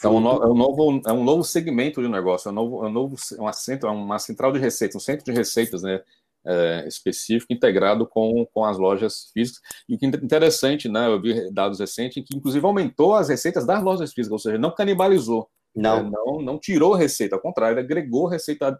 É 0.04 0.08
um, 0.08 0.20
no, 0.20 0.42
é, 0.42 0.46
um 0.46 0.54
novo, 0.54 1.00
é 1.06 1.12
um 1.12 1.24
novo 1.24 1.44
segmento 1.44 2.02
de 2.02 2.08
negócio, 2.08 2.48
é 2.48 2.52
um 2.52 2.54
novo, 2.54 2.84
é 2.84 2.88
um 2.88 2.92
novo 2.92 3.16
uma, 3.38 3.52
centro, 3.52 3.88
é 3.88 3.92
uma 3.92 4.18
central 4.18 4.52
de 4.52 4.58
receitas, 4.58 4.96
um 4.96 5.00
centro 5.00 5.24
de 5.24 5.32
receitas 5.32 5.82
né, 5.82 6.02
é, 6.44 6.84
específico 6.86 7.52
integrado 7.52 8.06
com, 8.06 8.46
com 8.52 8.64
as 8.64 8.76
lojas 8.76 9.30
físicas. 9.32 9.62
E 9.88 9.94
o 9.94 9.98
que 9.98 10.06
é 10.06 10.08
interessante, 10.08 10.88
né, 10.88 11.06
eu 11.06 11.20
vi 11.20 11.50
dados 11.52 11.78
recentes, 11.78 12.22
que 12.26 12.36
inclusive 12.36 12.66
aumentou 12.66 13.14
as 13.14 13.28
receitas 13.28 13.64
das 13.64 13.82
lojas 13.82 14.12
físicas, 14.12 14.32
ou 14.32 14.38
seja, 14.38 14.58
não 14.58 14.74
canibalizou. 14.74 15.48
Não. 15.74 15.98
É, 15.98 16.10
não, 16.10 16.42
não 16.42 16.58
tirou 16.58 16.94
receita, 16.94 17.36
ao 17.36 17.40
contrário, 17.40 17.78
agregou 17.78 18.26
receita 18.26 18.78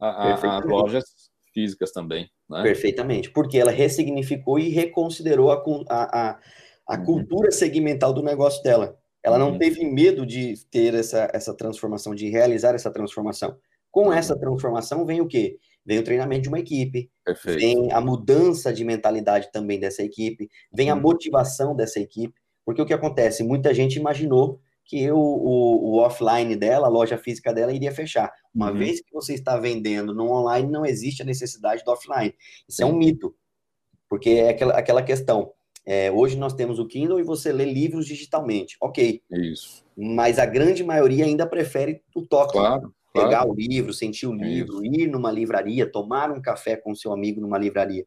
às 0.00 0.64
lojas 0.64 1.04
físicas 1.52 1.92
também. 1.92 2.28
Né? 2.50 2.62
Perfeitamente, 2.62 3.30
porque 3.30 3.58
ela 3.58 3.70
ressignificou 3.70 4.58
e 4.58 4.68
reconsiderou 4.68 5.52
a, 5.52 5.62
a, 5.88 6.38
a 6.86 6.98
uhum. 6.98 7.04
cultura 7.04 7.50
segmental 7.50 8.12
do 8.12 8.22
negócio 8.22 8.62
dela. 8.62 8.98
Ela 9.22 9.38
não 9.38 9.52
uhum. 9.52 9.58
teve 9.58 9.84
medo 9.84 10.26
de 10.26 10.54
ter 10.70 10.92
essa, 10.92 11.30
essa 11.32 11.54
transformação, 11.54 12.14
de 12.14 12.28
realizar 12.28 12.74
essa 12.74 12.90
transformação. 12.90 13.56
Com 13.90 14.06
uhum. 14.06 14.12
essa 14.12 14.38
transformação 14.38 15.06
vem 15.06 15.20
o 15.20 15.26
quê? 15.26 15.58
Vem 15.86 15.98
o 15.98 16.04
treinamento 16.04 16.42
de 16.42 16.48
uma 16.48 16.58
equipe, 16.58 17.10
Perfeito. 17.24 17.58
vem 17.58 17.92
a 17.92 18.00
mudança 18.00 18.72
de 18.72 18.84
mentalidade 18.84 19.50
também 19.52 19.78
dessa 19.78 20.02
equipe, 20.02 20.50
vem 20.72 20.90
a 20.90 20.94
uhum. 20.94 21.00
motivação 21.00 21.76
dessa 21.76 22.00
equipe, 22.00 22.34
porque 22.64 22.82
o 22.82 22.86
que 22.86 22.94
acontece? 22.94 23.42
Muita 23.42 23.72
gente 23.72 23.98
imaginou 23.98 24.60
que 24.84 25.10
o, 25.10 25.18
o, 25.18 25.92
o, 25.92 25.98
offline 25.98 26.54
dela, 26.56 26.86
a 26.86 26.90
loja 26.90 27.16
física 27.16 27.52
dela, 27.52 27.72
iria 27.72 27.92
fechar. 27.92 28.32
Uma 28.54 28.70
uhum. 28.70 28.78
vez 28.78 29.00
que 29.00 29.12
você 29.12 29.34
está 29.34 29.58
vendendo 29.58 30.14
no 30.14 30.30
online, 30.30 30.70
não 30.70 30.84
existe 30.84 31.22
a 31.22 31.24
necessidade 31.24 31.82
do 31.84 31.90
offline. 31.90 32.34
Isso 32.68 32.82
é 32.82 32.86
um 32.86 32.96
mito, 32.96 33.34
porque 34.08 34.30
é 34.30 34.50
aquela, 34.50 34.74
aquela 34.74 35.02
questão. 35.02 35.52
É, 35.86 36.10
hoje 36.10 36.36
nós 36.36 36.54
temos 36.54 36.78
o 36.78 36.86
Kindle 36.86 37.20
e 37.20 37.24
você 37.24 37.52
lê 37.52 37.64
livros 37.64 38.06
digitalmente, 38.06 38.76
ok. 38.80 39.22
Isso. 39.30 39.84
Mas 39.96 40.38
a 40.38 40.46
grande 40.46 40.84
maioria 40.84 41.24
ainda 41.24 41.46
prefere 41.46 42.02
o 42.14 42.22
toque. 42.26 42.52
Claro. 42.52 42.94
Pegar 43.12 43.42
claro. 43.42 43.52
o 43.52 43.54
livro, 43.54 43.92
sentir 43.92 44.26
o 44.26 44.34
livro, 44.34 44.84
Isso. 44.84 45.00
ir 45.00 45.06
numa 45.06 45.30
livraria, 45.30 45.90
tomar 45.90 46.32
um 46.32 46.42
café 46.42 46.74
com 46.74 46.96
seu 46.96 47.12
amigo 47.12 47.40
numa 47.40 47.56
livraria 47.56 48.04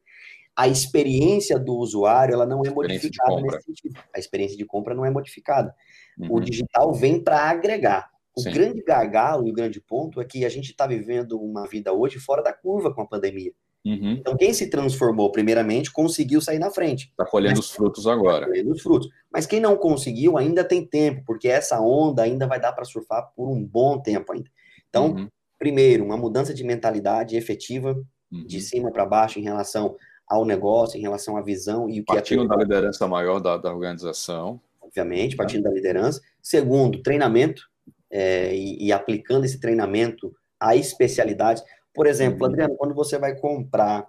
a 0.57 0.67
experiência 0.67 1.59
do 1.59 1.75
usuário 1.75 2.33
ela 2.33 2.45
não 2.45 2.63
é 2.65 2.71
modificada 2.71 3.39
nesse 3.39 3.61
sentido. 3.61 3.99
A 4.13 4.17
experiência 4.17 4.57
de 4.57 4.65
compra 4.65 4.95
não 4.95 5.05
é 5.05 5.11
modificada. 5.11 5.71
Uhum. 6.17 6.33
O 6.33 6.41
digital 6.41 6.91
vem 6.95 7.23
para 7.23 7.41
agregar. 7.41 8.09
O 8.35 8.41
Sim. 8.41 8.51
grande 8.51 8.83
gargalo 8.83 9.47
e 9.47 9.51
o 9.51 9.53
grande 9.53 9.79
ponto 9.79 10.19
é 10.19 10.25
que 10.25 10.43
a 10.43 10.49
gente 10.49 10.71
está 10.71 10.87
vivendo 10.87 11.39
uma 11.39 11.67
vida 11.67 11.93
hoje 11.93 12.17
fora 12.19 12.41
da 12.41 12.51
curva 12.51 12.91
com 12.91 13.01
a 13.01 13.07
pandemia. 13.07 13.51
Uhum. 13.85 14.13
Então, 14.13 14.35
quem 14.35 14.51
se 14.51 14.67
transformou 14.67 15.31
primeiramente 15.31 15.91
conseguiu 15.91 16.41
sair 16.41 16.57
na 16.57 16.71
frente. 16.71 17.09
Está 17.11 17.25
colhendo 17.25 17.57
Mas, 17.57 17.65
os 17.65 17.71
frutos 17.71 18.07
agora. 18.07 18.41
Tá 18.41 18.47
colhendo 18.47 18.71
os 18.71 18.81
frutos. 18.81 19.09
Mas 19.31 19.45
quem 19.45 19.59
não 19.59 19.77
conseguiu 19.77 20.39
ainda 20.39 20.63
tem 20.63 20.83
tempo, 20.83 21.21
porque 21.25 21.47
essa 21.47 21.79
onda 21.79 22.23
ainda 22.23 22.47
vai 22.47 22.59
dar 22.59 22.73
para 22.73 22.83
surfar 22.83 23.31
por 23.35 23.47
um 23.47 23.63
bom 23.63 23.99
tempo 23.99 24.33
ainda. 24.33 24.49
Então, 24.89 25.11
uhum. 25.11 25.27
primeiro, 25.59 26.03
uma 26.03 26.17
mudança 26.17 26.51
de 26.51 26.63
mentalidade 26.63 27.37
efetiva, 27.37 27.95
de 28.31 28.57
uhum. 28.57 28.61
cima 28.61 28.91
para 28.91 29.05
baixo, 29.05 29.39
em 29.39 29.43
relação 29.43 29.95
ao 30.27 30.43
negócio, 30.43 30.97
em 30.97 31.01
relação 31.01 31.37
à 31.37 31.41
visão 31.41 31.89
e 31.89 32.01
o 32.01 32.05
que 32.05 32.13
partindo 32.13 32.43
é 32.43 32.47
da 32.47 32.55
liderança 32.57 33.07
maior 33.07 33.39
da, 33.39 33.57
da 33.57 33.73
organização. 33.73 34.59
Obviamente, 34.81 35.35
tá. 35.35 35.43
partindo 35.43 35.63
da 35.63 35.71
liderança. 35.71 36.21
Segundo, 36.41 37.01
treinamento 37.01 37.69
é, 38.11 38.53
e, 38.55 38.87
e, 38.87 38.91
aplicando 38.91 39.45
esse 39.45 39.59
treinamento 39.59 40.33
a 40.59 40.75
especialidades. 40.75 41.63
Por 41.93 42.07
exemplo, 42.07 42.41
uhum. 42.41 42.51
Adriano, 42.51 42.75
quando 42.75 42.93
você 42.93 43.17
vai 43.17 43.35
comprar, 43.35 44.05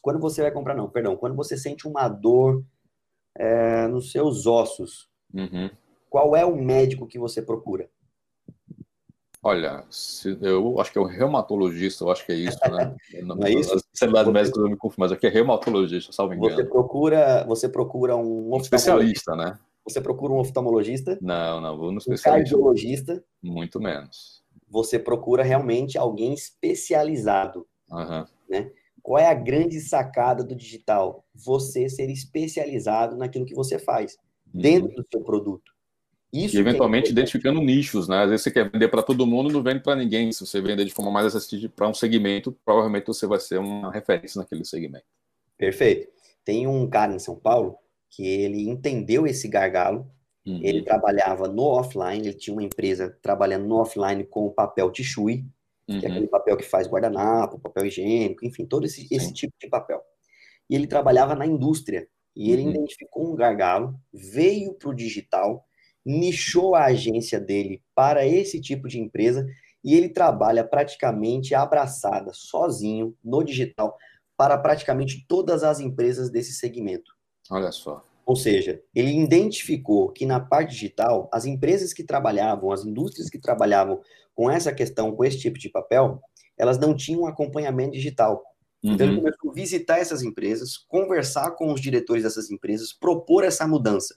quando 0.00 0.18
você 0.18 0.42
vai 0.42 0.50
comprar, 0.50 0.74
não, 0.74 0.88
perdão, 0.88 1.16
quando 1.16 1.34
você 1.34 1.56
sente 1.56 1.88
uma 1.88 2.08
dor 2.08 2.62
é, 3.36 3.86
nos 3.88 4.10
seus 4.10 4.46
ossos, 4.46 5.08
uhum. 5.32 5.70
qual 6.10 6.36
é 6.36 6.44
o 6.44 6.56
médico 6.56 7.06
que 7.06 7.18
você 7.18 7.40
procura? 7.40 7.88
Olha, 9.44 9.84
se, 9.90 10.38
eu 10.40 10.80
acho 10.80 10.92
que 10.92 10.98
é 10.98 11.00
um 11.00 11.06
reumatologista, 11.06 12.04
eu 12.04 12.10
acho 12.10 12.24
que 12.24 12.30
é 12.30 12.36
isso, 12.36 12.58
né? 12.70 12.94
Não, 13.24 13.36
é 13.44 13.50
isso? 13.50 13.74
As 13.74 13.82
especialidades 13.82 14.32
médicas 14.32 14.62
eu 14.62 14.70
me 14.70 14.76
confundo, 14.76 15.00
mas 15.00 15.10
aqui 15.10 15.26
é 15.26 15.30
reumatologista, 15.30 16.12
salvo 16.12 16.34
engano. 16.34 16.54
Você 16.54 16.64
procura, 16.64 17.44
você 17.44 17.68
procura 17.68 18.16
um, 18.16 18.54
um 18.54 18.56
especialista, 18.58 19.34
né? 19.34 19.58
Você 19.84 20.00
procura 20.00 20.32
um 20.32 20.38
oftalmologista? 20.38 21.18
Não, 21.20 21.60
não, 21.60 21.76
vou 21.76 21.90
no 21.90 21.98
especialista. 21.98 22.30
Um 22.30 22.60
cardiologista? 22.60 23.24
Muito 23.42 23.80
menos. 23.80 24.44
você 24.68 24.96
procura 24.96 25.42
realmente 25.42 25.98
alguém 25.98 26.32
especializado. 26.32 27.66
Uhum. 27.90 28.24
Né? 28.48 28.70
Qual 29.02 29.18
é 29.18 29.26
a 29.26 29.34
grande 29.34 29.80
sacada 29.80 30.44
do 30.44 30.54
digital? 30.54 31.24
Você 31.34 31.88
ser 31.88 32.08
especializado 32.08 33.16
naquilo 33.16 33.44
que 33.44 33.56
você 33.56 33.76
faz, 33.76 34.16
uhum. 34.54 34.60
dentro 34.60 34.94
do 34.94 35.04
seu 35.10 35.20
produto. 35.22 35.71
Isso 36.32 36.56
e 36.56 36.60
eventualmente 36.60 37.08
é 37.08 37.10
identificando 37.10 37.60
nichos, 37.60 38.08
né? 38.08 38.22
Às 38.22 38.30
vezes 38.30 38.44
você 38.44 38.50
quer 38.50 38.70
vender 38.70 38.88
para 38.88 39.02
todo 39.02 39.26
mundo, 39.26 39.52
não 39.52 39.62
vende 39.62 39.80
para 39.80 39.94
ninguém. 39.94 40.32
Se 40.32 40.46
você 40.46 40.62
vender 40.62 40.84
de 40.86 40.92
forma 40.92 41.10
mais 41.10 41.26
acessível 41.26 41.68
para 41.68 41.86
um 41.86 41.92
segmento, 41.92 42.56
provavelmente 42.64 43.06
você 43.06 43.26
vai 43.26 43.38
ser 43.38 43.58
uma 43.58 43.92
referência 43.92 44.40
naquele 44.40 44.64
segmento. 44.64 45.04
Perfeito. 45.58 46.08
Tem 46.42 46.66
um 46.66 46.88
cara 46.88 47.14
em 47.14 47.18
São 47.18 47.36
Paulo 47.36 47.76
que 48.08 48.26
ele 48.26 48.68
entendeu 48.68 49.26
esse 49.26 49.46
gargalo. 49.46 50.10
Uhum. 50.46 50.60
Ele 50.62 50.82
trabalhava 50.82 51.46
no 51.48 51.64
offline, 51.64 52.26
ele 52.26 52.34
tinha 52.34 52.54
uma 52.54 52.62
empresa 52.62 53.16
trabalhando 53.22 53.66
no 53.66 53.76
offline 53.76 54.24
com 54.24 54.46
o 54.46 54.50
papel 54.50 54.90
Tichui, 54.90 55.44
uhum. 55.86 56.00
que 56.00 56.06
é 56.06 56.08
uhum. 56.08 56.14
aquele 56.14 56.28
papel 56.28 56.56
que 56.56 56.64
faz 56.64 56.88
guardanapo, 56.88 57.60
papel 57.60 57.86
higiênico, 57.86 58.44
enfim, 58.44 58.64
todo 58.64 58.86
esse, 58.86 59.06
esse 59.10 59.32
tipo 59.34 59.52
de 59.60 59.68
papel. 59.68 60.02
E 60.68 60.74
ele 60.74 60.86
trabalhava 60.86 61.34
na 61.34 61.46
indústria. 61.46 62.08
E 62.34 62.50
ele 62.50 62.62
uhum. 62.62 62.70
identificou 62.70 63.30
um 63.30 63.36
gargalo, 63.36 63.94
veio 64.10 64.72
para 64.72 64.88
o 64.88 64.94
digital, 64.94 65.66
nichou 66.04 66.74
a 66.74 66.86
agência 66.86 67.40
dele 67.40 67.82
para 67.94 68.26
esse 68.26 68.60
tipo 68.60 68.88
de 68.88 69.00
empresa 69.00 69.46
e 69.84 69.94
ele 69.94 70.08
trabalha 70.08 70.64
praticamente 70.64 71.54
abraçada, 71.54 72.30
sozinho, 72.32 73.16
no 73.22 73.42
digital, 73.42 73.96
para 74.36 74.56
praticamente 74.58 75.24
todas 75.28 75.62
as 75.62 75.80
empresas 75.80 76.30
desse 76.30 76.52
segmento. 76.54 77.12
Olha 77.50 77.72
só. 77.72 78.04
Ou 78.24 78.36
seja, 78.36 78.80
ele 78.94 79.18
identificou 79.20 80.10
que 80.10 80.24
na 80.24 80.38
parte 80.38 80.70
digital, 80.70 81.28
as 81.32 81.44
empresas 81.44 81.92
que 81.92 82.04
trabalhavam, 82.04 82.70
as 82.70 82.84
indústrias 82.84 83.28
que 83.28 83.38
trabalhavam 83.38 84.00
com 84.34 84.50
essa 84.50 84.72
questão, 84.72 85.14
com 85.14 85.24
esse 85.24 85.38
tipo 85.38 85.58
de 85.58 85.68
papel, 85.68 86.20
elas 86.56 86.78
não 86.78 86.94
tinham 86.94 87.26
acompanhamento 87.26 87.92
digital. 87.92 88.42
Uhum. 88.82 88.92
Então 88.92 89.06
ele 89.06 89.16
uhum. 89.16 89.22
começou 89.22 89.50
a 89.50 89.54
visitar 89.54 89.98
essas 89.98 90.22
empresas, 90.22 90.76
conversar 90.88 91.52
com 91.52 91.72
os 91.72 91.80
diretores 91.80 92.22
dessas 92.22 92.50
empresas, 92.50 92.92
propor 92.92 93.44
essa 93.44 93.66
mudança 93.66 94.14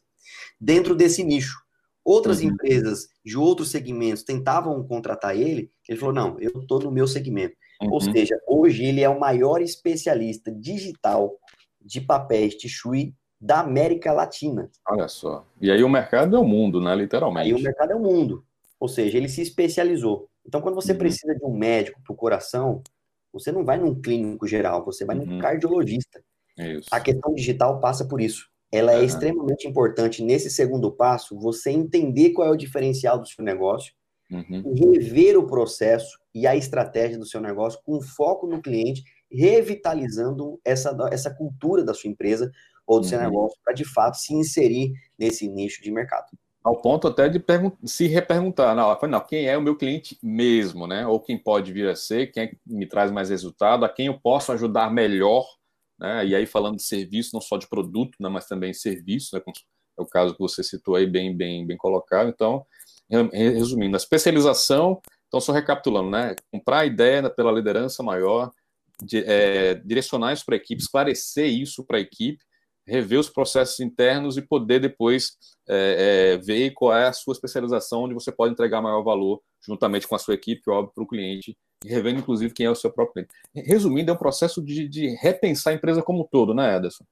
dentro 0.59 0.95
desse 0.95 1.23
nicho. 1.23 1.64
Outras 2.05 2.39
uhum. 2.39 2.49
empresas 2.49 3.07
de 3.25 3.35
outros 3.35 3.71
segmentos 3.71 4.23
tentavam 4.23 4.81
contratar 4.87 5.35
ele, 5.35 5.71
ele 5.89 5.97
falou: 5.97 6.13
não, 6.13 6.39
eu 6.39 6.51
estou 6.61 6.79
no 6.79 6.91
meu 6.91 7.07
segmento. 7.07 7.55
Uhum. 7.81 7.93
Ou 7.93 7.99
seja, 7.99 8.39
hoje 8.47 8.85
ele 8.85 9.01
é 9.01 9.09
o 9.09 9.19
maior 9.19 9.59
especialista 9.59 10.51
digital 10.51 11.35
de 11.81 11.99
papéis 11.99 12.55
Tichui 12.55 13.15
da 13.41 13.59
América 13.59 14.13
Latina. 14.13 14.69
Olha 14.87 15.07
só. 15.07 15.45
E 15.59 15.71
aí 15.71 15.83
o 15.83 15.89
mercado 15.89 16.35
é 16.35 16.39
o 16.39 16.45
mundo, 16.45 16.79
né? 16.79 16.95
Literalmente. 16.95 17.47
Aí 17.47 17.53
o 17.53 17.61
mercado 17.61 17.91
é 17.91 17.95
o 17.95 17.99
mundo. 17.99 18.45
Ou 18.79 18.87
seja, 18.87 19.17
ele 19.17 19.27
se 19.27 19.41
especializou. 19.41 20.29
Então, 20.45 20.61
quando 20.61 20.75
você 20.75 20.91
uhum. 20.91 20.97
precisa 20.99 21.33
de 21.33 21.43
um 21.43 21.57
médico 21.57 21.99
para 22.03 22.13
o 22.13 22.15
coração, 22.15 22.83
você 23.33 23.51
não 23.51 23.65
vai 23.65 23.79
num 23.79 23.99
clínico 23.99 24.47
geral, 24.47 24.85
você 24.85 25.03
vai 25.03 25.17
uhum. 25.17 25.25
num 25.25 25.39
cardiologista. 25.39 26.23
Isso. 26.57 26.87
A 26.91 26.99
questão 26.99 27.33
digital 27.33 27.79
passa 27.79 28.05
por 28.05 28.21
isso. 28.21 28.47
Ela 28.75 28.91
é 28.91 28.97
uhum. 28.97 29.05
extremamente 29.05 29.67
importante 29.67 30.21
nesse 30.21 30.49
segundo 30.49 30.91
passo, 30.91 31.39
você 31.39 31.71
entender 31.71 32.31
qual 32.31 32.49
é 32.49 32.51
o 32.51 32.57
diferencial 32.57 33.17
do 33.17 33.25
seu 33.25 33.41
negócio, 33.41 33.93
uhum. 34.29 34.73
rever 34.73 35.38
o 35.38 35.47
processo 35.47 36.19
e 36.33 36.45
a 36.45 36.57
estratégia 36.57 37.17
do 37.17 37.25
seu 37.25 37.39
negócio 37.39 37.79
com 37.85 38.01
foco 38.01 38.45
no 38.45 38.61
cliente, 38.61 39.01
revitalizando 39.31 40.59
essa, 40.65 40.93
essa 41.09 41.33
cultura 41.33 41.85
da 41.85 41.93
sua 41.93 42.09
empresa 42.09 42.51
ou 42.85 42.99
do 42.99 43.03
uhum. 43.03 43.09
seu 43.09 43.19
negócio 43.19 43.57
para 43.63 43.73
de 43.73 43.85
fato 43.85 44.17
se 44.17 44.33
inserir 44.33 44.91
nesse 45.17 45.47
nicho 45.47 45.81
de 45.81 45.89
mercado. 45.89 46.27
Ao 46.61 46.75
ponto 46.75 47.07
até 47.07 47.29
de 47.29 47.41
se 47.85 48.07
reperguntar, 48.07 48.75
não, 48.75 48.97
não, 49.07 49.19
quem 49.21 49.47
é 49.47 49.57
o 49.57 49.61
meu 49.61 49.77
cliente 49.77 50.17
mesmo, 50.21 50.85
né? 50.85 51.07
Ou 51.07 51.19
quem 51.19 51.38
pode 51.38 51.71
vir 51.71 51.88
a 51.88 51.95
ser, 51.95 52.27
quem 52.31 52.43
é 52.43 52.47
que 52.47 52.57
me 52.65 52.88
traz 52.88 53.09
mais 53.09 53.29
resultado, 53.29 53.85
a 53.85 53.89
quem 53.89 54.07
eu 54.07 54.19
posso 54.19 54.51
ajudar 54.51 54.91
melhor, 54.91 55.45
né? 55.99 56.25
E 56.25 56.36
aí 56.36 56.45
falando 56.45 56.77
de 56.77 56.84
serviço, 56.84 57.31
não 57.34 57.41
só 57.41 57.58
de 57.58 57.67
produto, 57.67 58.15
né, 58.19 58.29
mas 58.29 58.47
também 58.47 58.73
serviço, 58.73 59.36
né? 59.36 59.41
Como 59.41 59.55
é 59.97 60.01
o 60.01 60.05
caso 60.05 60.34
que 60.34 60.39
você 60.39 60.63
citou 60.63 60.95
aí 60.95 61.05
bem, 61.05 61.36
bem, 61.36 61.65
bem 61.65 61.77
colocado. 61.77 62.29
Então, 62.29 62.65
resumindo, 63.31 63.95
a 63.95 63.97
especialização, 63.97 65.01
então 65.27 65.39
só 65.39 65.51
recapitulando, 65.51 66.10
né? 66.10 66.36
Comprar 66.51 66.79
a 66.79 66.86
ideia 66.86 67.29
pela 67.29 67.51
liderança 67.51 68.03
maior, 68.03 68.51
de, 69.03 69.23
é, 69.25 69.75
direcionar 69.75 70.34
isso 70.34 70.45
para 70.45 70.55
a 70.55 70.58
equipe, 70.58 70.81
esclarecer 70.81 71.47
isso 71.47 71.84
para 71.84 71.97
a 71.97 72.01
equipe, 72.01 72.43
rever 72.88 73.19
os 73.19 73.29
processos 73.29 73.79
internos 73.79 74.38
e 74.38 74.41
poder 74.41 74.79
depois 74.79 75.38
é, 75.67 76.34
é, 76.34 76.38
ver 76.38 76.71
qual 76.71 76.95
é 76.95 77.08
a 77.08 77.13
sua 77.13 77.34
especialização, 77.34 78.03
onde 78.03 78.13
você 78.13 78.31
pode 78.31 78.53
entregar 78.53 78.81
maior 78.81 79.03
valor 79.03 79.41
juntamente 79.65 80.08
com 80.08 80.15
a 80.15 80.19
sua 80.19 80.36
equipe, 80.36 80.69
óbvio, 80.69 80.93
para 80.93 81.03
o 81.03 81.08
cliente, 81.08 81.58
revendo 81.83 82.19
inclusive 82.19 82.53
quem 82.53 82.65
é 82.65 82.71
o 82.71 82.75
seu 82.75 82.91
próprio 82.91 83.25
cliente. 83.25 83.67
Resumindo, 83.67 84.11
é 84.11 84.13
um 84.13 84.17
processo 84.17 84.61
de, 84.61 84.88
de 84.88 85.15
repensar 85.15 85.71
a 85.71 85.75
empresa 85.75 86.01
como 86.01 86.21
um 86.21 86.27
todo, 86.27 86.53
né, 86.53 86.75
Ederson? 86.75 87.05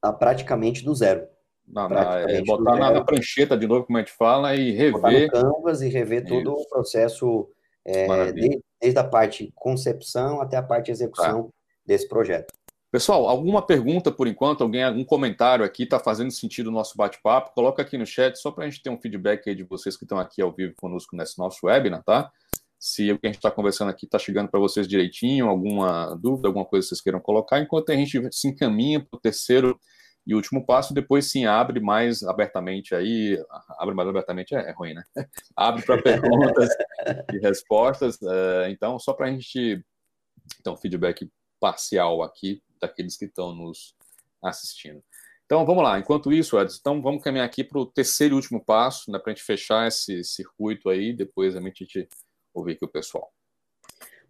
Tá 0.00 0.12
praticamente 0.12 0.84
do 0.84 0.94
zero. 0.94 1.26
Na, 1.66 1.88
é, 2.28 2.42
botar 2.42 2.76
na, 2.76 2.90
na, 2.90 3.04
prancheta 3.04 3.56
de 3.56 3.66
novo, 3.66 3.86
como 3.86 3.96
a 3.96 4.00
gente 4.00 4.12
fala, 4.12 4.56
e 4.56 4.72
rever. 4.72 4.92
Botar 5.30 5.42
no 5.42 5.54
Canvas 5.54 5.82
e 5.82 5.88
rever 5.88 6.26
todo 6.26 6.52
Isso. 6.52 6.62
o 6.62 6.68
processo, 6.68 7.48
é, 7.84 8.32
desde, 8.32 8.60
desde, 8.80 8.98
a 8.98 9.04
parte 9.04 9.52
concepção 9.54 10.40
até 10.40 10.56
a 10.56 10.62
parte 10.62 10.90
execução 10.90 11.44
tá. 11.44 11.48
desse 11.86 12.08
projeto. 12.08 12.52
Pessoal, 12.90 13.28
alguma 13.28 13.64
pergunta 13.64 14.10
por 14.10 14.26
enquanto? 14.26 14.64
Alguém, 14.64 14.82
algum 14.82 15.04
comentário 15.04 15.64
aqui? 15.64 15.84
Está 15.84 16.00
fazendo 16.00 16.32
sentido 16.32 16.66
o 16.66 16.72
nosso 16.72 16.96
bate-papo? 16.96 17.52
Coloca 17.54 17.80
aqui 17.82 17.96
no 17.96 18.04
chat, 18.04 18.36
só 18.36 18.50
para 18.50 18.64
a 18.64 18.68
gente 18.68 18.82
ter 18.82 18.90
um 18.90 19.00
feedback 19.00 19.48
aí 19.48 19.54
de 19.54 19.62
vocês 19.62 19.96
que 19.96 20.04
estão 20.04 20.18
aqui 20.18 20.42
ao 20.42 20.50
vivo 20.50 20.74
conosco 20.76 21.14
nesse 21.14 21.38
nosso 21.38 21.66
webinar, 21.66 22.02
tá? 22.02 22.32
Se 22.80 23.12
o 23.12 23.18
que 23.18 23.26
a 23.26 23.28
gente 23.28 23.36
está 23.36 23.50
conversando 23.50 23.90
aqui 23.90 24.06
está 24.06 24.18
chegando 24.18 24.50
para 24.50 24.58
vocês 24.58 24.88
direitinho, 24.88 25.48
alguma 25.48 26.16
dúvida, 26.16 26.48
alguma 26.48 26.64
coisa 26.64 26.84
que 26.84 26.88
vocês 26.88 27.02
queiram 27.02 27.20
colocar, 27.20 27.60
enquanto 27.60 27.92
a 27.92 27.94
gente 27.94 28.18
se 28.32 28.48
encaminha 28.48 28.98
para 28.98 29.18
o 29.18 29.20
terceiro 29.20 29.78
e 30.26 30.34
último 30.34 30.64
passo, 30.64 30.94
depois 30.94 31.30
sim 31.30 31.44
abre 31.44 31.78
mais 31.78 32.22
abertamente 32.22 32.94
aí, 32.94 33.38
abre 33.78 33.94
mais 33.94 34.08
abertamente 34.08 34.54
é, 34.54 34.70
é 34.70 34.72
ruim, 34.72 34.94
né? 34.94 35.02
abre 35.54 35.84
para 35.84 36.00
perguntas 36.00 36.70
e 37.32 37.38
respostas. 37.38 38.18
É, 38.22 38.70
então, 38.70 38.98
só 38.98 39.12
para 39.12 39.26
a 39.26 39.30
gente, 39.30 39.84
então, 40.58 40.74
feedback 40.76 41.30
parcial 41.60 42.22
aqui 42.22 42.62
daqueles 42.80 43.16
que 43.16 43.26
estão 43.26 43.54
nos 43.54 43.94
assistindo. 44.42 45.02
Então, 45.44 45.66
vamos 45.66 45.82
lá. 45.82 45.98
Enquanto 45.98 46.32
isso, 46.32 46.58
Edson, 46.58 46.78
então 46.80 47.02
vamos 47.02 47.22
caminhar 47.22 47.44
aqui 47.44 47.62
para 47.62 47.78
o 47.78 47.84
terceiro 47.84 48.34
e 48.34 48.36
último 48.36 48.64
passo, 48.64 49.10
né, 49.10 49.18
para 49.18 49.32
a 49.32 49.34
gente 49.34 49.44
fechar 49.44 49.86
esse 49.86 50.22
circuito 50.24 50.88
aí, 50.88 51.12
depois 51.12 51.56
a 51.56 51.60
gente 51.60 52.08
ouvir 52.54 52.72
aqui 52.72 52.84
o 52.84 52.88
pessoal. 52.88 53.32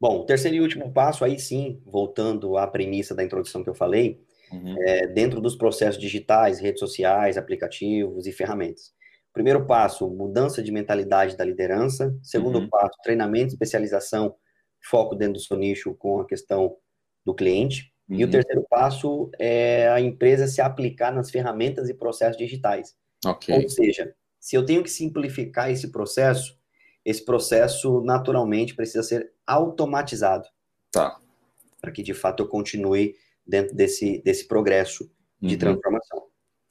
Bom, 0.01 0.25
terceiro 0.25 0.57
e 0.57 0.61
último 0.61 0.93
passo, 0.93 1.25
aí 1.25 1.39
sim, 1.39 1.83
voltando 1.85 2.57
à 2.57 2.67
premissa 2.67 3.15
da 3.15 3.23
introdução 3.23 3.63
que 3.63 3.69
eu 3.69 3.75
falei, 3.75 4.25
uhum. 4.51 4.75
é, 4.83 5.07
dentro 5.07 5.41
dos 5.41 5.57
processos 5.57 6.01
digitais, 6.01 6.59
redes 6.59 6.81
sociais, 6.81 7.37
aplicativos 7.37 8.27
e 8.27 8.33
ferramentas. 8.33 8.95
Primeiro 9.33 9.65
passo, 9.67 10.09
mudança 10.09 10.63
de 10.63 10.73
mentalidade 10.73 11.37
da 11.37 11.45
liderança. 11.45 12.17
Segundo 12.23 12.59
uhum. 12.59 12.69
passo, 12.69 12.97
treinamento, 13.03 13.53
especialização, 13.53 14.35
foco 14.83 15.15
dentro 15.15 15.35
do 15.35 15.41
seu 15.41 15.57
nicho 15.57 15.95
com 15.95 16.21
a 16.21 16.27
questão 16.27 16.77
do 17.25 17.35
cliente. 17.35 17.93
Uhum. 18.09 18.17
E 18.17 18.25
o 18.25 18.27
uhum. 18.27 18.33
terceiro 18.33 18.67
passo 18.69 19.31
é 19.39 19.89
a 19.89 20.01
empresa 20.01 20.49
se 20.49 20.61
aplicar 20.61 21.13
nas 21.13 21.31
ferramentas 21.31 21.89
e 21.89 21.95
processos 21.95 22.37
digitais. 22.37 22.97
Okay. 23.25 23.63
Ou 23.63 23.69
seja, 23.69 24.15
se 24.41 24.57
eu 24.57 24.65
tenho 24.65 24.83
que 24.83 24.91
simplificar 24.91 25.71
esse 25.71 25.93
processo, 25.93 26.59
esse 27.05 27.25
processo 27.25 28.03
naturalmente 28.03 28.75
precisa 28.75 29.03
ser 29.03 29.33
automatizado. 29.47 30.47
Tá. 30.93 31.19
Para 31.81 31.91
que 31.91 32.03
de 32.03 32.15
fato 32.15 32.43
eu 32.43 32.49
continue 32.49 33.15
dentro 33.47 33.75
desse, 33.75 34.23
desse 34.23 34.47
progresso 34.47 35.11
de 35.41 35.55
uhum. 35.55 35.59
transformação. 35.59 36.23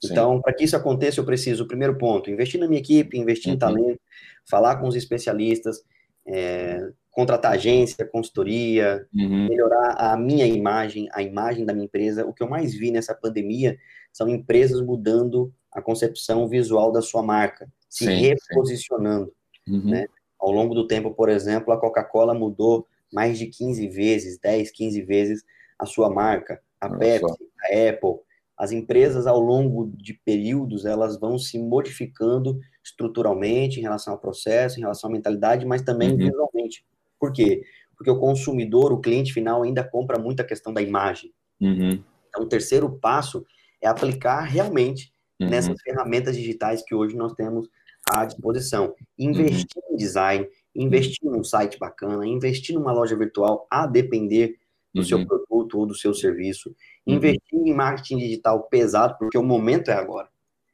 Sim. 0.02 0.12
Então, 0.12 0.40
para 0.40 0.54
que 0.54 0.64
isso 0.64 0.76
aconteça, 0.76 1.20
eu 1.20 1.24
preciso, 1.24 1.66
primeiro 1.66 1.98
ponto, 1.98 2.30
investir 2.30 2.58
na 2.58 2.66
minha 2.66 2.80
equipe, 2.80 3.18
investir 3.18 3.48
uhum. 3.48 3.56
em 3.56 3.58
talento, 3.58 4.00
falar 4.48 4.76
com 4.76 4.88
os 4.88 4.96
especialistas, 4.96 5.82
é, 6.26 6.90
contratar 7.10 7.52
agência, 7.52 8.06
consultoria, 8.06 9.06
uhum. 9.14 9.48
melhorar 9.48 9.94
a 9.98 10.16
minha 10.16 10.46
imagem, 10.46 11.08
a 11.12 11.22
imagem 11.22 11.66
da 11.66 11.74
minha 11.74 11.84
empresa. 11.84 12.24
O 12.24 12.32
que 12.32 12.42
eu 12.42 12.48
mais 12.48 12.72
vi 12.72 12.90
nessa 12.90 13.14
pandemia 13.14 13.76
são 14.12 14.28
empresas 14.28 14.80
mudando 14.80 15.52
a 15.72 15.82
concepção 15.82 16.48
visual 16.48 16.90
da 16.90 17.02
sua 17.02 17.22
marca, 17.22 17.70
se 17.88 18.06
sim, 18.06 18.14
reposicionando. 18.14 19.32
Sim. 19.68 19.74
Uhum. 19.74 19.90
Né? 19.90 20.06
Ao 20.40 20.50
longo 20.50 20.74
do 20.74 20.86
tempo, 20.86 21.12
por 21.12 21.28
exemplo, 21.28 21.72
a 21.72 21.78
Coca-Cola 21.78 22.34
mudou 22.34 22.86
mais 23.12 23.38
de 23.38 23.46
15 23.46 23.86
vezes, 23.88 24.38
10, 24.38 24.70
15 24.70 25.02
vezes 25.02 25.44
a 25.78 25.84
sua 25.84 26.08
marca. 26.08 26.60
A. 26.80 26.88
Pepsi, 26.88 27.36
a 27.62 27.90
Apple, 27.90 28.20
as 28.56 28.72
empresas 28.72 29.26
ao 29.26 29.38
longo 29.38 29.90
de 29.96 30.14
períodos, 30.14 30.84
elas 30.84 31.18
vão 31.18 31.38
se 31.38 31.58
modificando 31.58 32.58
estruturalmente 32.82 33.78
em 33.78 33.82
relação 33.82 34.14
ao 34.14 34.18
processo, 34.18 34.78
em 34.78 34.82
relação 34.82 35.10
à 35.10 35.12
mentalidade, 35.12 35.66
mas 35.66 35.82
também 35.82 36.10
uhum. 36.10 36.16
visualmente. 36.16 36.84
Por 37.18 37.32
quê? 37.32 37.62
Porque 37.96 38.10
o 38.10 38.18
consumidor, 38.18 38.92
o 38.92 39.00
cliente 39.00 39.32
final, 39.32 39.62
ainda 39.62 39.84
compra 39.84 40.18
muito 40.18 40.40
a 40.40 40.44
questão 40.44 40.72
da 40.72 40.80
imagem. 40.80 41.32
Uhum. 41.60 42.02
Então, 42.28 42.42
o 42.42 42.48
terceiro 42.48 42.90
passo 42.98 43.44
é 43.80 43.88
aplicar 43.88 44.40
realmente 44.42 45.12
uhum. 45.40 45.48
nessas 45.48 45.80
ferramentas 45.82 46.36
digitais 46.36 46.82
que 46.82 46.94
hoje 46.94 47.16
nós 47.16 47.32
temos 47.34 47.68
à 48.14 48.24
disposição. 48.24 48.94
Investir 49.18 49.82
uhum. 49.88 49.94
em 49.94 49.96
design, 49.96 50.48
investir 50.74 51.30
num 51.30 51.44
site 51.44 51.78
bacana, 51.78 52.26
investir 52.26 52.74
numa 52.74 52.92
loja 52.92 53.16
virtual, 53.16 53.66
a 53.70 53.86
depender 53.86 54.56
do 54.92 55.00
uhum. 55.00 55.06
seu 55.06 55.26
produto 55.26 55.78
ou 55.78 55.86
do 55.86 55.94
seu 55.94 56.12
serviço, 56.12 56.74
uhum. 57.06 57.14
investir 57.14 57.58
em 57.58 57.74
marketing 57.74 58.18
digital 58.18 58.62
pesado, 58.64 59.16
porque 59.18 59.38
o 59.38 59.42
momento 59.42 59.90
é 59.90 59.94
agora. 59.94 60.28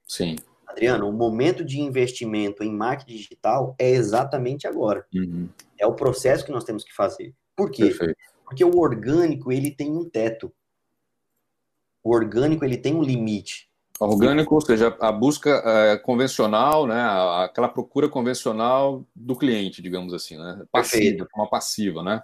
Sim. 0.06 0.36
Adriano, 0.66 1.08
o 1.08 1.12
momento 1.12 1.64
de 1.64 1.80
investimento 1.80 2.62
em 2.62 2.72
marketing 2.72 3.16
digital 3.16 3.74
é 3.78 3.90
exatamente 3.90 4.66
agora. 4.66 5.06
Uhum. 5.14 5.48
É 5.78 5.86
o 5.86 5.94
processo 5.94 6.44
que 6.44 6.52
nós 6.52 6.64
temos 6.64 6.84
que 6.84 6.94
fazer. 6.94 7.34
Por 7.54 7.70
quê? 7.70 7.84
Perfeito. 7.84 8.16
Porque 8.44 8.64
o 8.64 8.78
orgânico, 8.78 9.50
ele 9.50 9.70
tem 9.70 9.90
um 9.90 10.08
teto. 10.08 10.52
O 12.02 12.14
orgânico, 12.14 12.64
ele 12.64 12.76
tem 12.76 12.94
um 12.94 13.02
limite. 13.02 13.68
Orgânico, 13.98 14.54
ou 14.54 14.60
seja, 14.60 14.96
a 15.00 15.10
busca 15.10 15.62
é, 15.64 15.96
convencional, 15.96 16.86
né, 16.86 17.00
aquela 17.44 17.68
procura 17.68 18.08
convencional 18.08 19.04
do 19.14 19.36
cliente, 19.36 19.80
digamos 19.80 20.12
assim, 20.12 20.36
né, 20.36 20.62
passiva, 20.70 21.24
de 21.24 21.30
forma 21.30 21.48
passiva, 21.48 22.02
né? 22.02 22.22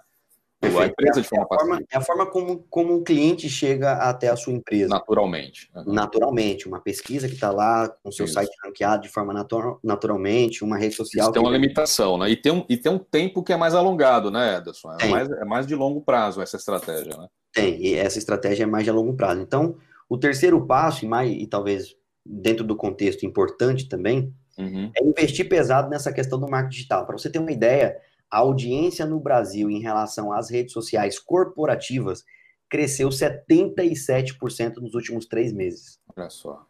A 0.63 0.85
empresa 0.85 1.21
de 1.21 1.27
forma, 1.27 1.43
é 1.43 1.55
a 1.55 1.57
forma 1.57 1.75
passiva. 1.75 1.87
É 1.91 1.97
a 1.97 2.01
forma 2.01 2.25
como, 2.25 2.65
como 2.69 2.95
o 2.95 3.03
cliente 3.03 3.49
chega 3.49 3.93
até 3.93 4.29
a 4.29 4.35
sua 4.35 4.53
empresa. 4.53 4.87
Naturalmente. 4.87 5.69
Uhum. 5.75 5.93
Naturalmente. 5.93 6.67
Uma 6.67 6.79
pesquisa 6.79 7.27
que 7.27 7.33
está 7.33 7.51
lá 7.51 7.89
com 7.89 8.09
o 8.09 8.11
seu 8.11 8.25
Isso. 8.25 8.35
site 8.35 8.51
ranqueado 8.63 9.03
de 9.03 9.09
forma 9.09 9.33
natural, 9.33 9.79
naturalmente, 9.83 10.63
uma 10.63 10.77
rede 10.77 10.95
social. 10.95 11.25
Isso 11.25 11.33
tem 11.33 11.41
uma 11.41 11.51
limitação, 11.51 12.17
né? 12.17 12.29
E 12.29 12.35
tem, 12.37 12.51
um, 12.51 12.65
e 12.69 12.77
tem 12.77 12.91
um 12.91 12.97
tempo 12.97 13.43
que 13.43 13.51
é 13.51 13.57
mais 13.57 13.75
alongado, 13.75 14.31
né, 14.31 14.57
Ederson? 14.57 14.95
É 15.01 15.07
mais, 15.07 15.29
é 15.29 15.45
mais 15.45 15.67
de 15.67 15.75
longo 15.75 16.01
prazo 16.01 16.41
essa 16.41 16.55
estratégia, 16.55 17.17
né? 17.17 17.27
Tem, 17.51 17.79
e 17.85 17.95
essa 17.95 18.17
estratégia 18.17 18.63
é 18.63 18.67
mais 18.67 18.85
de 18.85 18.91
longo 18.91 19.13
prazo. 19.15 19.41
Então, 19.41 19.77
o 20.09 20.17
terceiro 20.17 20.65
passo, 20.65 21.05
e, 21.05 21.07
mais, 21.07 21.31
e 21.31 21.47
talvez 21.47 21.95
dentro 22.25 22.63
do 22.63 22.75
contexto 22.75 23.25
importante 23.25 23.87
também, 23.87 24.33
uhum. 24.57 24.91
é 24.95 25.03
investir 25.03 25.49
pesado 25.49 25.89
nessa 25.89 26.11
questão 26.13 26.39
do 26.39 26.49
marketing 26.49 26.75
digital. 26.75 27.05
Para 27.05 27.17
você 27.17 27.29
ter 27.29 27.39
uma 27.39 27.51
ideia, 27.51 27.97
a 28.29 28.39
audiência 28.39 29.05
no 29.05 29.19
Brasil 29.19 29.69
em 29.69 29.81
relação 29.81 30.31
às 30.31 30.49
redes 30.49 30.73
sociais 30.73 31.19
corporativas 31.19 32.23
cresceu 32.69 33.09
77% 33.09 34.77
nos 34.77 34.95
últimos 34.95 35.27
três 35.27 35.53
meses. 35.53 35.99
Olha 36.15 36.29
só. 36.29 36.65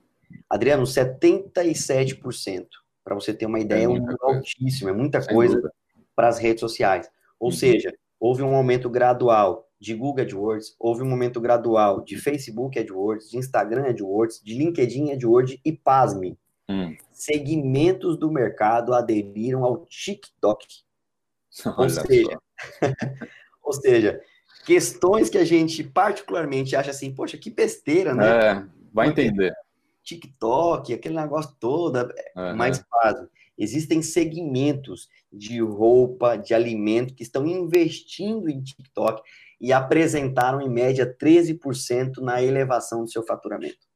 Adriano, 0.50 0.84
77%. 0.84 2.68
Para 3.04 3.16
você 3.16 3.34
ter 3.34 3.46
uma 3.46 3.60
ideia, 3.60 3.86
é, 3.86 3.88
um 3.88 3.96
número 3.96 4.18
altíssimo, 4.22 4.90
é 4.90 4.94
muita 4.94 5.22
Sem 5.22 5.34
coisa 5.34 5.72
para 6.16 6.28
as 6.28 6.38
redes 6.38 6.62
sociais. 6.62 7.10
Ou 7.40 7.50
uhum. 7.50 7.56
seja, 7.56 7.94
houve 8.20 8.42
um 8.42 8.56
aumento 8.56 8.90
gradual 8.90 9.68
de 9.84 9.94
Google 9.94 10.24
AdWords, 10.24 10.76
houve 10.80 11.04
um 11.04 11.10
momento 11.10 11.42
gradual 11.42 12.00
de 12.00 12.16
Facebook 12.16 12.80
AdWords, 12.80 13.30
de 13.30 13.38
Instagram 13.38 13.90
AdWords, 13.90 14.42
de 14.42 14.54
LinkedIn 14.54 15.12
AdWords 15.12 15.60
e, 15.64 15.74
pasme, 15.74 16.40
hum. 16.70 16.96
segmentos 17.12 18.18
do 18.18 18.32
mercado 18.32 18.94
aderiram 18.94 19.66
ao 19.66 19.86
TikTok. 19.86 20.66
Ou 21.78 21.90
seja, 21.90 22.40
ou 23.62 23.74
seja, 23.74 24.22
questões 24.66 25.30
que 25.30 25.38
a 25.38 25.44
gente 25.44 25.84
particularmente 25.84 26.78
acha 26.78 26.92
assim, 26.92 27.14
poxa, 27.14 27.38
que 27.38 27.50
besteira, 27.50 28.16
né? 28.16 28.40
É, 28.40 28.66
vai 28.94 29.10
entender. 29.10 29.54
TikTok, 30.02 30.94
aquele 30.94 31.16
negócio 31.16 31.54
todo, 31.60 32.10
uhum. 32.38 32.56
mais 32.56 32.80
fácil. 32.90 33.30
Existem 33.58 34.02
segmentos 34.02 35.08
de 35.32 35.62
roupa, 35.62 36.36
de 36.36 36.54
alimento 36.54 37.14
que 37.14 37.24
estão 37.24 37.46
investindo 37.46 38.50
em 38.50 38.62
TikTok 38.62 39.22
e 39.62 39.72
apresentaram 39.72 40.62
em 40.62 40.70
média 40.70 41.06
13% 41.06 42.18
na 42.18 42.42
elevação 42.42 43.04
do 43.04 43.10
seu 43.10 43.24
faturamento. 43.24 43.88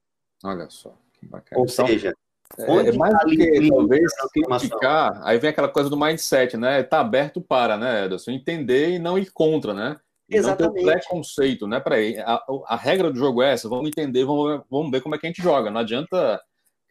Olha 0.43 0.69
só, 0.69 0.95
que 1.13 1.25
bacana. 1.25 1.59
Ou 1.59 1.65
então, 1.65 1.87
seja, 1.87 2.13
é, 2.57 2.63
é 2.63 2.91
mais 2.93 3.13
tá 3.13 3.23
do 3.25 3.29
que 3.31 3.69
talvez 3.69 4.11
criticar, 4.31 5.21
aí 5.23 5.37
vem 5.37 5.49
aquela 5.49 5.67
coisa 5.67 5.89
do 5.89 5.99
mindset, 5.99 6.55
né? 6.55 6.83
Tá 6.83 7.01
aberto 7.01 7.41
para, 7.41 7.77
né, 7.77 8.05
Ederson? 8.05 8.31
Entender 8.31 8.91
e 8.91 8.99
não 8.99 9.17
ir 9.17 9.31
contra, 9.31 9.73
né? 9.73 9.97
E 10.29 10.37
Exatamente. 10.37 10.85
Não 10.85 10.93
ter 10.93 10.99
preconceito, 10.99 11.67
né? 11.67 11.79
Peraí, 11.79 12.17
a, 12.19 12.41
a 12.67 12.75
regra 12.75 13.11
do 13.11 13.17
jogo 13.17 13.41
é 13.41 13.53
essa, 13.53 13.67
vamos 13.67 13.87
entender, 13.87 14.23
vamos, 14.23 14.61
vamos 14.69 14.91
ver 14.91 15.01
como 15.01 15.15
é 15.15 15.17
que 15.17 15.25
a 15.25 15.29
gente 15.29 15.41
joga. 15.41 15.69
Não 15.69 15.81
adianta 15.81 16.41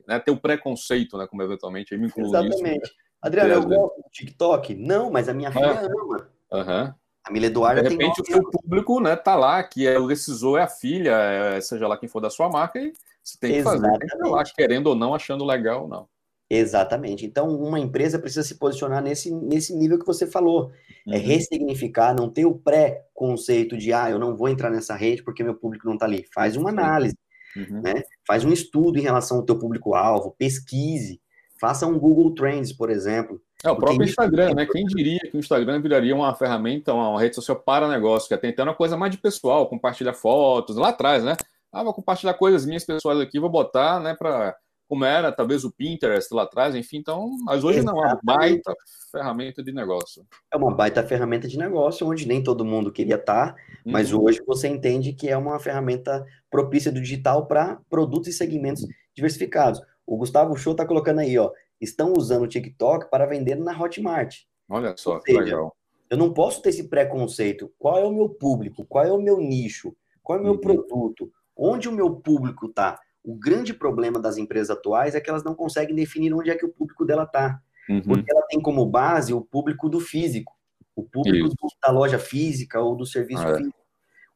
né, 0.06 0.18
ter 0.18 0.30
o 0.30 0.40
preconceito, 0.40 1.16
né? 1.18 1.26
Como 1.26 1.42
eventualmente 1.42 1.96
me 1.96 2.06
incluo 2.06 2.26
Exatamente. 2.26 2.62
Nisso, 2.62 2.74
né? 2.74 2.78
Adriano, 3.20 3.54
eu 3.54 3.62
gosto 3.62 4.02
do 4.02 4.10
TikTok? 4.10 4.74
Não, 4.74 5.10
mas 5.10 5.28
a 5.28 5.34
minha 5.34 5.50
filha 5.50 5.64
é. 5.66 5.86
ama. 5.86 6.30
Uhum. 6.52 6.94
A 7.24 7.32
Milha 7.32 7.46
Eduarda 7.46 7.82
De 7.82 7.88
repente, 7.88 8.22
o 8.22 8.24
seu 8.24 8.50
público 8.50 9.00
né, 9.00 9.16
tá 9.16 9.34
lá, 9.34 9.62
que 9.64 9.86
é 9.86 9.98
o 9.98 10.06
decisor 10.06 10.58
é 10.58 10.62
a 10.62 10.68
filha, 10.68 11.10
é, 11.10 11.60
seja 11.60 11.88
lá 11.88 11.98
quem 11.98 12.08
for 12.08 12.20
da 12.20 12.30
sua 12.30 12.48
marca, 12.48 12.78
e 12.78 12.92
você 13.22 13.36
tem 13.38 13.52
que 13.52 13.58
Exatamente. 13.58 13.82
fazer. 13.82 13.98
Tem 13.98 14.18
que 14.20 14.28
lá, 14.28 14.44
querendo 14.44 14.86
ou 14.86 14.94
não, 14.94 15.12
achando 15.12 15.44
legal 15.44 15.82
ou 15.82 15.88
não. 15.88 16.08
Exatamente. 16.48 17.26
Então, 17.26 17.48
uma 17.48 17.80
empresa 17.80 18.20
precisa 18.20 18.44
se 18.44 18.54
posicionar 18.54 19.02
nesse, 19.02 19.34
nesse 19.34 19.74
nível 19.74 19.98
que 19.98 20.06
você 20.06 20.24
falou. 20.28 20.70
É 21.04 21.10
uhum. 21.10 21.14
É 21.14 21.18
ressignificar, 21.18 22.14
não 22.14 22.30
ter 22.30 22.44
o 22.44 22.54
pré-conceito 22.54 23.76
de, 23.76 23.92
ah, 23.92 24.08
eu 24.08 24.20
não 24.20 24.36
vou 24.36 24.48
entrar 24.48 24.70
nessa 24.70 24.94
rede 24.94 25.24
porque 25.24 25.42
meu 25.42 25.56
público 25.56 25.86
não 25.86 25.94
está 25.94 26.06
ali. 26.06 26.24
Faz 26.32 26.56
uma 26.56 26.70
análise, 26.70 27.16
uhum. 27.56 27.80
né? 27.82 28.02
Faz 28.26 28.44
um 28.44 28.52
estudo 28.52 28.98
em 28.98 29.02
relação 29.02 29.38
ao 29.38 29.42
teu 29.42 29.58
público-alvo, 29.58 30.34
pesquise, 30.38 31.20
faça 31.60 31.86
um 31.86 31.98
Google 31.98 32.34
Trends, 32.34 32.72
por 32.72 32.90
exemplo. 32.90 33.40
É, 33.64 33.70
o 33.70 33.76
próprio 33.76 34.04
Instagram, 34.04 34.54
né? 34.54 34.66
Quem 34.66 34.84
diria 34.84 35.20
que 35.20 35.36
o 35.36 35.40
Instagram 35.40 35.80
viraria 35.80 36.14
uma 36.14 36.34
ferramenta, 36.34 36.92
uma 36.92 37.20
rede 37.20 37.34
social 37.34 37.56
para 37.56 37.88
negócio, 37.88 38.28
que 38.28 38.34
até 38.34 38.48
então 38.48 38.64
é 38.64 38.68
uma 38.68 38.74
coisa 38.74 38.96
mais 38.96 39.12
de 39.12 39.18
pessoal, 39.18 39.68
compartilhar 39.68 40.12
fotos, 40.12 40.76
lá 40.76 40.90
atrás, 40.90 41.24
né? 41.24 41.36
Ah, 41.72 41.82
vou 41.82 41.94
compartilhar 41.94 42.34
coisas 42.34 42.64
minhas 42.64 42.84
pessoais 42.84 43.20
aqui, 43.20 43.40
vou 43.40 43.50
botar, 43.50 44.00
né, 44.00 44.14
para 44.14 44.56
como 44.88 45.04
era 45.04 45.32
talvez 45.32 45.64
o 45.64 45.72
Pinterest 45.72 46.32
lá 46.32 46.44
atrás, 46.44 46.74
enfim, 46.74 46.98
então, 46.98 47.30
mas 47.44 47.64
hoje 47.64 47.78
Exatamente. 47.78 48.04
não, 48.04 48.10
é 48.10 48.14
uma 48.14 48.20
baita 48.22 48.74
ferramenta 49.10 49.62
de 49.62 49.72
negócio. 49.72 50.26
É 50.52 50.56
uma 50.56 50.74
baita 50.74 51.02
ferramenta 51.02 51.48
de 51.48 51.58
negócio, 51.58 52.06
onde 52.06 52.26
nem 52.26 52.42
todo 52.42 52.64
mundo 52.64 52.92
queria 52.92 53.16
estar, 53.16 53.56
mas 53.84 54.12
uhum. 54.12 54.24
hoje 54.24 54.40
você 54.46 54.68
entende 54.68 55.12
que 55.12 55.28
é 55.28 55.36
uma 55.36 55.58
ferramenta 55.58 56.24
propícia 56.50 56.92
do 56.92 57.00
digital 57.00 57.46
para 57.46 57.80
produtos 57.90 58.28
e 58.28 58.32
segmentos 58.32 58.86
diversificados. 59.14 59.80
O 60.06 60.16
Gustavo 60.16 60.56
Show 60.56 60.72
está 60.72 60.86
colocando 60.86 61.20
aí, 61.20 61.36
ó, 61.36 61.50
estão 61.80 62.12
usando 62.16 62.44
o 62.44 62.48
TikTok 62.48 63.10
para 63.10 63.26
vender 63.26 63.56
na 63.56 63.78
Hotmart. 63.78 64.42
Olha 64.68 64.94
só, 64.96 65.20
que 65.20 65.32
legal. 65.32 65.76
Eu 66.08 66.16
não 66.16 66.32
posso 66.32 66.62
ter 66.62 66.68
esse 66.68 66.88
preconceito. 66.88 67.72
Qual 67.78 67.98
é 67.98 68.04
o 68.04 68.12
meu 68.12 68.28
público? 68.28 68.86
Qual 68.86 69.04
é 69.04 69.12
o 69.12 69.20
meu 69.20 69.38
nicho? 69.38 69.94
Qual 70.22 70.38
é 70.38 70.40
o 70.40 70.44
meu 70.44 70.52
uhum. 70.52 70.60
produto? 70.60 71.30
Onde 71.56 71.88
o 71.88 71.92
meu 71.92 72.14
público 72.14 72.66
está? 72.66 73.00
O 73.26 73.34
grande 73.34 73.74
problema 73.74 74.20
das 74.20 74.36
empresas 74.36 74.70
atuais 74.70 75.16
é 75.16 75.20
que 75.20 75.28
elas 75.28 75.42
não 75.42 75.52
conseguem 75.52 75.96
definir 75.96 76.32
onde 76.32 76.48
é 76.48 76.54
que 76.54 76.64
o 76.64 76.72
público 76.72 77.04
dela 77.04 77.24
está. 77.24 77.60
Uhum. 77.90 78.00
Porque 78.00 78.32
ela 78.32 78.46
tem 78.48 78.60
como 78.60 78.86
base 78.86 79.34
o 79.34 79.40
público 79.40 79.88
do 79.88 79.98
físico, 79.98 80.52
o 80.94 81.02
público 81.02 81.50
da 81.82 81.90
loja 81.90 82.20
física 82.20 82.80
ou 82.80 82.96
do 82.96 83.04
serviço 83.04 83.42
ah, 83.42 83.50
é. 83.50 83.56
físico. 83.56 83.76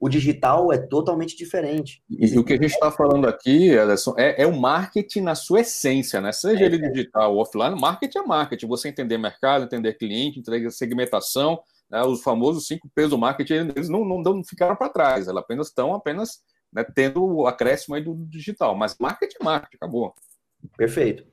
O 0.00 0.08
digital 0.08 0.72
é 0.72 0.78
totalmente 0.78 1.36
diferente. 1.36 2.02
E, 2.10 2.36
o 2.36 2.42
que 2.42 2.54
a 2.54 2.56
gente 2.56 2.72
está 2.72 2.90
falando 2.90 3.28
aqui, 3.28 3.68
Ederson, 3.68 4.14
é, 4.18 4.42
é, 4.42 4.46
o 4.46 4.58
marketing 4.58 5.20
na 5.20 5.36
sua 5.36 5.60
essência, 5.60 6.20
né? 6.20 6.32
Seja 6.32 6.64
é, 6.64 6.66
ele 6.66 6.78
digital 6.90 7.34
ou 7.34 7.42
offline, 7.42 7.78
marketing 7.78 8.18
é 8.18 8.22
marketing. 8.22 8.66
Você 8.66 8.88
entender 8.88 9.18
mercado, 9.18 9.64
entender 9.64 9.94
cliente, 9.94 10.40
entender 10.40 10.68
segmentação, 10.72 11.60
né? 11.88 12.02
os 12.02 12.22
famosos 12.22 12.66
cinco 12.66 12.90
P's 12.94 13.10
do 13.10 13.18
marketing, 13.18 13.72
eles 13.76 13.88
não, 13.90 14.04
não, 14.04 14.22
não 14.22 14.42
ficaram 14.42 14.74
para 14.74 14.88
trás, 14.88 15.28
eles 15.28 15.38
apenas 15.38 15.66
estão 15.68 15.94
apenas 15.94 16.40
né, 16.72 16.84
tendo 16.84 17.24
o 17.24 17.46
acréscimo 17.46 17.94
aí 17.94 18.02
do 18.02 18.14
digital. 18.26 18.74
Mas 18.76 18.96
marketing 18.98 19.36
é 19.40 19.44
marketing, 19.44 19.76
acabou. 19.76 20.14
Perfeito. 20.76 21.24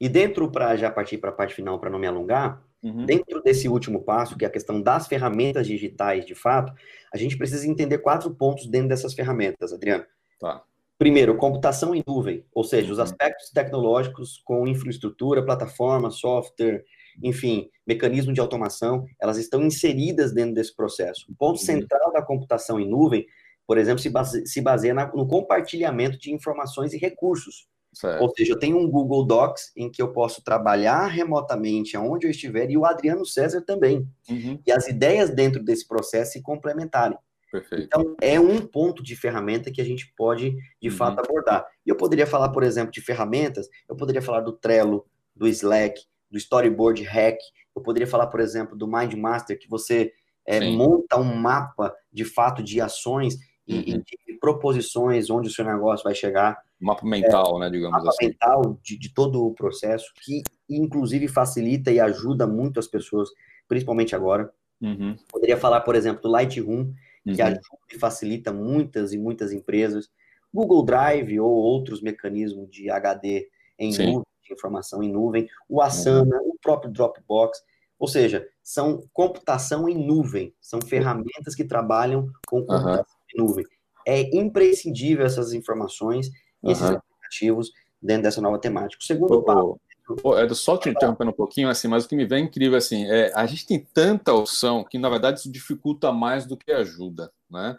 E 0.00 0.08
dentro, 0.08 0.50
para 0.50 0.76
já 0.76 0.90
partir 0.90 1.18
para 1.18 1.30
a 1.30 1.32
parte 1.32 1.54
final, 1.54 1.78
para 1.78 1.90
não 1.90 1.98
me 1.98 2.06
alongar, 2.06 2.62
Uhum. 2.84 3.06
Dentro 3.06 3.42
desse 3.42 3.66
último 3.66 4.02
passo, 4.02 4.36
que 4.36 4.44
é 4.44 4.48
a 4.48 4.50
questão 4.50 4.80
das 4.80 5.06
ferramentas 5.06 5.66
digitais, 5.66 6.26
de 6.26 6.34
fato, 6.34 6.70
a 7.12 7.16
gente 7.16 7.38
precisa 7.38 7.66
entender 7.66 7.96
quatro 7.98 8.30
pontos 8.34 8.66
dentro 8.66 8.88
dessas 8.88 9.14
ferramentas, 9.14 9.72
Adriano. 9.72 10.04
Tá. 10.38 10.62
Primeiro, 10.98 11.36
computação 11.36 11.94
em 11.94 12.04
nuvem, 12.06 12.44
ou 12.54 12.62
seja, 12.62 12.92
os 12.92 12.98
uhum. 12.98 13.04
aspectos 13.04 13.50
tecnológicos 13.50 14.40
com 14.44 14.68
infraestrutura, 14.68 15.44
plataforma, 15.44 16.10
software, 16.10 16.84
enfim, 17.22 17.70
mecanismo 17.86 18.34
de 18.34 18.40
automação, 18.40 19.06
elas 19.18 19.38
estão 19.38 19.62
inseridas 19.62 20.34
dentro 20.34 20.54
desse 20.54 20.76
processo. 20.76 21.24
O 21.30 21.34
ponto 21.34 21.58
uhum. 21.58 21.64
central 21.64 22.12
da 22.12 22.20
computação 22.20 22.78
em 22.78 22.88
nuvem, 22.88 23.26
por 23.66 23.78
exemplo, 23.78 24.00
se 24.00 24.10
baseia, 24.10 24.46
se 24.46 24.60
baseia 24.60 24.94
no 24.94 25.26
compartilhamento 25.26 26.18
de 26.18 26.32
informações 26.32 26.92
e 26.92 26.98
recursos. 26.98 27.66
Certo. 27.92 28.22
Ou 28.22 28.34
seja, 28.34 28.52
eu 28.52 28.58
tenho 28.58 28.76
um 28.76 28.90
Google 28.90 29.24
Docs 29.24 29.72
em 29.76 29.90
que 29.90 30.02
eu 30.02 30.12
posso 30.12 30.42
trabalhar 30.42 31.06
remotamente 31.06 31.96
aonde 31.96 32.26
eu 32.26 32.30
estiver 32.30 32.68
e 32.70 32.76
o 32.76 32.84
Adriano 32.84 33.24
César 33.24 33.62
também. 33.62 34.08
Uhum. 34.28 34.60
E 34.66 34.72
as 34.72 34.88
ideias 34.88 35.30
dentro 35.30 35.62
desse 35.62 35.86
processo 35.86 36.32
se 36.32 36.42
complementarem. 36.42 37.16
Perfeito. 37.52 37.84
Então, 37.84 38.16
é 38.20 38.38
um 38.40 38.66
ponto 38.66 39.00
de 39.00 39.14
ferramenta 39.14 39.70
que 39.70 39.80
a 39.80 39.84
gente 39.84 40.12
pode, 40.16 40.56
de 40.82 40.88
uhum. 40.88 40.96
fato, 40.96 41.20
abordar. 41.20 41.64
E 41.86 41.88
eu 41.88 41.96
poderia 41.96 42.26
falar, 42.26 42.48
por 42.48 42.64
exemplo, 42.64 42.90
de 42.90 43.00
ferramentas, 43.00 43.68
eu 43.88 43.94
poderia 43.94 44.20
falar 44.20 44.40
do 44.40 44.52
Trello, 44.52 45.06
do 45.36 45.46
Slack, 45.46 46.02
do 46.28 46.36
Storyboard 46.36 47.00
Hack, 47.04 47.38
eu 47.76 47.80
poderia 47.80 48.08
falar, 48.08 48.26
por 48.26 48.40
exemplo, 48.40 48.76
do 48.76 48.88
Mind 48.88 49.14
Master, 49.14 49.56
que 49.56 49.68
você 49.68 50.12
é, 50.44 50.68
monta 50.70 51.16
um 51.16 51.34
mapa, 51.34 51.94
de 52.12 52.24
fato, 52.24 52.62
de 52.62 52.80
ações 52.80 53.36
e, 53.66 53.74
uhum. 53.74 54.02
e 54.28 54.32
de 54.32 54.38
proposições 54.38 55.30
onde 55.30 55.48
o 55.48 55.50
seu 55.50 55.64
negócio 55.64 56.04
vai 56.04 56.14
chegar. 56.14 56.58
Mapa 56.80 57.06
mental, 57.06 57.56
é, 57.56 57.60
né, 57.60 57.70
digamos 57.70 57.96
mapa 57.96 58.10
assim. 58.10 58.26
mental 58.26 58.78
de, 58.82 58.98
de 58.98 59.12
todo 59.12 59.46
o 59.46 59.54
processo, 59.54 60.12
que 60.22 60.42
inclusive 60.68 61.28
facilita 61.28 61.90
e 61.90 61.98
ajuda 61.98 62.46
muito 62.46 62.78
as 62.78 62.86
pessoas 62.86 63.30
principalmente 63.68 64.14
agora. 64.14 64.52
Uhum. 64.80 65.16
Poderia 65.30 65.56
falar, 65.56 65.80
por 65.80 65.94
exemplo, 65.94 66.22
do 66.22 66.28
Lightroom, 66.28 66.92
que 67.24 67.40
uhum. 67.40 67.46
ajuda 67.46 67.60
e 67.92 67.98
facilita 67.98 68.52
muitas 68.52 69.12
e 69.12 69.18
muitas 69.18 69.52
empresas. 69.52 70.10
Google 70.52 70.84
Drive 70.84 71.40
ou 71.40 71.50
outros 71.50 72.00
mecanismos 72.00 72.70
de 72.70 72.90
HD 72.90 73.48
em 73.78 73.92
Sim. 73.92 74.06
nuvem, 74.06 74.24
de 74.46 74.52
informação 74.52 75.02
em 75.02 75.10
nuvem, 75.10 75.48
o 75.68 75.80
Asana, 75.80 76.36
uhum. 76.36 76.50
o 76.50 76.58
próprio 76.60 76.92
Dropbox. 76.92 77.58
Ou 77.98 78.08
seja, 78.08 78.46
são 78.62 79.08
computação 79.12 79.88
em 79.88 79.96
nuvem, 79.96 80.54
são 80.60 80.80
ferramentas 80.82 81.54
que 81.54 81.64
trabalham 81.64 82.28
com 82.46 82.60
computação 82.60 82.98
uhum. 82.98 83.13
Nuvem. 83.34 83.64
É 84.06 84.36
imprescindível 84.36 85.24
essas 85.24 85.52
informações, 85.52 86.30
esses 86.62 86.84
aplicativos 86.84 87.70
dentro 88.00 88.24
dessa 88.24 88.40
nova 88.40 88.58
temática. 88.58 89.00
O 89.00 89.04
segundo 89.04 89.42
passo 89.42 89.78
Pô, 90.20 90.36
é 90.36 90.46
só 90.50 90.76
te 90.76 90.90
interrompendo 90.90 91.30
um 91.30 91.34
pouquinho, 91.34 91.68
assim, 91.70 91.88
mas 91.88 92.04
o 92.04 92.08
que 92.08 92.14
me 92.14 92.26
vem 92.26 92.44
incrível, 92.44 92.76
assim, 92.76 93.06
é 93.06 93.32
a 93.34 93.46
gente 93.46 93.66
tem 93.66 93.78
tanta 93.78 94.34
opção 94.34 94.84
que, 94.84 94.98
na 94.98 95.08
verdade, 95.08 95.40
isso 95.40 95.50
dificulta 95.50 96.12
mais 96.12 96.44
do 96.44 96.58
que 96.58 96.70
ajuda, 96.70 97.32
né? 97.50 97.74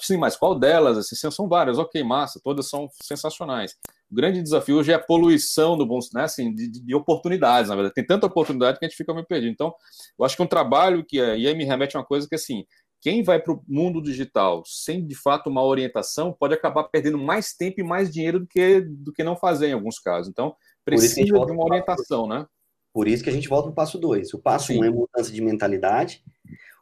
Sim, 0.00 0.16
mas 0.16 0.36
qual 0.36 0.58
delas? 0.58 0.96
Assim, 0.96 1.16
são 1.30 1.48
várias, 1.48 1.76
ok, 1.76 2.02
massa, 2.04 2.40
todas 2.42 2.68
são 2.70 2.88
sensacionais. 3.02 3.76
O 4.10 4.14
grande 4.14 4.40
desafio 4.40 4.76
hoje 4.76 4.92
é 4.92 4.94
a 4.94 4.98
poluição 4.98 5.76
do 5.76 5.84
bom, 5.84 5.98
né, 6.14 6.22
assim, 6.22 6.54
de, 6.54 6.68
de, 6.68 6.94
oportunidades, 6.94 7.68
na 7.68 7.74
verdade. 7.74 7.94
Tem 7.94 8.06
tanta 8.06 8.26
oportunidade 8.26 8.78
que 8.78 8.84
a 8.84 8.88
gente 8.88 8.96
fica 8.96 9.12
meio 9.12 9.26
perdido. 9.26 9.52
Então, 9.52 9.74
eu 10.16 10.24
acho 10.24 10.36
que 10.36 10.40
é 10.40 10.44
um 10.44 10.48
trabalho 10.48 11.04
que, 11.04 11.16
e 11.16 11.46
aí 11.48 11.54
me 11.54 11.64
remete 11.64 11.96
a 11.96 12.00
uma 12.00 12.06
coisa 12.06 12.28
que, 12.28 12.36
assim, 12.36 12.64
quem 13.04 13.22
vai 13.22 13.38
para 13.38 13.52
o 13.52 13.62
mundo 13.68 14.00
digital 14.00 14.62
sem 14.64 15.06
de 15.06 15.14
fato 15.14 15.50
uma 15.50 15.62
orientação 15.62 16.32
pode 16.32 16.54
acabar 16.54 16.84
perdendo 16.84 17.18
mais 17.18 17.52
tempo 17.52 17.78
e 17.78 17.84
mais 17.84 18.10
dinheiro 18.10 18.40
do 18.40 18.46
que, 18.46 18.80
do 18.80 19.12
que 19.12 19.22
não 19.22 19.36
fazer 19.36 19.68
em 19.68 19.72
alguns 19.74 19.98
casos. 19.98 20.30
Então, 20.30 20.56
precisa 20.86 21.22
de 21.22 21.32
uma 21.52 21.64
orientação, 21.66 22.26
né? 22.26 22.46
Por 22.94 23.06
isso 23.06 23.22
que 23.22 23.28
a 23.28 23.32
gente 23.32 23.46
volta 23.46 23.64
para 23.64 23.72
o 23.72 23.74
passo 23.74 23.98
2. 23.98 24.32
O 24.32 24.38
passo 24.38 24.72
1 24.72 24.78
um 24.78 24.84
é 24.84 24.90
mudança 24.90 25.30
de 25.30 25.42
mentalidade. 25.42 26.24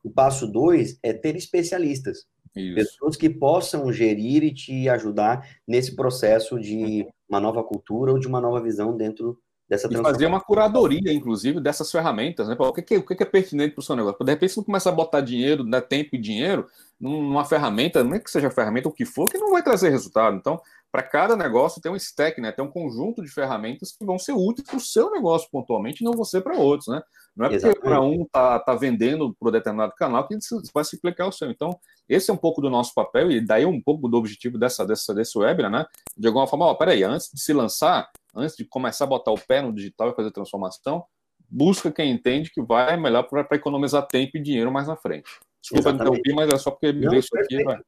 O 0.04 0.12
passo 0.12 0.46
2 0.46 0.96
é 1.02 1.12
ter 1.12 1.34
especialistas. 1.34 2.24
Isso. 2.54 2.74
Pessoas 2.76 3.16
que 3.16 3.28
possam 3.28 3.92
gerir 3.92 4.44
e 4.44 4.54
te 4.54 4.88
ajudar 4.90 5.44
nesse 5.66 5.96
processo 5.96 6.56
de 6.60 7.04
uma 7.28 7.40
nova 7.40 7.64
cultura 7.64 8.12
ou 8.12 8.18
de 8.20 8.28
uma 8.28 8.40
nova 8.40 8.62
visão 8.62 8.96
dentro 8.96 9.40
dessa 9.72 9.88
e 9.90 9.96
fazer 10.02 10.26
uma 10.26 10.40
curadoria, 10.40 11.12
inclusive, 11.12 11.58
dessas 11.58 11.90
ferramentas, 11.90 12.46
né? 12.46 12.54
O 12.58 12.72
que 12.72 12.94
é, 12.94 12.98
o 12.98 13.02
que 13.02 13.22
é 13.22 13.26
pertinente 13.26 13.72
para 13.74 13.80
o 13.80 13.82
seu 13.82 13.96
negócio? 13.96 14.22
De 14.22 14.30
repente, 14.30 14.52
você 14.52 14.60
não 14.60 14.64
começa 14.64 14.90
a 14.90 14.92
botar 14.92 15.22
dinheiro, 15.22 15.64
né, 15.64 15.80
tempo 15.80 16.14
e 16.14 16.18
dinheiro 16.18 16.66
numa 17.00 17.44
ferramenta, 17.44 18.04
não 18.04 18.14
é 18.14 18.20
que 18.20 18.30
seja 18.30 18.50
ferramenta, 18.50 18.88
o 18.88 18.92
que 18.92 19.06
for, 19.06 19.28
que 19.28 19.38
não 19.38 19.50
vai 19.50 19.62
trazer 19.62 19.88
resultado. 19.88 20.36
Então, 20.36 20.60
para 20.90 21.02
cada 21.02 21.34
negócio 21.34 21.80
tem 21.80 21.90
um 21.90 21.96
stack, 21.96 22.38
né? 22.38 22.52
Tem 22.52 22.62
um 22.62 22.70
conjunto 22.70 23.22
de 23.22 23.28
ferramentas 23.28 23.92
que 23.92 24.04
vão 24.04 24.18
ser 24.18 24.32
úteis 24.32 24.68
para 24.68 24.76
o 24.76 24.80
seu 24.80 25.10
negócio 25.10 25.48
pontualmente, 25.50 26.04
não 26.04 26.12
você 26.12 26.38
para 26.38 26.54
outros, 26.54 26.88
né? 26.88 27.02
Não 27.34 27.46
é 27.46 27.58
porque 27.58 27.80
para 27.80 27.98
um 28.02 28.26
tá, 28.30 28.58
tá 28.58 28.74
vendendo 28.74 29.34
para 29.34 29.48
um 29.48 29.52
determinado 29.52 29.94
canal 29.96 30.28
que 30.28 30.36
vai 30.74 30.84
se 30.84 30.96
explicar 30.96 31.26
o 31.26 31.32
seu. 31.32 31.50
Então, 31.50 31.70
esse 32.06 32.30
é 32.30 32.34
um 32.34 32.36
pouco 32.36 32.60
do 32.60 32.68
nosso 32.68 32.92
papel 32.92 33.30
e 33.30 33.40
daí 33.40 33.64
um 33.64 33.80
pouco 33.80 34.06
do 34.06 34.18
objetivo 34.18 34.58
dessa, 34.58 34.86
dessa 34.86 35.14
desse 35.14 35.38
webinar, 35.38 35.70
né? 35.70 35.86
De 36.14 36.26
alguma 36.26 36.46
forma, 36.46 36.66
ó, 36.66 36.74
peraí, 36.74 37.02
antes 37.02 37.30
de 37.32 37.40
se 37.40 37.54
lançar, 37.54 38.10
antes 38.34 38.56
de 38.56 38.64
começar 38.64 39.04
a 39.04 39.08
botar 39.08 39.30
o 39.30 39.38
pé 39.38 39.62
no 39.62 39.72
digital 39.72 40.10
e 40.10 40.14
fazer 40.14 40.30
transformação, 40.30 41.04
busca 41.48 41.92
quem 41.92 42.12
entende 42.12 42.50
que 42.50 42.62
vai 42.62 42.96
melhor 42.96 43.24
para 43.24 43.46
economizar 43.52 44.06
tempo 44.06 44.36
e 44.36 44.42
dinheiro 44.42 44.72
mais 44.72 44.88
na 44.88 44.96
frente. 44.96 45.30
Desculpa 45.60 45.90
interromper, 45.90 46.34
mas 46.34 46.52
é 46.52 46.58
só 46.58 46.70
porque 46.70 46.92
me 46.92 47.08
veio 47.08 47.20
isso 47.20 47.36
aqui. 47.36 47.62
Vai. 47.62 47.80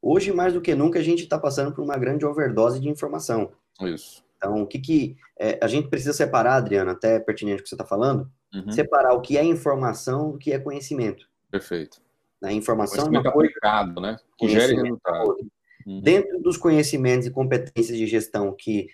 Hoje, 0.00 0.32
mais 0.32 0.52
do 0.52 0.60
que 0.60 0.74
nunca, 0.74 0.98
a 0.98 1.02
gente 1.02 1.22
está 1.24 1.38
passando 1.38 1.74
por 1.74 1.82
uma 1.82 1.96
grande 1.96 2.24
overdose 2.24 2.78
de 2.78 2.88
informação. 2.88 3.50
Isso. 3.80 4.24
Então, 4.36 4.62
o 4.62 4.66
que, 4.66 4.78
que 4.78 5.16
é, 5.38 5.58
a 5.60 5.66
gente 5.66 5.88
precisa 5.88 6.12
separar, 6.12 6.54
Adriano, 6.54 6.90
até 6.90 7.18
pertinente 7.18 7.60
o 7.60 7.62
que 7.64 7.68
você 7.68 7.74
está 7.74 7.84
falando, 7.84 8.30
uhum. 8.54 8.70
separar 8.70 9.12
o 9.14 9.20
que 9.20 9.36
é 9.36 9.44
informação 9.44 10.30
do 10.30 10.38
que 10.38 10.52
é 10.52 10.58
conhecimento. 10.58 11.28
Perfeito. 11.50 12.00
A 12.42 12.52
informação 12.52 13.06
é 13.06 13.08
uma 13.08 13.32
coisa, 13.32 13.50
aplicado, 13.50 14.00
né? 14.00 14.16
Que 14.38 14.48
gere 14.48 14.74
é 14.74 14.82
resultado. 14.82 15.36
Uhum. 15.84 16.00
Dentro 16.00 16.40
dos 16.40 16.56
conhecimentos 16.56 17.26
e 17.26 17.32
competências 17.32 17.98
de 17.98 18.06
gestão 18.06 18.54
que, 18.56 18.86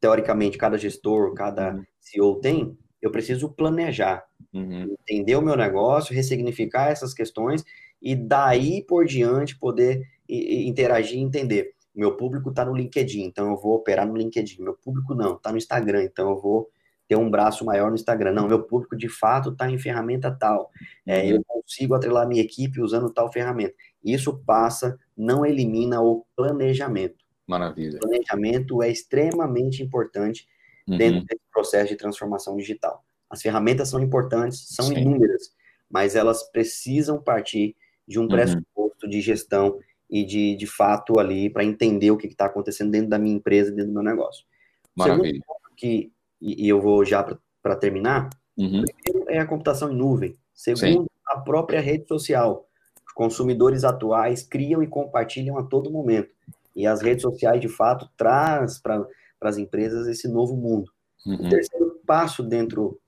teoricamente, 0.00 0.58
cada 0.58 0.76
gestor, 0.76 1.34
cada 1.34 1.74
uhum. 1.74 1.84
CEO 2.00 2.36
tem, 2.36 2.76
eu 3.00 3.10
preciso 3.10 3.48
planejar, 3.48 4.24
uhum. 4.52 4.96
entender 5.00 5.36
o 5.36 5.42
meu 5.42 5.56
negócio, 5.56 6.14
ressignificar 6.14 6.88
essas 6.90 7.14
questões 7.14 7.64
e 8.00 8.14
daí 8.14 8.82
por 8.82 9.06
diante 9.06 9.58
poder 9.58 10.02
interagir 10.28 11.18
e 11.18 11.22
entender. 11.22 11.72
Meu 11.94 12.16
público 12.16 12.50
está 12.50 12.64
no 12.64 12.74
LinkedIn, 12.74 13.22
então 13.22 13.50
eu 13.50 13.56
vou 13.56 13.74
operar 13.74 14.06
no 14.06 14.16
LinkedIn. 14.16 14.62
Meu 14.62 14.74
público 14.74 15.14
não, 15.14 15.36
está 15.36 15.50
no 15.50 15.56
Instagram, 15.56 16.04
então 16.04 16.30
eu 16.30 16.40
vou 16.40 16.68
ter 17.08 17.16
um 17.16 17.30
braço 17.30 17.64
maior 17.64 17.88
no 17.88 17.94
Instagram. 17.94 18.32
Não, 18.32 18.48
meu 18.48 18.62
público 18.62 18.96
de 18.96 19.08
fato 19.08 19.50
está 19.50 19.70
em 19.70 19.78
ferramenta 19.78 20.30
tal. 20.30 20.70
É, 21.06 21.22
uhum. 21.22 21.28
eu 21.30 21.44
consigo 21.46 21.94
atrelar 21.94 22.28
minha 22.28 22.42
equipe 22.42 22.80
usando 22.80 23.10
tal 23.10 23.32
ferramenta. 23.32 23.74
Isso 24.04 24.36
passa, 24.44 24.98
não 25.16 25.46
elimina 25.46 26.02
o 26.02 26.26
planejamento. 26.36 27.24
Maravilha. 27.46 27.98
O 27.98 28.00
planejamento 28.00 28.82
é 28.82 28.90
extremamente 28.90 29.82
importante 29.82 30.46
uhum. 30.86 30.96
dentro 30.96 31.24
desse 31.24 31.42
processo 31.52 31.88
de 31.88 31.96
transformação 31.96 32.56
digital. 32.56 33.04
As 33.30 33.42
ferramentas 33.42 33.88
são 33.88 34.00
importantes, 34.00 34.66
são 34.68 34.86
Sim. 34.86 34.98
inúmeras, 34.98 35.52
mas 35.90 36.16
elas 36.16 36.42
precisam 36.50 37.22
partir 37.22 37.76
de 38.06 38.18
um 38.18 38.22
uhum. 38.22 38.28
pressuposto 38.28 39.08
de 39.08 39.20
gestão 39.20 39.78
e 40.08 40.24
de, 40.24 40.56
de 40.56 40.66
fato 40.66 41.18
ali 41.18 41.50
para 41.50 41.64
entender 41.64 42.10
o 42.10 42.16
que 42.16 42.26
está 42.26 42.46
acontecendo 42.46 42.90
dentro 42.90 43.08
da 43.08 43.18
minha 43.18 43.36
empresa, 43.36 43.70
dentro 43.70 43.88
do 43.88 43.94
meu 43.94 44.02
negócio. 44.02 44.44
Maravilha. 44.94 45.40
Que, 45.76 46.12
e, 46.40 46.66
e 46.66 46.68
eu 46.68 46.80
vou 46.80 47.04
já 47.04 47.22
para 47.62 47.76
terminar, 47.76 48.30
uhum. 48.56 48.84
primeiro 49.02 49.30
é 49.30 49.38
a 49.38 49.46
computação 49.46 49.90
em 49.90 49.96
nuvem. 49.96 50.36
Segundo, 50.54 51.02
Sim. 51.02 51.06
a 51.28 51.38
própria 51.40 51.80
rede 51.80 52.06
social. 52.06 52.66
Os 53.06 53.12
consumidores 53.12 53.84
atuais 53.84 54.42
criam 54.42 54.82
e 54.82 54.86
compartilham 54.86 55.58
a 55.58 55.62
todo 55.64 55.90
momento. 55.90 56.30
E 56.76 56.86
as 56.86 57.00
redes 57.00 57.22
sociais, 57.22 57.60
de 57.60 57.68
fato, 57.68 58.08
traz 58.16 58.78
para 58.78 59.06
as 59.40 59.56
empresas 59.56 60.06
esse 60.06 60.28
novo 60.28 60.54
mundo. 60.54 60.92
Uhum. 61.24 61.46
O 61.46 61.48
terceiro 61.48 62.00
passo 62.06 62.42
dentro 62.42 63.00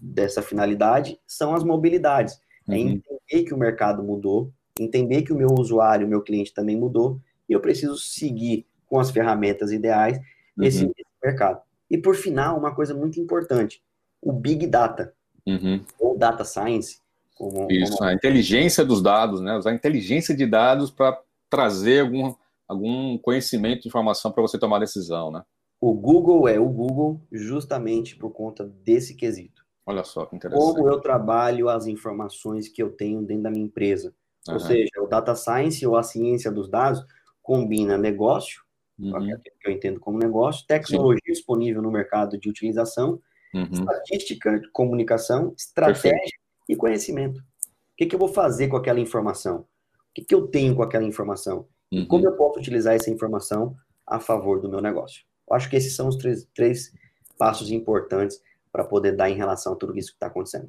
dessa 0.00 0.40
finalidade 0.40 1.20
são 1.26 1.54
as 1.54 1.62
mobilidades. 1.62 2.40
É 2.66 2.72
uhum. 2.72 2.76
É 2.76 2.80
entender 2.80 3.44
que 3.46 3.54
o 3.54 3.58
mercado 3.58 4.02
mudou, 4.02 4.50
entender 4.78 5.22
que 5.22 5.32
o 5.32 5.36
meu 5.36 5.48
usuário, 5.58 6.06
o 6.06 6.10
meu 6.10 6.22
cliente 6.22 6.54
também 6.54 6.76
mudou, 6.76 7.20
e 7.48 7.52
eu 7.52 7.60
preciso 7.60 7.96
seguir 7.98 8.66
com 8.86 8.98
as 8.98 9.10
ferramentas 9.10 9.70
ideais 9.70 10.18
nesse 10.56 10.84
uhum. 10.84 10.92
mercado. 11.22 11.60
E 11.90 11.98
por 11.98 12.14
final, 12.14 12.58
uma 12.58 12.74
coisa 12.74 12.94
muito 12.94 13.20
importante, 13.20 13.82
o 14.22 14.32
Big 14.32 14.66
Data, 14.66 15.12
uhum. 15.46 15.84
ou 15.98 16.16
Data 16.16 16.44
Science. 16.44 16.98
Como, 17.34 17.70
Isso, 17.70 17.96
como... 17.96 18.08
a 18.08 18.14
inteligência 18.14 18.84
dos 18.84 19.02
dados, 19.02 19.40
né? 19.40 19.56
Usar 19.56 19.70
a 19.70 19.74
inteligência 19.74 20.36
de 20.36 20.46
dados 20.46 20.90
para 20.90 21.18
trazer 21.48 22.00
algum, 22.00 22.34
algum 22.70 23.18
conhecimento, 23.18 23.88
informação 23.88 24.30
para 24.30 24.42
você 24.42 24.56
tomar 24.56 24.78
decisão, 24.78 25.32
né? 25.32 25.42
O 25.80 25.92
Google 25.92 26.46
é 26.46 26.58
o 26.60 26.68
Google 26.68 27.20
justamente 27.32 28.14
por 28.14 28.30
conta 28.30 28.64
desse 28.64 29.16
quesito. 29.16 29.64
Olha 29.84 30.04
só 30.04 30.24
que 30.24 30.36
interessante. 30.36 30.74
Como 30.74 30.88
eu 30.88 31.00
trabalho 31.00 31.68
as 31.68 31.86
informações 31.86 32.68
que 32.68 32.80
eu 32.80 32.90
tenho 32.92 33.22
dentro 33.22 33.42
da 33.42 33.50
minha 33.50 33.64
empresa. 33.64 34.14
Uhum. 34.46 34.54
Ou 34.54 34.60
seja, 34.60 34.90
o 35.00 35.08
data 35.08 35.34
science 35.34 35.84
ou 35.84 35.96
a 35.96 36.02
ciência 36.04 36.52
dos 36.52 36.70
dados 36.70 37.04
combina 37.42 37.98
negócio, 37.98 38.62
uhum. 38.96 39.36
que 39.42 39.68
eu 39.68 39.72
entendo 39.72 39.98
como 39.98 40.16
negócio, 40.16 40.64
tecnologia 40.64 41.20
Sim. 41.26 41.32
disponível 41.32 41.82
no 41.82 41.90
mercado 41.90 42.38
de 42.38 42.48
utilização, 42.48 43.20
uhum. 43.52 43.68
estatística, 43.72 44.62
comunicação, 44.72 45.52
estratégia 45.58 46.12
Perfeito. 46.12 46.34
e 46.68 46.76
conhecimento. 46.76 47.40
O 47.40 47.96
que, 47.96 48.06
que, 48.06 48.14
eu 48.14 48.18
vou 48.18 48.28
fazer 48.28 48.68
com 48.68 48.76
aquela 48.76 49.00
informação? 49.00 49.62
O 49.62 50.14
que, 50.14 50.24
que 50.24 50.34
eu 50.34 50.46
tenho 50.46 50.76
com 50.76 50.82
aquela 50.82 51.04
informação? 51.04 51.66
E 51.90 52.06
como 52.06 52.24
uhum. 52.24 52.30
eu 52.30 52.36
posso 52.36 52.58
utilizar 52.58 52.94
essa 52.94 53.10
informação 53.10 53.76
a 54.06 54.20
favor 54.20 54.60
do 54.60 54.68
meu 54.68 54.80
negócio? 54.80 55.24
Eu 55.48 55.56
acho 55.56 55.68
que 55.68 55.76
esses 55.76 55.94
são 55.94 56.08
os 56.08 56.16
três, 56.16 56.46
três 56.54 56.92
passos 57.36 57.70
importantes 57.70 58.40
para 58.70 58.84
poder 58.84 59.16
dar 59.16 59.28
em 59.28 59.34
relação 59.34 59.72
a 59.72 59.76
tudo 59.76 59.96
isso 59.98 60.10
que 60.10 60.16
está 60.16 60.26
acontecendo. 60.26 60.68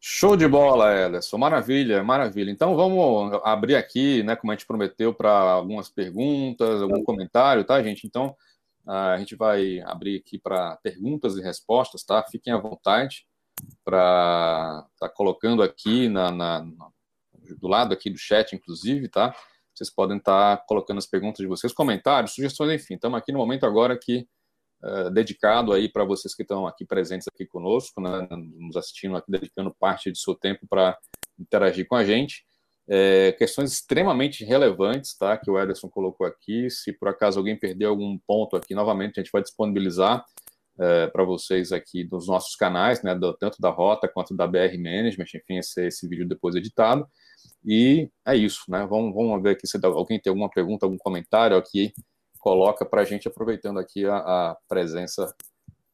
Show 0.00 0.36
de 0.36 0.46
bola, 0.46 0.94
Ederson. 0.94 1.38
Maravilha, 1.38 2.02
maravilha. 2.02 2.50
Então 2.50 2.76
vamos 2.76 3.40
abrir 3.44 3.76
aqui, 3.76 4.22
né, 4.22 4.36
como 4.36 4.52
a 4.52 4.54
gente 4.54 4.66
prometeu, 4.66 5.14
para 5.14 5.30
algumas 5.30 5.88
perguntas, 5.88 6.82
algum 6.82 7.02
comentário, 7.02 7.64
tá, 7.64 7.82
gente? 7.82 8.06
Então 8.06 8.36
a 8.86 9.18
gente 9.18 9.34
vai 9.34 9.80
abrir 9.80 10.18
aqui 10.18 10.38
para 10.38 10.76
perguntas 10.76 11.36
e 11.36 11.42
respostas, 11.42 12.04
tá? 12.04 12.22
Fiquem 12.30 12.52
à 12.52 12.56
vontade 12.56 13.26
para 13.84 14.86
estar 14.94 15.08
tá 15.08 15.14
colocando 15.14 15.62
aqui 15.62 16.08
na, 16.08 16.30
na, 16.30 16.66
do 17.58 17.66
lado 17.66 17.92
aqui 17.92 18.08
do 18.08 18.18
chat, 18.18 18.54
inclusive, 18.54 19.08
tá? 19.08 19.34
Vocês 19.76 19.92
podem 19.92 20.16
estar 20.16 20.56
tá 20.56 20.64
colocando 20.66 20.98
as 20.98 21.06
perguntas 21.06 21.38
de 21.38 21.46
vocês, 21.46 21.72
comentários, 21.72 22.32
sugestões, 22.32 22.80
enfim. 22.80 22.94
Estamos 22.94 23.18
aqui 23.18 23.30
no 23.30 23.38
momento 23.38 23.66
agora 23.66 23.98
que 24.00 24.26
eh, 24.82 25.10
dedicado 25.10 25.72
aí 25.72 25.90
para 25.90 26.04
vocês 26.04 26.34
que 26.34 26.42
estão 26.42 26.66
aqui 26.66 26.84
presentes 26.84 27.26
aqui 27.32 27.44
conosco, 27.44 28.00
né, 28.00 28.26
nos 28.30 28.76
assistindo 28.76 29.16
aqui, 29.16 29.30
dedicando 29.30 29.74
parte 29.78 30.10
do 30.10 30.16
seu 30.16 30.34
tempo 30.34 30.66
para 30.68 30.96
interagir 31.38 31.86
com 31.86 31.94
a 31.94 32.04
gente. 32.04 32.44
É, 32.88 33.32
questões 33.32 33.72
extremamente 33.72 34.44
relevantes, 34.44 35.16
tá? 35.16 35.36
Que 35.36 35.50
o 35.50 35.60
Ederson 35.60 35.88
colocou 35.88 36.26
aqui. 36.26 36.70
Se 36.70 36.92
por 36.92 37.08
acaso 37.08 37.38
alguém 37.38 37.58
perdeu 37.58 37.90
algum 37.90 38.16
ponto 38.26 38.56
aqui, 38.56 38.74
novamente 38.74 39.18
a 39.18 39.22
gente 39.22 39.32
vai 39.32 39.42
disponibilizar 39.42 40.24
é, 40.78 41.06
para 41.08 41.24
vocês 41.24 41.72
aqui 41.72 42.08
nos 42.10 42.28
nossos 42.28 42.54
canais, 42.54 43.02
né, 43.02 43.14
do, 43.14 43.34
tanto 43.36 43.60
da 43.60 43.70
Rota 43.70 44.08
quanto 44.08 44.34
da 44.36 44.46
BR 44.46 44.78
Management, 44.78 45.26
enfim, 45.34 45.58
esse, 45.58 45.86
esse 45.86 46.08
vídeo 46.08 46.28
depois 46.28 46.54
editado. 46.54 47.06
E 47.64 48.08
é 48.26 48.36
isso, 48.36 48.62
né? 48.68 48.86
Vamos, 48.88 49.14
vamos 49.14 49.42
ver 49.42 49.50
aqui 49.50 49.66
se 49.66 49.78
alguém 49.82 50.20
tem 50.20 50.30
alguma 50.30 50.48
pergunta, 50.48 50.86
algum 50.86 50.98
comentário 50.98 51.56
aqui, 51.56 51.92
coloca 52.38 52.84
para 52.84 53.02
a 53.02 53.04
gente, 53.04 53.26
aproveitando 53.26 53.78
aqui 53.78 54.06
a, 54.06 54.16
a 54.16 54.56
presença 54.68 55.34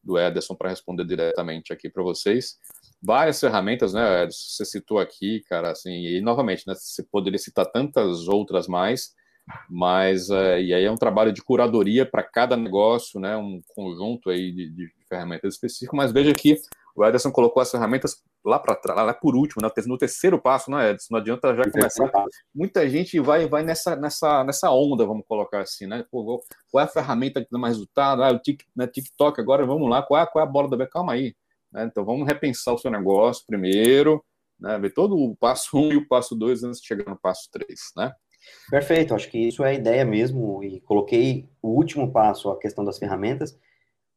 do 0.03 0.19
Ederson 0.19 0.55
para 0.55 0.71
responder 0.71 1.05
diretamente 1.05 1.73
aqui 1.73 1.89
para 1.89 2.03
vocês. 2.03 2.59
Várias 3.03 3.41
ferramentas, 3.41 3.95
né, 3.95 4.25
Ederson? 4.25 4.45
Você 4.49 4.65
citou 4.65 4.99
aqui, 4.99 5.43
cara, 5.49 5.71
assim, 5.71 6.05
e 6.05 6.21
novamente, 6.21 6.65
né, 6.67 6.75
você 6.75 7.03
poderia 7.05 7.39
citar 7.39 7.67
tantas 7.67 8.29
outras 8.29 8.67
mais, 8.67 9.15
mas 9.69 10.31
é, 10.31 10.63
e 10.63 10.75
aí 10.75 10.85
é 10.85 10.91
um 10.91 10.97
trabalho 10.97 11.33
de 11.33 11.43
curadoria 11.43 12.05
para 12.05 12.23
cada 12.23 12.57
negócio, 12.57 13.19
né, 13.19 13.37
um 13.37 13.61
conjunto 13.75 14.31
aí 14.31 14.53
de, 14.53 14.71
de 14.71 14.93
ferramentas 15.09 15.55
específicas, 15.55 15.97
mas 15.97 16.13
veja 16.13 16.33
que 16.33 16.57
o 16.95 17.05
Ederson 17.05 17.31
colocou 17.31 17.63
as 17.63 17.71
ferramentas 17.71 18.23
lá 18.45 18.59
para 18.59 18.75
trás, 18.75 18.99
lá 18.99 19.15
por 19.15 19.35
último, 19.35 19.63
né, 19.63 19.71
no 19.87 19.97
terceiro 19.97 20.41
passo, 20.41 20.71
não 20.71 20.79
é, 20.79 20.91
Edson? 20.91 21.09
Não 21.11 21.21
adianta 21.21 21.55
já 21.55 21.71
começar. 21.71 22.11
Muita 22.55 22.89
gente 22.89 23.19
vai 23.21 23.47
vai 23.49 23.63
nessa, 23.63 23.97
nessa, 23.97 24.45
nessa 24.45 24.71
onda, 24.71 25.07
vamos 25.07 25.25
colocar 25.27 25.61
assim, 25.61 25.87
né? 25.87 26.05
Pô, 26.11 26.43
qual 26.71 26.83
é 26.83 26.85
a 26.85 26.91
ferramenta 26.91 27.41
que 27.41 27.51
dá 27.51 27.59
mais 27.59 27.75
resultado? 27.75 28.23
Ah, 28.23 28.33
o 28.33 28.41
né, 28.77 28.87
TikTok, 28.87 29.41
agora 29.41 29.65
vamos 29.65 29.89
lá, 29.89 30.03
qual 30.03 30.21
é, 30.21 30.27
qual 30.27 30.45
é 30.45 30.49
a 30.49 30.51
bola 30.51 30.69
da 30.69 30.87
Calma 30.87 31.13
aí. 31.15 31.35
Né? 31.73 31.85
Então 31.85 32.05
vamos 32.05 32.27
repensar 32.27 32.75
o 32.75 32.79
seu 32.79 32.91
negócio 32.91 33.45
primeiro, 33.47 34.23
né? 34.61 34.79
ver 34.79 34.93
todo 34.93 35.17
o 35.17 35.35
passo 35.37 35.77
1 35.77 35.81
um 35.81 35.93
e 35.93 35.97
o 35.97 36.09
passo 36.09 36.35
2 36.35 36.65
antes 36.65 36.81
de 36.81 36.87
chegar 36.87 37.09
no 37.09 37.19
passo 37.19 37.49
3, 37.51 37.67
né? 37.97 38.13
Perfeito, 38.69 39.15
acho 39.15 39.31
que 39.31 39.39
isso 39.39 39.65
é 39.65 39.71
a 39.71 39.75
ideia 39.75 40.05
mesmo, 40.05 40.65
e 40.65 40.81
coloquei 40.81 41.49
o 41.63 41.69
último 41.69 42.11
passo, 42.11 42.51
a 42.51 42.59
questão 42.59 42.85
das 42.85 42.99
ferramentas, 42.99 43.57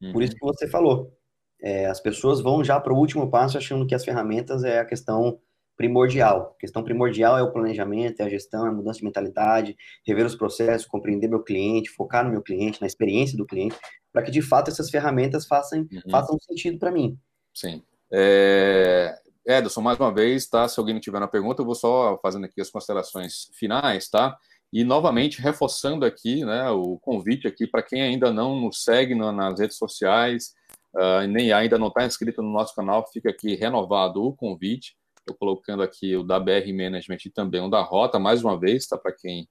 uhum. 0.01 0.11
por 0.11 0.23
isso 0.23 0.33
que 0.33 0.43
você 0.43 0.67
falou 0.67 1.14
é, 1.61 1.85
as 1.85 1.99
pessoas 1.99 2.41
vão 2.41 2.63
já 2.63 2.79
para 2.79 2.93
o 2.93 2.97
último 2.97 3.29
passo 3.29 3.57
achando 3.57 3.85
que 3.85 3.95
as 3.95 4.03
ferramentas 4.03 4.63
é 4.63 4.79
a 4.79 4.85
questão 4.85 5.39
primordial. 5.77 6.53
A 6.55 6.59
questão 6.59 6.83
primordial 6.83 7.37
é 7.37 7.43
o 7.43 7.51
planejamento, 7.51 8.21
é 8.21 8.23
a 8.23 8.29
gestão, 8.29 8.65
é 8.65 8.69
a 8.69 8.71
mudança 8.71 8.99
de 8.99 9.05
mentalidade, 9.05 9.75
rever 10.05 10.25
os 10.25 10.35
processos, 10.35 10.87
compreender 10.87 11.27
meu 11.27 11.43
cliente, 11.43 11.89
focar 11.89 12.23
no 12.23 12.31
meu 12.31 12.41
cliente, 12.41 12.79
na 12.81 12.87
experiência 12.87 13.37
do 13.37 13.45
cliente, 13.45 13.75
para 14.11 14.23
que 14.23 14.31
de 14.31 14.41
fato 14.41 14.69
essas 14.69 14.89
ferramentas 14.89 15.45
façam, 15.45 15.79
uhum. 15.79 16.01
façam 16.09 16.37
sentido 16.39 16.79
para 16.79 16.91
mim. 16.91 17.17
Sim. 17.53 17.83
É... 18.11 19.15
Ederson, 19.45 19.81
mais 19.81 19.99
uma 19.99 20.13
vez, 20.13 20.47
tá? 20.47 20.67
Se 20.67 20.79
alguém 20.79 20.95
não 20.95 21.01
tiver 21.01 21.19
na 21.19 21.27
pergunta, 21.27 21.61
eu 21.61 21.65
vou 21.65 21.75
só 21.75 22.17
fazendo 22.21 22.45
aqui 22.45 22.59
as 22.59 22.69
considerações 22.69 23.49
finais, 23.53 24.09
tá? 24.09 24.35
E 24.73 24.83
novamente 24.83 25.39
reforçando 25.39 26.03
aqui, 26.03 26.43
né, 26.43 26.69
o 26.69 26.97
convite 26.97 27.47
aqui 27.47 27.67
para 27.67 27.83
quem 27.83 28.01
ainda 28.01 28.33
não 28.33 28.59
nos 28.59 28.83
segue 28.83 29.13
nas 29.13 29.59
redes 29.59 29.77
sociais, 29.77 30.53
uh, 30.95 31.27
nem 31.27 31.51
ainda 31.51 31.77
não 31.77 31.87
está 31.87 32.05
inscrito 32.05 32.41
no 32.41 32.51
nosso 32.51 32.73
canal, 32.73 33.05
fica 33.11 33.29
aqui 33.29 33.55
renovado 33.55 34.23
o 34.23 34.35
convite. 34.35 34.95
Estou 35.19 35.35
colocando 35.37 35.81
aqui 35.81 36.15
o 36.15 36.23
da 36.23 36.39
BR 36.39 36.71
Management 36.71 37.17
e 37.25 37.29
também 37.31 37.61
o 37.61 37.69
da 37.69 37.81
Rota, 37.81 38.19
mais 38.19 38.43
uma 38.43 38.59
vez, 38.59 38.87
tá? 38.87 38.97
Para 38.97 39.11
quem 39.11 39.47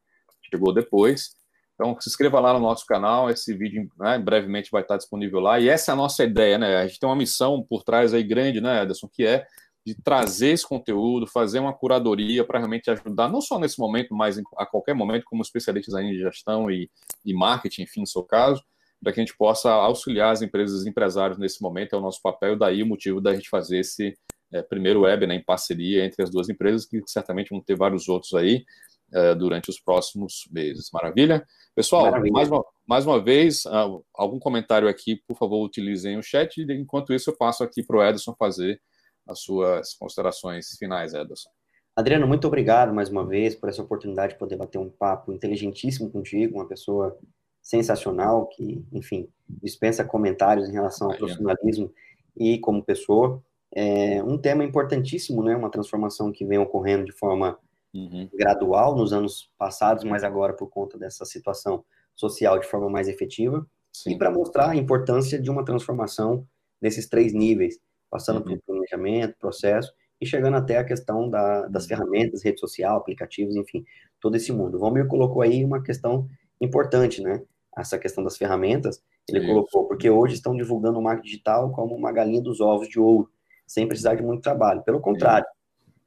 chegou 0.51 0.73
depois. 0.73 1.35
Então, 1.75 1.97
se 2.01 2.09
inscreva 2.09 2.39
lá 2.39 2.53
no 2.53 2.61
nosso 2.61 2.87
canal, 2.87 3.29
esse 3.29 3.53
vídeo 3.53 3.89
né, 3.99 4.17
brevemente 4.17 4.71
vai 4.71 4.83
estar 4.83 4.97
disponível 4.97 5.41
lá. 5.41 5.59
E 5.59 5.69
essa 5.69 5.91
é 5.91 5.93
a 5.93 5.97
nossa 5.97 6.23
ideia, 6.23 6.57
né? 6.57 6.77
A 6.77 6.87
gente 6.87 7.01
tem 7.01 7.09
uma 7.09 7.17
missão 7.17 7.65
por 7.69 7.83
trás 7.83 8.15
aí 8.15 8.23
grande, 8.23 8.61
né, 8.61 8.83
Ederson, 8.83 9.09
que 9.13 9.27
é 9.27 9.45
de 9.85 9.95
trazer 9.95 10.51
esse 10.51 10.67
conteúdo, 10.67 11.27
fazer 11.27 11.59
uma 11.59 11.75
curadoria 11.75 12.45
para 12.45 12.59
realmente 12.59 12.91
ajudar, 12.91 13.29
não 13.29 13.41
só 13.41 13.59
nesse 13.59 13.79
momento, 13.79 14.15
mas 14.15 14.41
a 14.57 14.65
qualquer 14.65 14.95
momento, 14.95 15.25
como 15.27 15.43
especialistas 15.43 15.95
em 15.97 16.15
gestão 16.15 16.71
e, 16.71 16.91
e 17.25 17.35
marketing, 17.35 17.83
enfim, 17.83 18.01
no 18.01 18.07
seu 18.07 18.23
caso, 18.23 18.63
para 19.05 19.13
que 19.13 19.21
a 19.21 19.25
gente 19.25 19.37
possa 19.37 19.71
auxiliar 19.71 20.33
as 20.33 20.43
empresas 20.43 20.85
e 20.85 20.89
empresários 20.89 21.39
nesse 21.39 21.63
momento, 21.63 21.95
é 21.95 21.99
o 21.99 22.01
nosso 22.01 22.21
papel, 22.23 22.57
daí 22.57 22.83
o 22.83 22.87
motivo 22.87 23.21
da 23.21 23.35
gente 23.35 23.49
fazer 23.51 23.79
esse 23.79 24.17
é, 24.51 24.63
primeiro 24.63 25.03
web 25.03 25.27
né, 25.27 25.35
em 25.35 25.45
parceria 25.45 26.05
entre 26.05 26.23
as 26.23 26.31
duas 26.31 26.49
empresas, 26.49 26.87
que 26.87 27.03
certamente 27.07 27.51
vão 27.51 27.61
ter 27.61 27.77
vários 27.77 28.09
outros 28.09 28.35
aí 28.35 28.65
é, 29.13 29.35
durante 29.35 29.69
os 29.69 29.79
próximos 29.79 30.49
meses. 30.51 30.89
Maravilha? 30.93 31.45
Pessoal, 31.75 32.05
Maravilha. 32.05 32.33
Mais, 32.33 32.49
uma, 32.49 32.65
mais 32.87 33.07
uma 33.07 33.23
vez, 33.23 33.65
uh, 33.67 34.05
algum 34.15 34.39
comentário 34.39 34.89
aqui, 34.89 35.21
por 35.29 35.37
favor, 35.37 35.65
utilizem 35.65 36.17
o 36.17 36.23
chat, 36.23 36.59
e 36.59 36.73
enquanto 36.73 37.13
isso 37.13 37.31
eu 37.31 37.37
passo 37.37 37.63
aqui 37.63 37.83
para 37.83 37.97
o 37.97 38.03
Ederson 38.03 38.35
fazer 38.39 38.81
as 39.29 39.41
suas 39.41 39.95
considerações 39.95 40.77
finais, 40.79 41.15
Ederson. 41.15 41.51
Adriano, 41.97 42.27
muito 42.27 42.47
obrigado 42.47 42.93
mais 42.93 43.09
uma 43.09 43.25
vez 43.25 43.55
por 43.55 43.69
essa 43.69 43.83
oportunidade 43.83 44.33
de 44.33 44.39
poder 44.39 44.57
bater 44.57 44.79
um 44.79 44.91
papo 44.91 45.33
inteligentíssimo 45.33 46.11
contigo, 46.11 46.57
uma 46.57 46.67
pessoa 46.67 47.17
sensacional, 47.65 48.47
que, 48.49 48.85
enfim, 48.93 49.27
dispensa 49.49 50.05
comentários 50.05 50.69
em 50.69 50.73
relação 50.73 51.11
ao 51.11 51.17
profissionalismo 51.17 51.91
e 52.37 52.59
como 52.59 52.85
pessoa. 52.85 53.43
É 53.75 54.23
um 54.23 54.37
tema 54.37 54.63
importantíssimo, 54.63 55.43
né? 55.43 55.57
Uma 55.57 55.71
transformação 55.71 56.31
que 56.31 56.45
vem 56.45 56.59
ocorrendo 56.59 57.07
de 57.07 57.13
forma 57.13 57.59
uhum. 57.93 58.29
gradual 58.35 58.95
nos 58.95 59.15
anos 59.15 59.51
passados, 59.57 60.05
mas 60.05 60.23
agora 60.23 60.53
por 60.53 60.69
conta 60.69 60.99
dessa 60.99 61.25
situação 61.25 61.83
social 62.15 62.61
de 62.61 62.69
forma 62.69 62.89
mais 62.91 63.09
efetiva. 63.09 63.67
Sim. 63.93 64.13
E 64.13 64.19
para 64.19 64.31
mostrar 64.31 64.71
a 64.71 64.77
importância 64.77 65.41
de 65.41 65.51
uma 65.51 65.65
transformação 65.65 66.47
nesses 66.81 67.09
três 67.09 67.33
níveis, 67.33 67.81
passando 68.11 68.39
uhum. 68.39 68.45
pelo 68.45 68.63
planejamento, 68.67 69.39
processo 69.39 69.93
e 70.21 70.27
chegando 70.27 70.57
até 70.57 70.77
a 70.77 70.85
questão 70.85 71.31
da, 71.31 71.67
das 71.67 71.85
uhum. 71.85 71.89
ferramentas, 71.89 72.45
rede 72.45 72.61
social, 72.61 72.99
aplicativos, 72.99 73.57
enfim, 73.57 73.85
todo 74.21 74.37
esse 74.37 74.53
mundo. 74.53 74.77
O 74.77 74.81
Valmir 74.81 75.09
colocou 75.09 75.41
aí 75.41 75.65
uma 75.65 75.83
questão 75.83 76.29
importante, 76.61 77.23
né? 77.23 77.43
Essa 77.77 77.99
questão 77.99 78.23
das 78.23 78.37
ferramentas, 78.37 79.03
ele 79.29 79.41
Isso. 79.41 79.49
colocou, 79.49 79.89
porque 79.89 80.09
hoje 80.09 80.35
estão 80.35 80.57
divulgando 80.57 80.99
o 80.99 81.03
marketing 81.03 81.29
digital 81.29 81.73
como 81.73 81.95
uma 81.95 82.13
galinha 82.13 82.41
dos 82.41 82.61
ovos 82.61 82.89
de 82.89 83.01
ouro, 83.01 83.31
sem 83.67 83.87
precisar 83.89 84.15
de 84.15 84.23
muito 84.23 84.43
trabalho. 84.43 84.83
Pelo 84.83 85.01
contrário, 85.01 85.47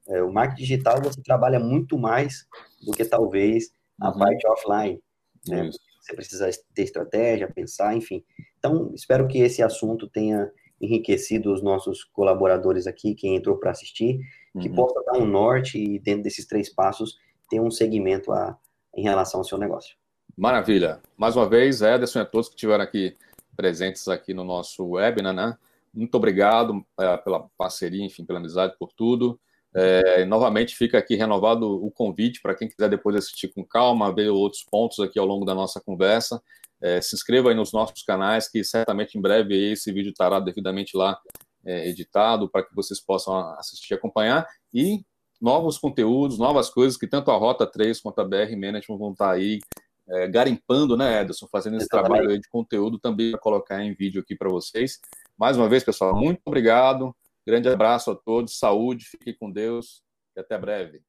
é, 0.08 0.22
o 0.22 0.32
marketing 0.32 0.62
digital 0.62 1.02
você 1.02 1.22
trabalha 1.22 1.60
muito 1.60 1.98
mais 1.98 2.48
do 2.86 2.92
que 2.92 3.04
talvez 3.04 3.72
a 4.00 4.10
uhum. 4.10 4.18
parte 4.18 4.48
offline. 4.48 5.02
Né? 5.48 5.70
Você 6.02 6.16
precisa 6.16 6.50
ter 6.74 6.84
estratégia, 6.84 7.52
pensar, 7.52 7.96
enfim. 7.96 8.24
Então, 8.58 8.92
espero 8.94 9.28
que 9.28 9.40
esse 9.40 9.62
assunto 9.62 10.08
tenha 10.08 10.50
enriquecido 10.80 11.52
os 11.52 11.62
nossos 11.62 12.04
colaboradores 12.04 12.88
aqui, 12.88 13.16
quem 13.16 13.36
entrou 13.36 13.58
para 13.58 13.72
assistir, 13.72 14.20
que 14.62 14.70
uhum. 14.70 14.76
possa 14.76 15.04
dar 15.04 15.18
um 15.20 15.26
norte 15.26 15.78
e 15.78 16.00
dentro 16.00 16.24
desses 16.24 16.46
três 16.46 16.74
passos 16.74 17.18
ter 17.50 17.60
um 17.60 17.72
segmento 17.72 18.32
a, 18.32 18.58
em 18.96 19.04
relação 19.04 19.40
ao 19.40 19.44
seu 19.44 19.58
negócio. 19.58 19.96
Maravilha. 20.38 21.02
Mais 21.18 21.36
uma 21.36 21.50
vez, 21.50 21.82
Ederson 21.82 22.20
e 22.20 22.22
a 22.22 22.26
todos 22.26 22.48
que 22.48 22.54
estiveram 22.54 22.84
aqui 22.84 23.18
presentes 23.56 24.08
aqui 24.08 24.36
no 24.36 24.44
nosso 24.44 24.86
webinar, 24.86 25.34
né? 25.34 25.58
Muito 25.92 26.14
obrigado 26.14 26.86
é, 27.00 27.18
pela 27.18 27.50
parceria, 27.58 28.06
enfim, 28.06 28.24
pela 28.24 28.38
amizade, 28.38 28.76
por 28.78 28.94
tudo. 28.94 29.40
É, 29.74 30.26
novamente 30.26 30.76
fica 30.76 31.00
aqui 31.00 31.16
renovado 31.16 31.84
o 31.84 31.90
convite 31.90 32.40
para 32.40 32.54
quem 32.54 32.68
quiser 32.68 32.88
depois 32.88 33.16
assistir 33.16 33.48
com 33.48 33.66
calma, 33.66 34.14
ver 34.14 34.30
outros 34.30 34.64
pontos 34.64 35.00
aqui 35.00 35.18
ao 35.18 35.26
longo 35.26 35.44
da 35.44 35.56
nossa 35.56 35.82
conversa. 35.82 36.40
É, 36.80 37.02
se 37.02 37.16
inscreva 37.16 37.50
aí 37.50 37.56
nos 37.56 37.74
nossos 37.74 38.04
canais, 38.04 38.48
que 38.48 38.64
certamente 38.64 39.18
em 39.18 39.22
breve 39.22 39.72
esse 39.72 39.92
vídeo 39.92 40.12
estará 40.12 40.40
devidamente 40.40 40.96
lá 40.96 41.20
é, 41.66 41.90
editado 41.90 42.48
para 42.48 42.62
que 42.62 42.76
vocês 42.76 43.00
possam 43.00 43.36
assistir 43.58 43.94
e 43.94 43.96
acompanhar. 43.96 44.48
E 44.72 45.04
novos 45.42 45.80
conteúdos, 45.80 46.38
novas 46.38 46.70
coisas 46.70 46.96
que 46.96 47.08
tanto 47.08 47.32
a 47.32 47.38
Rota 47.38 47.66
3 47.66 48.00
quanto 48.00 48.20
a 48.20 48.24
BR 48.24 48.56
Management 48.56 48.98
vão 49.00 49.14
estar 49.14 49.32
aí 49.32 49.62
é, 50.10 50.28
garimpando, 50.28 50.96
né, 50.96 51.22
Ederson, 51.22 51.48
fazendo 51.52 51.78
esse 51.78 51.86
Exatamente. 51.86 52.20
trabalho 52.20 52.40
de 52.40 52.50
conteúdo 52.50 53.00
também 53.00 53.32
para 53.32 53.40
colocar 53.40 53.84
em 53.84 53.94
vídeo 53.94 54.22
aqui 54.22 54.36
para 54.36 54.50
vocês. 54.50 55.00
Mais 55.38 55.58
uma 55.58 55.68
vez, 55.68 55.84
pessoal, 55.84 56.16
muito 56.16 56.42
obrigado. 56.46 57.16
Grande 57.46 57.70
abraço 57.70 58.12
a 58.12 58.16
todos, 58.16 58.58
saúde, 58.58 59.06
fiquem 59.06 59.36
com 59.38 59.52
Deus 59.52 60.02
e 60.36 60.40
até 60.40 60.58
breve. 60.58 61.02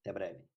Até 0.00 0.12
breve. 0.12 0.40